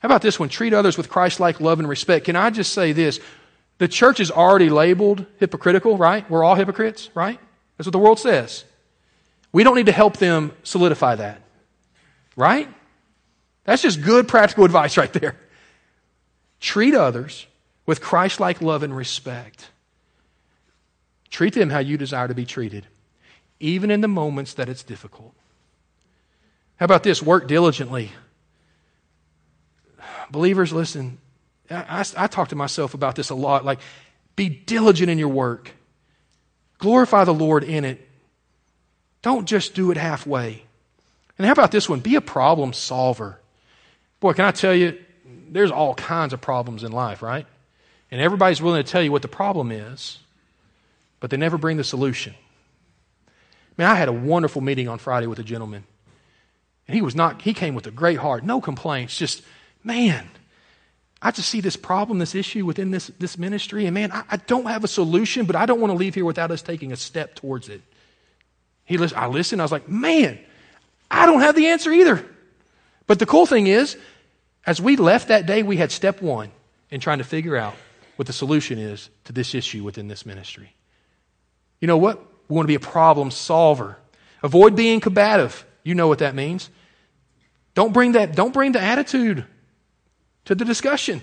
How 0.01 0.09
about 0.09 0.21
this 0.21 0.39
one? 0.39 0.51
Treat 0.51 0.75
others 0.75 0.99
with 0.99 1.09
Christ 1.09 1.41
like 1.41 1.61
love 1.61 1.79
and 1.79 1.89
respect. 1.89 2.27
Can 2.27 2.37
I 2.37 2.51
just 2.51 2.75
say 2.75 2.93
this? 2.93 3.21
The 3.79 3.89
church 3.89 4.21
is 4.21 4.31
already 4.31 4.69
labeled 4.69 5.25
hypocritical, 5.39 5.97
right? 5.97 6.29
We're 6.31 6.45
all 6.45 6.55
hypocrites, 6.55 7.09
right? 7.15 7.41
That's 7.79 7.87
what 7.87 7.93
the 7.93 7.99
world 7.99 8.19
says. 8.19 8.65
We 9.51 9.65
don't 9.65 9.77
need 9.77 9.87
to 9.87 9.93
help 9.93 10.19
them 10.19 10.53
solidify 10.63 11.17
that, 11.17 11.41
right? 12.37 12.69
That's 13.65 13.83
just 13.83 14.03
good 14.03 14.29
practical 14.29 14.65
advice 14.65 14.97
right 14.99 15.13
there. 15.13 15.37
Treat 16.61 16.95
others 16.95 17.47
with 17.87 18.01
Christ 18.01 18.41
like 18.41 18.63
love 18.63 18.83
and 18.83 18.97
respect. 18.97 19.71
Treat 21.31 21.55
them 21.55 21.71
how 21.71 21.81
you 21.81 21.97
desire 21.97 22.29
to 22.29 22.35
be 22.35 22.47
treated, 22.47 22.87
even 23.61 23.91
in 23.91 24.01
the 24.01 24.09
moments 24.09 24.55
that 24.55 24.69
it's 24.69 24.83
difficult. 24.83 25.35
How 26.77 26.85
about 26.85 27.03
this? 27.03 27.23
Work 27.23 27.49
diligently. 27.49 28.13
Believers, 30.31 30.73
listen, 30.73 31.19
I, 31.71 32.01
I, 32.17 32.25
I, 32.25 32.27
talk 32.27 32.49
to 32.49 32.57
myself 32.57 32.95
about 32.95 33.17
this 33.17 33.31
a 33.31 33.35
lot. 33.35 33.65
Like, 33.65 33.81
be 34.37 34.49
diligent 34.49 35.11
in 35.11 35.19
your 35.19 35.29
work, 35.29 35.71
glorify 36.79 37.25
the 37.25 37.35
Lord 37.35 37.65
in 37.65 37.85
it. 37.85 38.09
Don't 39.23 39.47
just 39.47 39.75
do 39.75 39.91
it 39.91 39.97
halfway. 39.97 40.63
And 41.39 41.47
how 41.47 41.53
about 41.53 41.71
this 41.71 41.89
one? 41.89 42.01
Be 42.01 42.15
a 42.17 42.21
problem 42.21 42.73
solver. 42.73 43.41
Boy, 44.21 44.35
can 44.35 44.45
I 44.45 44.51
tell 44.51 44.75
you, 44.75 44.99
there's 45.49 45.71
all 45.71 45.95
kinds 45.95 46.33
of 46.33 46.41
problems 46.41 46.85
in 46.85 46.93
life, 46.93 47.23
right? 47.23 47.47
And 48.11 48.21
everybody's 48.21 48.63
willing 48.63 48.83
to 48.83 48.91
tell 48.91 49.03
you 49.03 49.11
what 49.11 49.23
the 49.23 49.29
problem 49.29 49.73
is, 49.73 50.19
but 51.21 51.31
they 51.31 51.37
never 51.37 51.59
bring 51.59 51.77
the 51.77 51.85
solution. 51.85 52.35
Man, 53.77 53.91
I 53.91 53.95
had 53.95 54.09
a 54.09 54.13
wonderful 54.13 54.61
meeting 54.61 54.89
on 54.89 54.99
Friday 54.99 55.27
with 55.27 55.39
a 55.39 55.43
gentleman. 55.43 55.85
And 56.87 56.95
he 56.95 57.03
was 57.03 57.15
not, 57.15 57.43
he 57.43 57.55
came 57.55 57.75
with 57.75 57.87
a 57.87 57.91
great 57.91 58.19
heart, 58.19 58.45
no 58.45 58.61
complaints, 58.61 59.17
just, 59.17 59.43
man, 59.83 60.29
I 61.23 61.31
just 61.31 61.49
see 61.49 61.63
this 61.63 61.77
problem, 61.77 62.19
this 62.19 62.35
issue 62.35 62.67
within 62.67 62.91
this, 62.91 63.11
this 63.19 63.39
ministry, 63.39 63.87
and 63.87 63.95
man, 63.95 64.13
I, 64.13 64.25
I 64.33 64.37
don't 64.37 64.67
have 64.67 64.85
a 64.85 64.89
solution, 64.89 65.47
but 65.47 65.57
I 65.57 65.65
don't 65.65 65.81
want 65.81 65.91
to 65.91 65.97
leave 65.97 66.15
here 66.15 66.27
without 66.27 66.51
us 66.51 66.61
taking 66.61 66.93
a 66.93 66.97
step 66.97 67.35
towards 67.35 67.71
it. 67.71 67.81
He 68.85 68.99
I 68.99 69.27
listened, 69.29 69.63
I 69.63 69.65
was 69.65 69.73
like, 69.73 69.89
man, 69.89 70.39
I 71.11 71.25
don't 71.25 71.41
have 71.41 71.57
the 71.57 71.69
answer 71.69 71.91
either. 71.91 72.25
But 73.07 73.19
the 73.19 73.27
cool 73.27 73.47
thing 73.47 73.67
is, 73.67 73.97
as 74.67 74.81
we 74.81 74.97
left 74.97 75.29
that 75.29 75.47
day, 75.47 75.63
we 75.63 75.79
had 75.79 75.91
step 75.91 76.21
one 76.21 76.51
in 76.91 77.01
trying 77.01 77.19
to 77.19 77.25
figure 77.25 77.57
out 77.57 77.75
what 78.17 78.27
the 78.27 78.33
solution 78.33 78.79
is 78.79 79.11
to 79.25 79.33
this 79.33 79.55
issue 79.55 79.83
within 79.83 80.09
this 80.09 80.25
ministry. 80.25 80.75
You 81.81 81.89
know 81.89 81.97
what? 81.97 82.19
We 82.49 82.55
want 82.55 82.65
to 82.65 82.69
be 82.69 82.75
a 82.75 82.81
problem 82.81 83.31
solver. 83.31 83.99
Avoid 84.43 84.77
being 84.77 85.01
combative. 85.01 85.65
You 85.83 85.95
know 85.95 86.09
what 86.09 86.19
that 86.21 86.35
means. 86.35 86.71
Don't 87.75 87.93
bring 87.93 88.13
that, 88.13 88.35
don't 88.35 88.55
bring 88.55 88.73
the 88.73 88.81
attitude 88.81 89.45
to 90.45 90.55
the 90.55 90.65
discussion. 90.65 91.23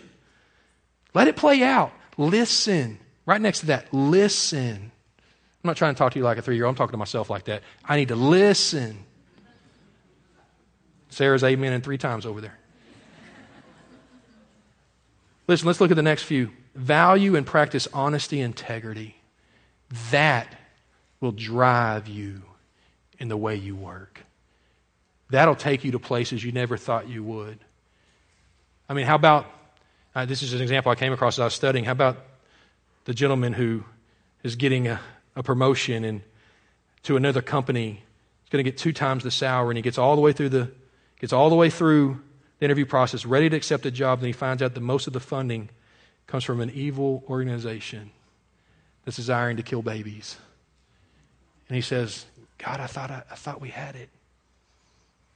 Let 1.14 1.28
it 1.28 1.36
play 1.36 1.64
out. 1.64 1.92
Listen. 2.18 3.00
Right 3.26 3.39
next 3.39 3.62
to 3.62 3.66
that, 3.68 3.94
listen. 3.94 4.92
I'm 5.64 5.68
not 5.68 5.78
trying 5.78 5.94
to 5.94 5.98
talk 5.98 6.14
to 6.14 6.20
you 6.20 6.26
like 6.26 6.38
a 6.38 6.42
three 6.42 6.56
year 6.56 6.66
old. 6.66 6.74
I'm 6.74 6.78
talking 6.78 6.94
to 6.94 6.98
myself 6.98 7.30
like 7.30 7.46
that. 7.46 7.62
I 7.86 7.96
need 7.96 8.08
to 8.08 8.16
listen. 8.16 9.06
Sarah's 11.10 11.44
amen 11.44 11.74
in 11.74 11.82
three 11.82 11.98
times 11.98 12.26
over 12.26 12.42
there. 12.42 12.58
Listen, 15.48 15.68
let's 15.68 15.82
look 15.82 15.92
at 15.92 15.98
the 15.98 16.04
next 16.04 16.24
few. 16.24 16.52
Value 16.76 17.36
and 17.36 17.46
practice 17.46 17.88
honesty, 17.94 18.40
integrity. 18.40 19.16
That 20.12 20.48
will 21.20 21.32
drive 21.32 22.08
you 22.08 22.42
in 23.20 23.28
the 23.28 23.38
way 23.38 23.56
you 23.56 23.76
work. 23.76 24.22
That'll 25.30 25.56
take 25.56 25.84
you 25.84 25.92
to 25.92 26.00
places 26.00 26.44
you 26.44 26.52
never 26.52 26.78
thought 26.78 27.08
you 27.08 27.24
would. 27.24 27.60
I 28.90 28.94
mean, 28.94 29.06
how 29.06 29.16
about 29.16 29.46
uh, 30.14 30.26
this 30.26 30.44
is 30.44 30.54
an 30.54 30.62
example 30.62 30.92
I 30.92 30.96
came 30.96 31.14
across 31.14 31.36
as 31.36 31.40
I 31.40 31.44
was 31.46 31.54
studying. 31.54 31.86
How 31.86 31.94
about 31.94 32.18
the 33.06 33.14
gentleman 33.14 33.54
who 33.54 33.84
is 34.44 34.56
getting 34.56 34.88
a, 34.88 35.00
a 35.36 35.44
promotion 35.44 36.04
and 36.04 36.22
to 37.04 37.16
another 37.16 37.42
company? 37.42 38.04
He's 38.44 38.50
going 38.50 38.64
to 38.64 38.70
get 38.70 38.78
two 38.78 38.92
times 38.92 39.24
the 39.24 39.32
salary, 39.32 39.72
and 39.72 39.78
he 39.78 39.82
gets 39.82 39.98
all 39.98 40.16
the 40.16 40.22
way 40.22 40.34
through 40.34 40.50
the 40.50 40.72
gets 41.20 41.32
all 41.32 41.50
the 41.50 41.56
way 41.56 41.70
through 41.70 42.20
the 42.60 42.66
interview 42.66 42.86
process, 42.86 43.26
ready 43.26 43.50
to 43.50 43.56
accept 43.56 43.86
a 43.86 43.92
job, 43.92 44.20
and 44.20 44.28
he 44.28 44.34
finds 44.34 44.62
out 44.62 44.74
that 44.74 44.82
most 44.82 45.08
of 45.08 45.14
the 45.14 45.20
funding 45.20 45.70
comes 46.32 46.46
from 46.46 46.62
an 46.62 46.70
evil 46.70 47.26
organization 47.30 48.10
that's 49.04 49.18
desiring 49.18 49.58
to 49.58 49.64
kill 49.64 49.82
babies. 49.82 50.38
And 51.68 51.76
he 51.76 51.82
says, 51.82 52.26
God, 52.58 52.80
I 52.80 52.88
thought, 52.88 53.12
I, 53.12 53.24
I 53.30 53.36
thought 53.36 53.60
we 53.60 53.68
had 53.68 53.96
it. 53.98 54.08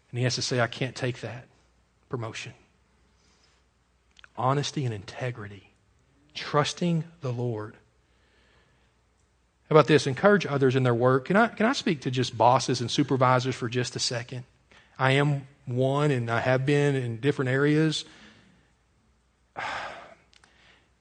And 0.10 0.18
he 0.18 0.24
has 0.24 0.36
to 0.36 0.42
say, 0.42 0.62
I 0.62 0.68
can't 0.68 0.96
take 0.96 1.20
that 1.20 1.48
promotion 2.08 2.54
honesty 4.38 4.84
and 4.84 4.94
integrity, 4.94 5.72
trusting 6.34 7.06
the 7.22 7.32
Lord. 7.32 7.74
How 9.70 9.76
about 9.76 9.88
this? 9.88 10.08
Encourage 10.08 10.46
others 10.46 10.76
in 10.76 10.84
their 10.84 10.94
work. 10.94 11.26
Can 11.26 11.38
I, 11.38 11.48
can 11.48 11.66
I 11.66 11.72
speak 11.72 12.02
to 12.02 12.12
just 12.12 12.38
bosses 12.38 12.82
and 12.82 12.92
supervisors 12.92 13.56
for 13.56 13.70
just 13.70 13.96
a 13.96 14.00
second? 14.00 14.44
I 15.00 15.14
am 15.14 15.48
one 15.66 16.12
and 16.12 16.30
I 16.30 16.42
have 16.42 16.66
been 16.66 16.96
in 16.96 17.18
different 17.22 17.50
areas. 17.50 18.04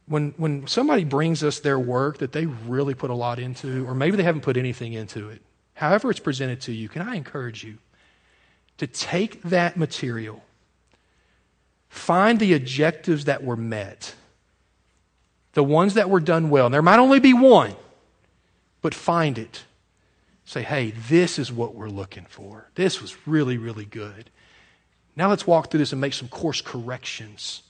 When, 0.07 0.35
when 0.37 0.67
somebody 0.67 1.05
brings 1.05 1.43
us 1.43 1.61
their 1.61 1.79
work 1.79 2.19
that 2.19 2.33
they 2.33 2.47
really 2.47 2.95
put 2.95 3.11
a 3.11 3.15
lot 3.15 3.39
into, 3.39 3.87
or 3.87 3.95
maybe 3.95 4.17
they 4.17 4.23
haven't 4.23 4.43
put 4.43 4.57
anything 4.57 4.93
into 4.93 5.31
it, 5.31 5.41
however 5.75 6.11
it's 6.11 6.21
presented 6.21 6.61
to 6.63 6.73
you, 6.73 6.89
can 6.89 7.03
I 7.03 7.17
encourage 7.17 7.65
you 7.65 7.79
to 8.77 8.87
take 8.87 9.41
that 9.43 9.77
material 9.77 10.43
Find 11.95 12.41
the 12.41 12.55
objectives 12.55 13.27
that 13.27 13.45
were 13.45 13.57
met, 13.57 14.17
the 15.53 15.63
ones 15.63 15.95
that 15.95 16.11
were 16.11 16.19
done 16.19 16.51
well. 16.51 16.67
And 16.67 16.75
there 16.75 16.83
might 16.83 16.99
only 16.99 17.21
be 17.21 17.33
one, 17.33 17.77
but 18.83 18.93
find 18.93 19.39
it. 19.39 19.63
Say, 20.45 20.63
hey, 20.63 20.91
this 20.91 21.39
is 21.39 21.53
what 21.53 21.77
we're 21.77 21.89
looking 21.89 22.27
for. 22.29 22.69
This 22.75 23.01
was 23.01 23.17
really, 23.29 23.59
really 23.59 23.85
good. 23.85 24.29
Now 25.15 25.29
let's 25.31 25.47
walk 25.47 25.71
through 25.71 25.79
this 25.79 25.93
and 25.93 26.01
make 26.01 26.15
some 26.15 26.27
course 26.27 26.61
corrections 26.61 27.63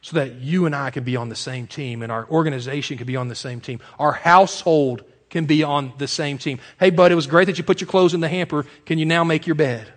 so 0.00 0.16
that 0.16 0.34
you 0.36 0.66
and 0.66 0.74
I 0.74 0.90
can 0.90 1.04
be 1.04 1.16
on 1.16 1.28
the 1.28 1.36
same 1.36 1.66
team 1.66 2.02
and 2.02 2.12
our 2.12 2.26
organization 2.28 2.96
can 2.96 3.06
be 3.06 3.16
on 3.16 3.28
the 3.28 3.34
same 3.34 3.60
team. 3.60 3.80
Our 3.98 4.12
household 4.12 5.04
can 5.28 5.44
be 5.44 5.62
on 5.62 5.92
the 5.98 6.08
same 6.08 6.38
team. 6.38 6.60
Hey, 6.78 6.90
bud, 6.90 7.12
it 7.12 7.16
was 7.16 7.26
great 7.26 7.46
that 7.46 7.58
you 7.58 7.64
put 7.64 7.80
your 7.80 7.88
clothes 7.88 8.14
in 8.14 8.20
the 8.20 8.28
hamper. 8.28 8.64
Can 8.86 8.98
you 8.98 9.06
now 9.06 9.24
make 9.24 9.46
your 9.46 9.56
bed? 9.56 9.92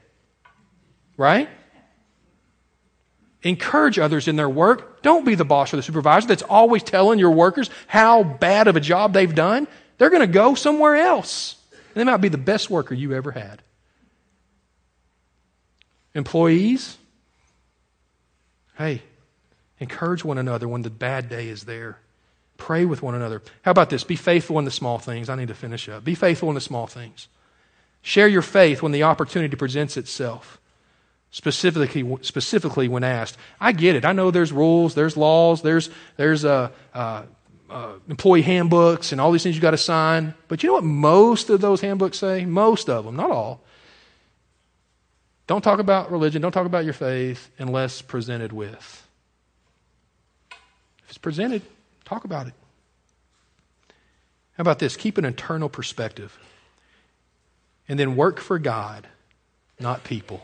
Right? 1.18 1.50
Encourage 3.44 3.98
others 3.98 4.28
in 4.28 4.36
their 4.36 4.50
work. 4.50 5.02
Don't 5.02 5.26
be 5.26 5.36
the 5.36 5.46
boss 5.46 5.74
or 5.74 5.78
the 5.78 5.84
supervisor 5.84 6.28
that's 6.28 6.44
always 6.44 6.84
telling 6.84 7.18
your 7.18 7.32
workers 7.32 7.70
how 7.88 8.24
bad 8.24 8.68
of 8.68 8.76
a 8.76 8.80
job 8.80 9.14
they've 9.14 9.34
done. 9.34 9.68
They're 9.98 10.10
going 10.10 10.22
to 10.22 10.28
go 10.28 10.56
somewhere 10.56 10.96
else. 10.96 11.56
And 11.94 12.02
they 12.02 12.04
might 12.12 12.18
be 12.18 12.30
the 12.30 12.38
best 12.38 12.70
worker 12.70 12.94
you 12.94 13.14
ever 13.14 13.32
had. 13.32 13.62
Employees, 16.14 16.98
hey, 18.78 19.02
encourage 19.82 20.24
one 20.24 20.38
another 20.38 20.68
when 20.70 20.84
the 20.84 20.90
bad 20.90 21.28
day 21.28 21.50
is 21.50 21.66
there. 21.66 21.98
Pray 22.58 22.86
with 22.86 23.02
one 23.02 23.16
another. 23.16 23.42
How 23.64 23.72
about 23.72 23.90
this? 23.90 24.06
Be 24.06 24.16
faithful 24.16 24.60
in 24.60 24.66
the 24.66 24.72
small 24.72 25.00
things. 25.00 25.28
I 25.28 25.36
need 25.36 25.50
to 25.50 25.56
finish 25.56 25.90
up. 25.90 26.06
Be 26.06 26.16
faithful 26.16 26.48
in 26.48 26.56
the 26.56 26.62
small 26.62 26.88
things. 26.88 27.28
Share 28.04 28.28
your 28.28 28.44
faith 28.44 28.82
when 28.82 28.94
the 28.94 29.04
opportunity 29.04 29.56
presents 29.56 29.98
itself 29.98 30.62
specifically, 31.32 32.18
specifically 32.22 32.88
when 32.88 33.04
asked. 33.04 33.38
I 33.60 33.72
get 33.72 33.96
it. 33.96 34.06
I 34.06 34.12
know 34.12 34.32
there's 34.32 34.52
rules, 34.52 34.94
there's 34.94 35.18
laws, 35.18 35.62
there's, 35.62 35.90
there's 36.18 36.46
uh, 36.46 36.70
uh, 36.94 37.24
uh, 37.70 37.94
employee 38.10 38.42
handbooks 38.44 39.12
and 39.12 39.20
all 39.20 39.32
these 39.32 39.42
things 39.42 39.56
you 39.56 39.62
got 39.62 39.72
to 39.72 39.78
sign. 39.78 40.36
But 40.48 40.62
you 40.62 40.68
know 40.68 40.74
what 40.74 40.84
most 40.84 41.50
of 41.50 41.62
those 41.62 41.82
handbooks 41.82 42.20
say? 42.20 42.46
Most 42.46 42.90
of 42.90 43.06
them, 43.06 43.16
not 43.16 43.32
all. 43.32 43.62
Don't 45.48 45.64
talk 45.64 45.80
about 45.80 46.12
religion, 46.12 46.42
don't 46.42 46.52
talk 46.52 46.68
about 46.68 46.86
your 46.86 46.94
faith 46.94 47.50
unless 47.58 48.02
presented 48.02 48.54
with. 48.54 49.08
It's 51.12 51.18
presented, 51.18 51.62
talk 52.06 52.24
about 52.24 52.48
it. 52.48 52.54
How 54.54 54.62
about 54.62 54.80
this? 54.80 54.96
Keep 54.96 55.18
an 55.18 55.26
internal 55.26 55.68
perspective. 55.68 56.40
And 57.90 58.00
then 58.00 58.16
work 58.16 58.40
for 58.40 58.58
God, 58.58 59.08
not 59.78 60.06
people. 60.06 60.42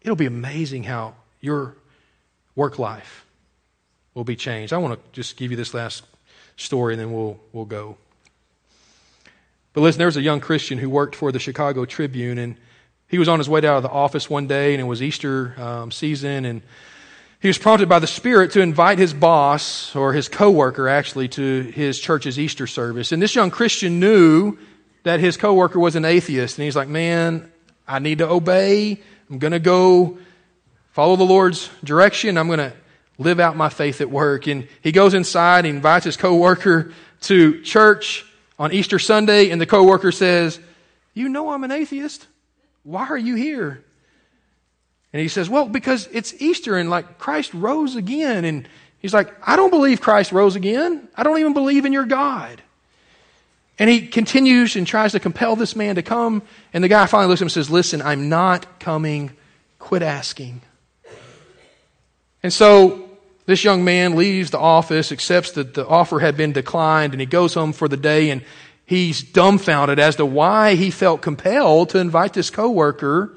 It'll 0.00 0.16
be 0.16 0.24
amazing 0.24 0.84
how 0.84 1.16
your 1.42 1.74
work 2.54 2.78
life 2.78 3.26
will 4.14 4.24
be 4.24 4.36
changed. 4.36 4.72
I 4.72 4.78
want 4.78 4.94
to 4.94 5.12
just 5.12 5.36
give 5.36 5.50
you 5.50 5.56
this 5.58 5.74
last 5.74 6.04
story 6.56 6.94
and 6.94 7.00
then 7.00 7.12
we'll, 7.12 7.38
we'll 7.52 7.66
go. 7.66 7.98
But 9.74 9.82
listen, 9.82 9.98
there 9.98 10.06
was 10.06 10.16
a 10.16 10.22
young 10.22 10.40
Christian 10.40 10.78
who 10.78 10.88
worked 10.88 11.14
for 11.14 11.30
the 11.30 11.38
Chicago 11.38 11.84
Tribune, 11.84 12.38
and 12.38 12.56
he 13.06 13.18
was 13.18 13.28
on 13.28 13.38
his 13.38 13.50
way 13.50 13.58
out 13.58 13.76
of 13.76 13.82
the 13.82 13.90
office 13.90 14.30
one 14.30 14.46
day, 14.46 14.72
and 14.72 14.80
it 14.80 14.84
was 14.84 15.02
Easter 15.02 15.54
um, 15.60 15.90
season, 15.90 16.46
and 16.46 16.62
he 17.40 17.48
was 17.48 17.58
prompted 17.58 17.88
by 17.88 17.98
the 17.98 18.06
Spirit 18.06 18.52
to 18.52 18.60
invite 18.60 18.98
his 18.98 19.12
boss, 19.12 19.94
or 19.94 20.12
his 20.12 20.28
coworker 20.28 20.88
actually, 20.88 21.28
to 21.28 21.62
his 21.62 21.98
church's 21.98 22.38
Easter 22.38 22.66
service. 22.66 23.12
And 23.12 23.22
this 23.22 23.34
young 23.34 23.50
Christian 23.50 24.00
knew 24.00 24.58
that 25.02 25.20
his 25.20 25.36
coworker 25.36 25.78
was 25.78 25.96
an 25.96 26.04
atheist, 26.04 26.58
and 26.58 26.64
he's 26.64 26.76
like, 26.76 26.88
man, 26.88 27.50
I 27.86 28.00
need 28.00 28.18
to 28.18 28.28
obey 28.28 29.00
I'm 29.30 29.38
going 29.38 29.52
to 29.52 29.58
go 29.58 30.18
follow 30.92 31.16
the 31.16 31.24
Lord's 31.24 31.68
direction. 31.82 32.38
I'm 32.38 32.46
going 32.46 32.60
to 32.60 32.72
live 33.18 33.40
out 33.40 33.56
my 33.56 33.68
faith 33.68 34.00
at 34.00 34.10
work. 34.10 34.46
And 34.46 34.68
he 34.82 34.92
goes 34.92 35.14
inside, 35.14 35.64
he 35.64 35.70
invites 35.70 36.04
his 36.04 36.16
coworker 36.16 36.92
to 37.22 37.60
church 37.62 38.24
on 38.58 38.72
Easter 38.72 38.98
Sunday, 38.98 39.50
and 39.50 39.60
the 39.60 39.66
coworker 39.66 40.12
says, 40.12 40.60
You 41.12 41.28
know 41.28 41.50
I'm 41.50 41.64
an 41.64 41.72
atheist. 41.72 42.26
Why 42.84 43.06
are 43.08 43.18
you 43.18 43.34
here? 43.34 43.82
And 45.12 45.22
he 45.22 45.28
says, 45.28 45.48
Well, 45.48 45.68
because 45.68 46.08
it's 46.12 46.34
Easter 46.40 46.76
and 46.76 46.90
like 46.90 47.18
Christ 47.18 47.54
rose 47.54 47.96
again. 47.96 48.44
And 48.44 48.68
he's 48.98 49.14
like, 49.14 49.32
I 49.46 49.56
don't 49.56 49.70
believe 49.70 50.00
Christ 50.00 50.32
rose 50.32 50.56
again. 50.56 51.08
I 51.16 51.22
don't 51.22 51.38
even 51.38 51.52
believe 51.52 51.84
in 51.84 51.92
your 51.92 52.06
God. 52.06 52.62
And 53.78 53.90
he 53.90 54.06
continues 54.06 54.76
and 54.76 54.86
tries 54.86 55.12
to 55.12 55.20
compel 55.20 55.54
this 55.54 55.76
man 55.76 55.96
to 55.96 56.02
come. 56.02 56.42
And 56.72 56.82
the 56.82 56.88
guy 56.88 57.06
finally 57.06 57.28
looks 57.28 57.40
at 57.40 57.42
him 57.42 57.46
and 57.46 57.52
says, 57.52 57.70
Listen, 57.70 58.02
I'm 58.02 58.28
not 58.28 58.80
coming. 58.80 59.32
Quit 59.78 60.02
asking. 60.02 60.62
And 62.42 62.52
so 62.52 63.06
this 63.46 63.64
young 63.64 63.84
man 63.84 64.16
leaves 64.16 64.50
the 64.50 64.58
office, 64.58 65.12
accepts 65.12 65.52
that 65.52 65.74
the 65.74 65.86
offer 65.86 66.18
had 66.18 66.36
been 66.36 66.52
declined, 66.52 67.12
and 67.12 67.20
he 67.20 67.26
goes 67.26 67.54
home 67.54 67.72
for 67.72 67.88
the 67.88 67.96
day 67.96 68.30
and 68.30 68.42
he's 68.84 69.22
dumbfounded 69.22 69.98
as 69.98 70.16
to 70.16 70.26
why 70.26 70.74
he 70.74 70.90
felt 70.90 71.22
compelled 71.22 71.90
to 71.90 71.98
invite 71.98 72.32
this 72.32 72.50
coworker. 72.50 73.36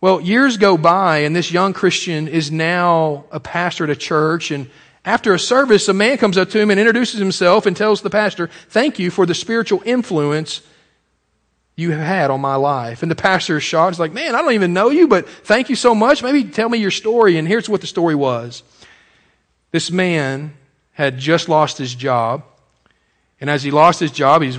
Well, 0.00 0.20
years 0.20 0.56
go 0.56 0.78
by 0.78 1.18
and 1.18 1.36
this 1.36 1.52
young 1.52 1.72
Christian 1.72 2.26
is 2.28 2.50
now 2.50 3.24
a 3.30 3.40
pastor 3.40 3.84
at 3.84 3.90
a 3.90 3.96
church 3.96 4.50
and 4.50 4.70
after 5.04 5.32
a 5.32 5.38
service, 5.38 5.88
a 5.88 5.94
man 5.94 6.18
comes 6.18 6.36
up 6.36 6.50
to 6.50 6.60
him 6.60 6.70
and 6.70 6.78
introduces 6.78 7.18
himself 7.18 7.64
and 7.66 7.76
tells 7.76 8.02
the 8.02 8.10
pastor, 8.10 8.48
Thank 8.68 8.98
you 8.98 9.10
for 9.10 9.24
the 9.24 9.34
spiritual 9.34 9.82
influence 9.84 10.60
you 11.74 11.92
have 11.92 12.00
had 12.00 12.30
on 12.30 12.40
my 12.40 12.56
life. 12.56 13.02
And 13.02 13.10
the 13.10 13.16
pastor 13.16 13.56
is 13.56 13.62
shocked. 13.62 13.94
He's 13.94 14.00
like, 14.00 14.12
Man, 14.12 14.34
I 14.34 14.42
don't 14.42 14.52
even 14.52 14.74
know 14.74 14.90
you, 14.90 15.08
but 15.08 15.26
thank 15.28 15.70
you 15.70 15.76
so 15.76 15.94
much. 15.94 16.22
Maybe 16.22 16.44
tell 16.44 16.68
me 16.68 16.78
your 16.78 16.90
story. 16.90 17.38
And 17.38 17.48
here's 17.48 17.68
what 17.68 17.80
the 17.80 17.86
story 17.86 18.14
was. 18.14 18.62
This 19.70 19.90
man 19.90 20.52
had 20.92 21.18
just 21.18 21.48
lost 21.48 21.78
his 21.78 21.94
job. 21.94 22.44
And 23.40 23.48
as 23.48 23.62
he 23.62 23.70
lost 23.70 24.00
his 24.00 24.10
job, 24.10 24.42
he's 24.42 24.58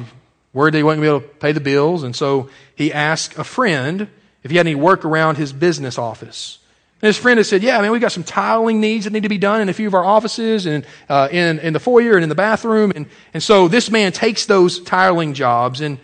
worried 0.54 0.74
he 0.74 0.82
wasn't 0.82 1.04
going 1.04 1.20
to 1.20 1.20
be 1.20 1.26
able 1.26 1.34
to 1.34 1.40
pay 1.40 1.52
the 1.52 1.60
bills. 1.60 2.02
And 2.02 2.16
so 2.16 2.50
he 2.76 2.92
asked 2.92 3.38
a 3.38 3.44
friend 3.44 4.08
if 4.44 4.52
he 4.52 4.58
had 4.58 4.66
any 4.66 4.76
work 4.76 5.06
around 5.06 5.38
his 5.38 5.54
business 5.54 5.98
office. 5.98 6.60
And 7.02 7.08
his 7.08 7.18
friend 7.18 7.38
had 7.38 7.48
said, 7.48 7.64
Yeah, 7.64 7.80
I 7.80 7.82
mean, 7.82 7.92
we 7.92 8.00
got 8.00 8.12
some 8.12 8.24
tiling 8.24 8.80
needs 8.80 9.06
that 9.06 9.14
need 9.14 9.24
to 9.24 9.30
be 9.30 9.38
done 9.38 9.62
in 9.62 9.70
a 9.70 9.74
few 9.74 9.88
of 9.88 9.94
our 9.94 10.04
offices 10.04 10.66
and 10.68 10.86
uh, 11.10 11.30
in, 11.32 11.60
in 11.60 11.74
the 11.74 11.80
foyer 11.80 12.14
and 12.16 12.24
in 12.24 12.30
the 12.30 12.36
bathroom. 12.36 12.92
And, 12.96 13.08
and 13.34 13.42
so 13.42 13.68
this 13.68 13.90
man 13.90 14.12
takes 14.12 14.46
those 14.46 14.80
tiling 14.82 15.34
jobs 15.34 15.82
and 15.82 15.98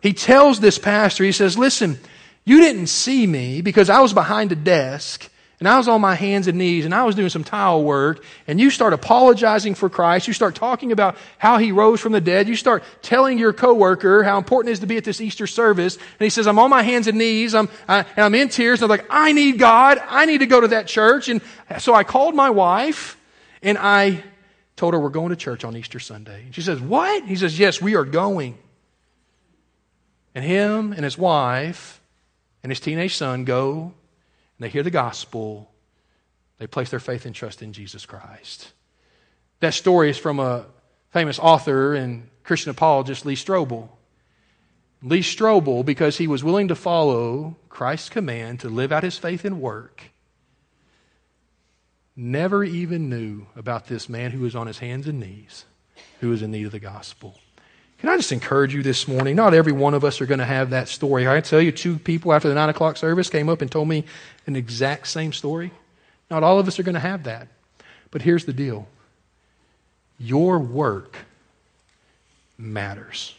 he 0.00 0.12
tells 0.12 0.60
this 0.60 0.78
pastor, 0.78 1.24
he 1.24 1.32
says, 1.32 1.56
Listen, 1.56 1.98
you 2.44 2.60
didn't 2.60 2.88
see 2.88 3.26
me 3.26 3.62
because 3.62 3.88
I 3.88 4.00
was 4.00 4.12
behind 4.12 4.52
a 4.52 4.56
desk 4.56 5.30
and 5.62 5.68
I 5.68 5.78
was 5.78 5.86
on 5.86 6.00
my 6.00 6.16
hands 6.16 6.48
and 6.48 6.58
knees 6.58 6.84
and 6.84 6.92
I 6.92 7.04
was 7.04 7.14
doing 7.14 7.28
some 7.28 7.44
tile 7.44 7.84
work 7.84 8.24
and 8.48 8.60
you 8.60 8.68
start 8.68 8.92
apologizing 8.92 9.76
for 9.76 9.88
Christ. 9.88 10.26
You 10.26 10.34
start 10.34 10.56
talking 10.56 10.90
about 10.90 11.16
how 11.38 11.58
he 11.58 11.70
rose 11.70 12.00
from 12.00 12.10
the 12.10 12.20
dead. 12.20 12.48
You 12.48 12.56
start 12.56 12.82
telling 13.00 13.38
your 13.38 13.52
coworker 13.52 14.24
how 14.24 14.38
important 14.38 14.70
it 14.70 14.72
is 14.72 14.80
to 14.80 14.86
be 14.86 14.96
at 14.96 15.04
this 15.04 15.20
Easter 15.20 15.46
service. 15.46 15.94
And 15.94 16.18
he 16.18 16.30
says, 16.30 16.48
I'm 16.48 16.58
on 16.58 16.68
my 16.68 16.82
hands 16.82 17.06
and 17.06 17.16
knees. 17.16 17.54
I'm, 17.54 17.68
I, 17.86 17.98
and 17.98 18.24
I'm 18.24 18.34
in 18.34 18.48
tears. 18.48 18.82
And 18.82 18.90
I'm 18.90 18.98
like, 18.98 19.06
I 19.08 19.30
need 19.30 19.60
God. 19.60 20.02
I 20.08 20.26
need 20.26 20.38
to 20.38 20.46
go 20.46 20.60
to 20.60 20.66
that 20.66 20.88
church. 20.88 21.28
And 21.28 21.40
so 21.78 21.94
I 21.94 22.02
called 22.02 22.34
my 22.34 22.50
wife 22.50 23.16
and 23.62 23.78
I 23.78 24.24
told 24.74 24.94
her 24.94 25.00
we're 25.00 25.10
going 25.10 25.30
to 25.30 25.36
church 25.36 25.62
on 25.62 25.76
Easter 25.76 26.00
Sunday. 26.00 26.42
And 26.46 26.52
she 26.52 26.62
says, 26.62 26.80
what? 26.80 27.22
He 27.22 27.36
says, 27.36 27.56
yes, 27.56 27.80
we 27.80 27.94
are 27.94 28.04
going. 28.04 28.58
And 30.34 30.44
him 30.44 30.92
and 30.92 31.04
his 31.04 31.16
wife 31.16 32.00
and 32.64 32.72
his 32.72 32.80
teenage 32.80 33.14
son 33.14 33.44
go 33.44 33.92
they 34.62 34.68
hear 34.68 34.82
the 34.82 34.90
gospel, 34.90 35.70
they 36.58 36.66
place 36.66 36.90
their 36.90 37.00
faith 37.00 37.26
and 37.26 37.34
trust 37.34 37.62
in 37.62 37.72
Jesus 37.72 38.06
Christ. 38.06 38.72
That 39.60 39.74
story 39.74 40.10
is 40.10 40.18
from 40.18 40.40
a 40.40 40.66
famous 41.10 41.38
author 41.38 41.94
and 41.94 42.28
Christian 42.44 42.70
apologist, 42.70 43.26
Lee 43.26 43.36
Strobel. 43.36 43.88
Lee 45.02 45.20
Strobel, 45.20 45.84
because 45.84 46.18
he 46.18 46.26
was 46.26 46.44
willing 46.44 46.68
to 46.68 46.74
follow 46.74 47.56
Christ's 47.68 48.08
command 48.08 48.60
to 48.60 48.68
live 48.68 48.92
out 48.92 49.02
his 49.02 49.18
faith 49.18 49.44
and 49.44 49.60
work, 49.60 50.04
never 52.14 52.62
even 52.62 53.08
knew 53.08 53.46
about 53.56 53.86
this 53.86 54.08
man 54.08 54.30
who 54.30 54.40
was 54.40 54.54
on 54.54 54.66
his 54.66 54.78
hands 54.78 55.08
and 55.08 55.18
knees, 55.18 55.64
who 56.20 56.28
was 56.28 56.42
in 56.42 56.52
need 56.52 56.66
of 56.66 56.72
the 56.72 56.78
gospel. 56.78 57.38
Can 58.02 58.10
I 58.10 58.16
just 58.16 58.32
encourage 58.32 58.74
you 58.74 58.82
this 58.82 59.06
morning? 59.06 59.36
Not 59.36 59.54
every 59.54 59.70
one 59.70 59.94
of 59.94 60.02
us 60.02 60.20
are 60.20 60.26
going 60.26 60.40
to 60.40 60.44
have 60.44 60.70
that 60.70 60.88
story. 60.88 61.28
I 61.28 61.40
tell 61.40 61.62
you, 61.62 61.70
two 61.70 62.00
people 62.00 62.32
after 62.32 62.48
the 62.48 62.54
nine 62.56 62.68
o'clock 62.68 62.96
service 62.96 63.30
came 63.30 63.48
up 63.48 63.62
and 63.62 63.70
told 63.70 63.86
me 63.86 64.04
an 64.44 64.56
exact 64.56 65.06
same 65.06 65.32
story. 65.32 65.70
Not 66.28 66.42
all 66.42 66.58
of 66.58 66.66
us 66.66 66.80
are 66.80 66.82
going 66.82 66.96
to 66.96 67.00
have 67.00 67.22
that. 67.22 67.46
But 68.10 68.22
here's 68.22 68.44
the 68.44 68.52
deal 68.52 68.88
your 70.18 70.58
work 70.58 71.16
matters. 72.58 73.36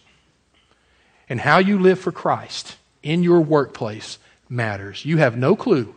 And 1.27 1.41
how 1.41 1.57
you 1.57 1.77
live 1.77 1.99
for 1.99 2.13
Christ 2.13 2.77
in 3.01 3.21
your 3.21 3.41
workplace 3.41 4.17
matters. 4.47 5.03
You 5.03 5.17
have 5.17 5.35
no 5.35 5.57
clue 5.57 5.93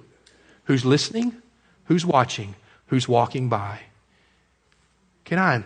who's 0.65 0.85
listening, 0.85 1.37
who's 1.85 2.05
watching, 2.05 2.57
who's 2.89 3.07
walking 3.07 3.49
by. 3.49 3.79
Can 5.25 5.39
I 5.39 5.63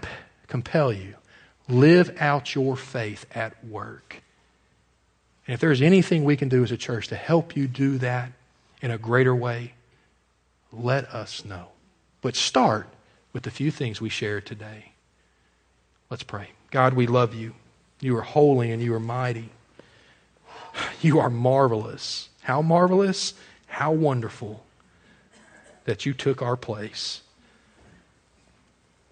compel 0.48 0.92
you 0.92 1.14
Live 1.70 2.16
out 2.20 2.54
your 2.54 2.76
faith 2.76 3.26
at 3.34 3.64
work. 3.64 4.22
And 5.46 5.54
if 5.54 5.60
there's 5.60 5.82
anything 5.82 6.24
we 6.24 6.36
can 6.36 6.48
do 6.48 6.62
as 6.62 6.70
a 6.70 6.76
church 6.76 7.08
to 7.08 7.16
help 7.16 7.56
you 7.56 7.66
do 7.66 7.98
that 7.98 8.32
in 8.82 8.90
a 8.90 8.98
greater 8.98 9.34
way, 9.34 9.74
let 10.72 11.12
us 11.14 11.44
know. 11.44 11.68
But 12.22 12.36
start 12.36 12.88
with 13.32 13.44
the 13.44 13.50
few 13.50 13.70
things 13.70 14.00
we 14.00 14.08
shared 14.08 14.46
today. 14.46 14.92
Let's 16.10 16.22
pray. 16.22 16.50
God, 16.70 16.94
we 16.94 17.06
love 17.06 17.34
you. 17.34 17.54
You 18.00 18.16
are 18.16 18.22
holy 18.22 18.70
and 18.70 18.82
you 18.82 18.94
are 18.94 19.00
mighty. 19.00 19.50
You 21.02 21.18
are 21.18 21.30
marvelous. 21.30 22.28
How 22.42 22.62
marvelous, 22.62 23.34
how 23.66 23.92
wonderful 23.92 24.64
that 25.84 26.04
you 26.04 26.12
took 26.12 26.42
our 26.42 26.56
place. 26.56 27.22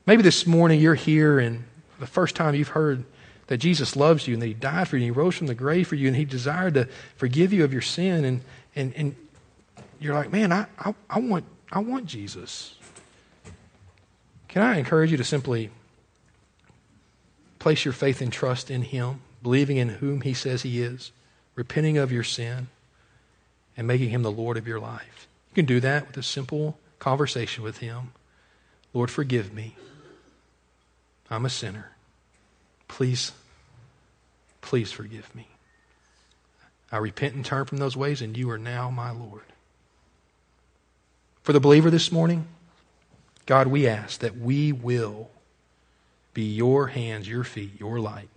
Maybe 0.07 0.23
this 0.23 0.47
morning 0.47 0.81
you're 0.81 0.95
here 0.95 1.39
and 1.39 1.65
the 1.99 2.07
first 2.07 2.37
time 2.37 2.55
you've 2.55 2.69
heard 2.69 3.05
that 3.49 3.59
Jesus 3.59 3.97
loves 3.97 4.29
you 4.29 4.35
and 4.35 4.43
that 4.43 4.47
He 4.47 4.55
died 4.55 4.89
for 4.89 4.97
you 4.97 5.07
and 5.07 5.15
He 5.15 5.21
rose 5.21 5.37
from 5.37 5.47
the 5.47 5.55
grave 5.55 5.89
for 5.89 5.97
you 5.97 6.07
and 6.07 6.17
He 6.17 6.25
desired 6.25 6.75
to 6.75 6.89
forgive 7.17 7.53
you 7.53 7.65
of 7.65 7.73
your 7.73 7.83
sin 7.83 8.25
and, 8.25 8.41
and, 8.77 8.95
and 8.95 9.17
you're 9.99 10.15
like, 10.15 10.33
man, 10.33 10.53
I, 10.53 10.67
I, 10.79 10.95
I, 11.11 11.19
want, 11.19 11.45
I 11.73 11.81
want 11.81 12.07
Jesus. 12.07 12.77
Can 14.49 14.63
I 14.63 14.79
encourage 14.79 15.11
you 15.11 15.17
to 15.17 15.25
simply 15.25 15.71
place 17.59 17.85
your 17.85 17.93
faith 17.95 18.21
and 18.21 18.33
trust 18.33 18.71
in 18.71 18.83
Him, 18.83 19.21
believing 19.43 19.77
in 19.77 19.89
whom 19.89 20.21
He 20.21 20.35
says 20.35 20.63
He 20.63 20.81
is, 20.81 21.11
repenting 21.55 21.99
of 21.99 22.13
your 22.13 22.23
sin, 22.23 22.69
and 23.77 23.87
making 23.87 24.11
Him 24.11 24.23
the 24.23 24.31
Lord 24.31 24.57
of 24.57 24.69
your 24.69 24.81
life? 24.81 25.27
You 25.51 25.55
can 25.57 25.67
do 25.67 25.81
that 25.81 26.07
with 26.07 26.17
a 26.17 26.23
simple 26.23 26.79
conversation 26.99 27.65
with 27.65 27.79
Him. 27.79 28.13
Lord, 28.93 29.11
forgive 29.11 29.53
me. 29.53 29.77
I'm 31.31 31.45
a 31.45 31.51
sinner. 31.51 31.93
Please, 32.89 33.33
please 34.61 34.93
forgive 34.93 35.35
me. 35.35 35.49
I 36.91 36.97
repent 36.97 37.35
and 37.35 37.45
turn 37.45 37.67
from 37.67 37.79
those 37.79 37.97
ways, 37.97 38.23
and 38.23 38.37
you 38.37 38.51
are 38.51 38.59
now 38.59 38.91
my 38.91 39.11
Lord. 39.11 39.43
For 41.43 41.53
the 41.53 41.61
believer 41.61 41.91
this 41.91 42.11
morning, 42.11 42.47
God, 43.47 43.67
we 43.67 43.87
ask 43.87 44.21
that 44.21 44.39
we 44.39 44.73
will 44.73 45.31
be 46.35 46.45
your 46.45 46.89
hands, 46.89 47.29
your 47.29 47.45
feet, 47.45 47.79
your 47.81 47.99
light 48.01 48.29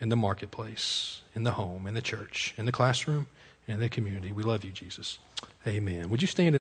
in 0.00 0.08
the 0.08 0.16
marketplace, 0.16 1.22
in 1.34 1.44
the 1.44 1.52
home, 1.52 1.86
in 1.86 1.94
the 1.94 2.02
church, 2.02 2.54
in 2.56 2.66
the 2.66 2.72
classroom, 2.72 3.26
in 3.66 3.80
the 3.80 3.88
community. 3.88 4.32
We 4.32 4.42
love 4.42 4.64
you, 4.64 4.70
Jesus. 4.70 5.18
Amen. 5.66 6.08
Would 6.10 6.22
you 6.22 6.28
stand? 6.28 6.58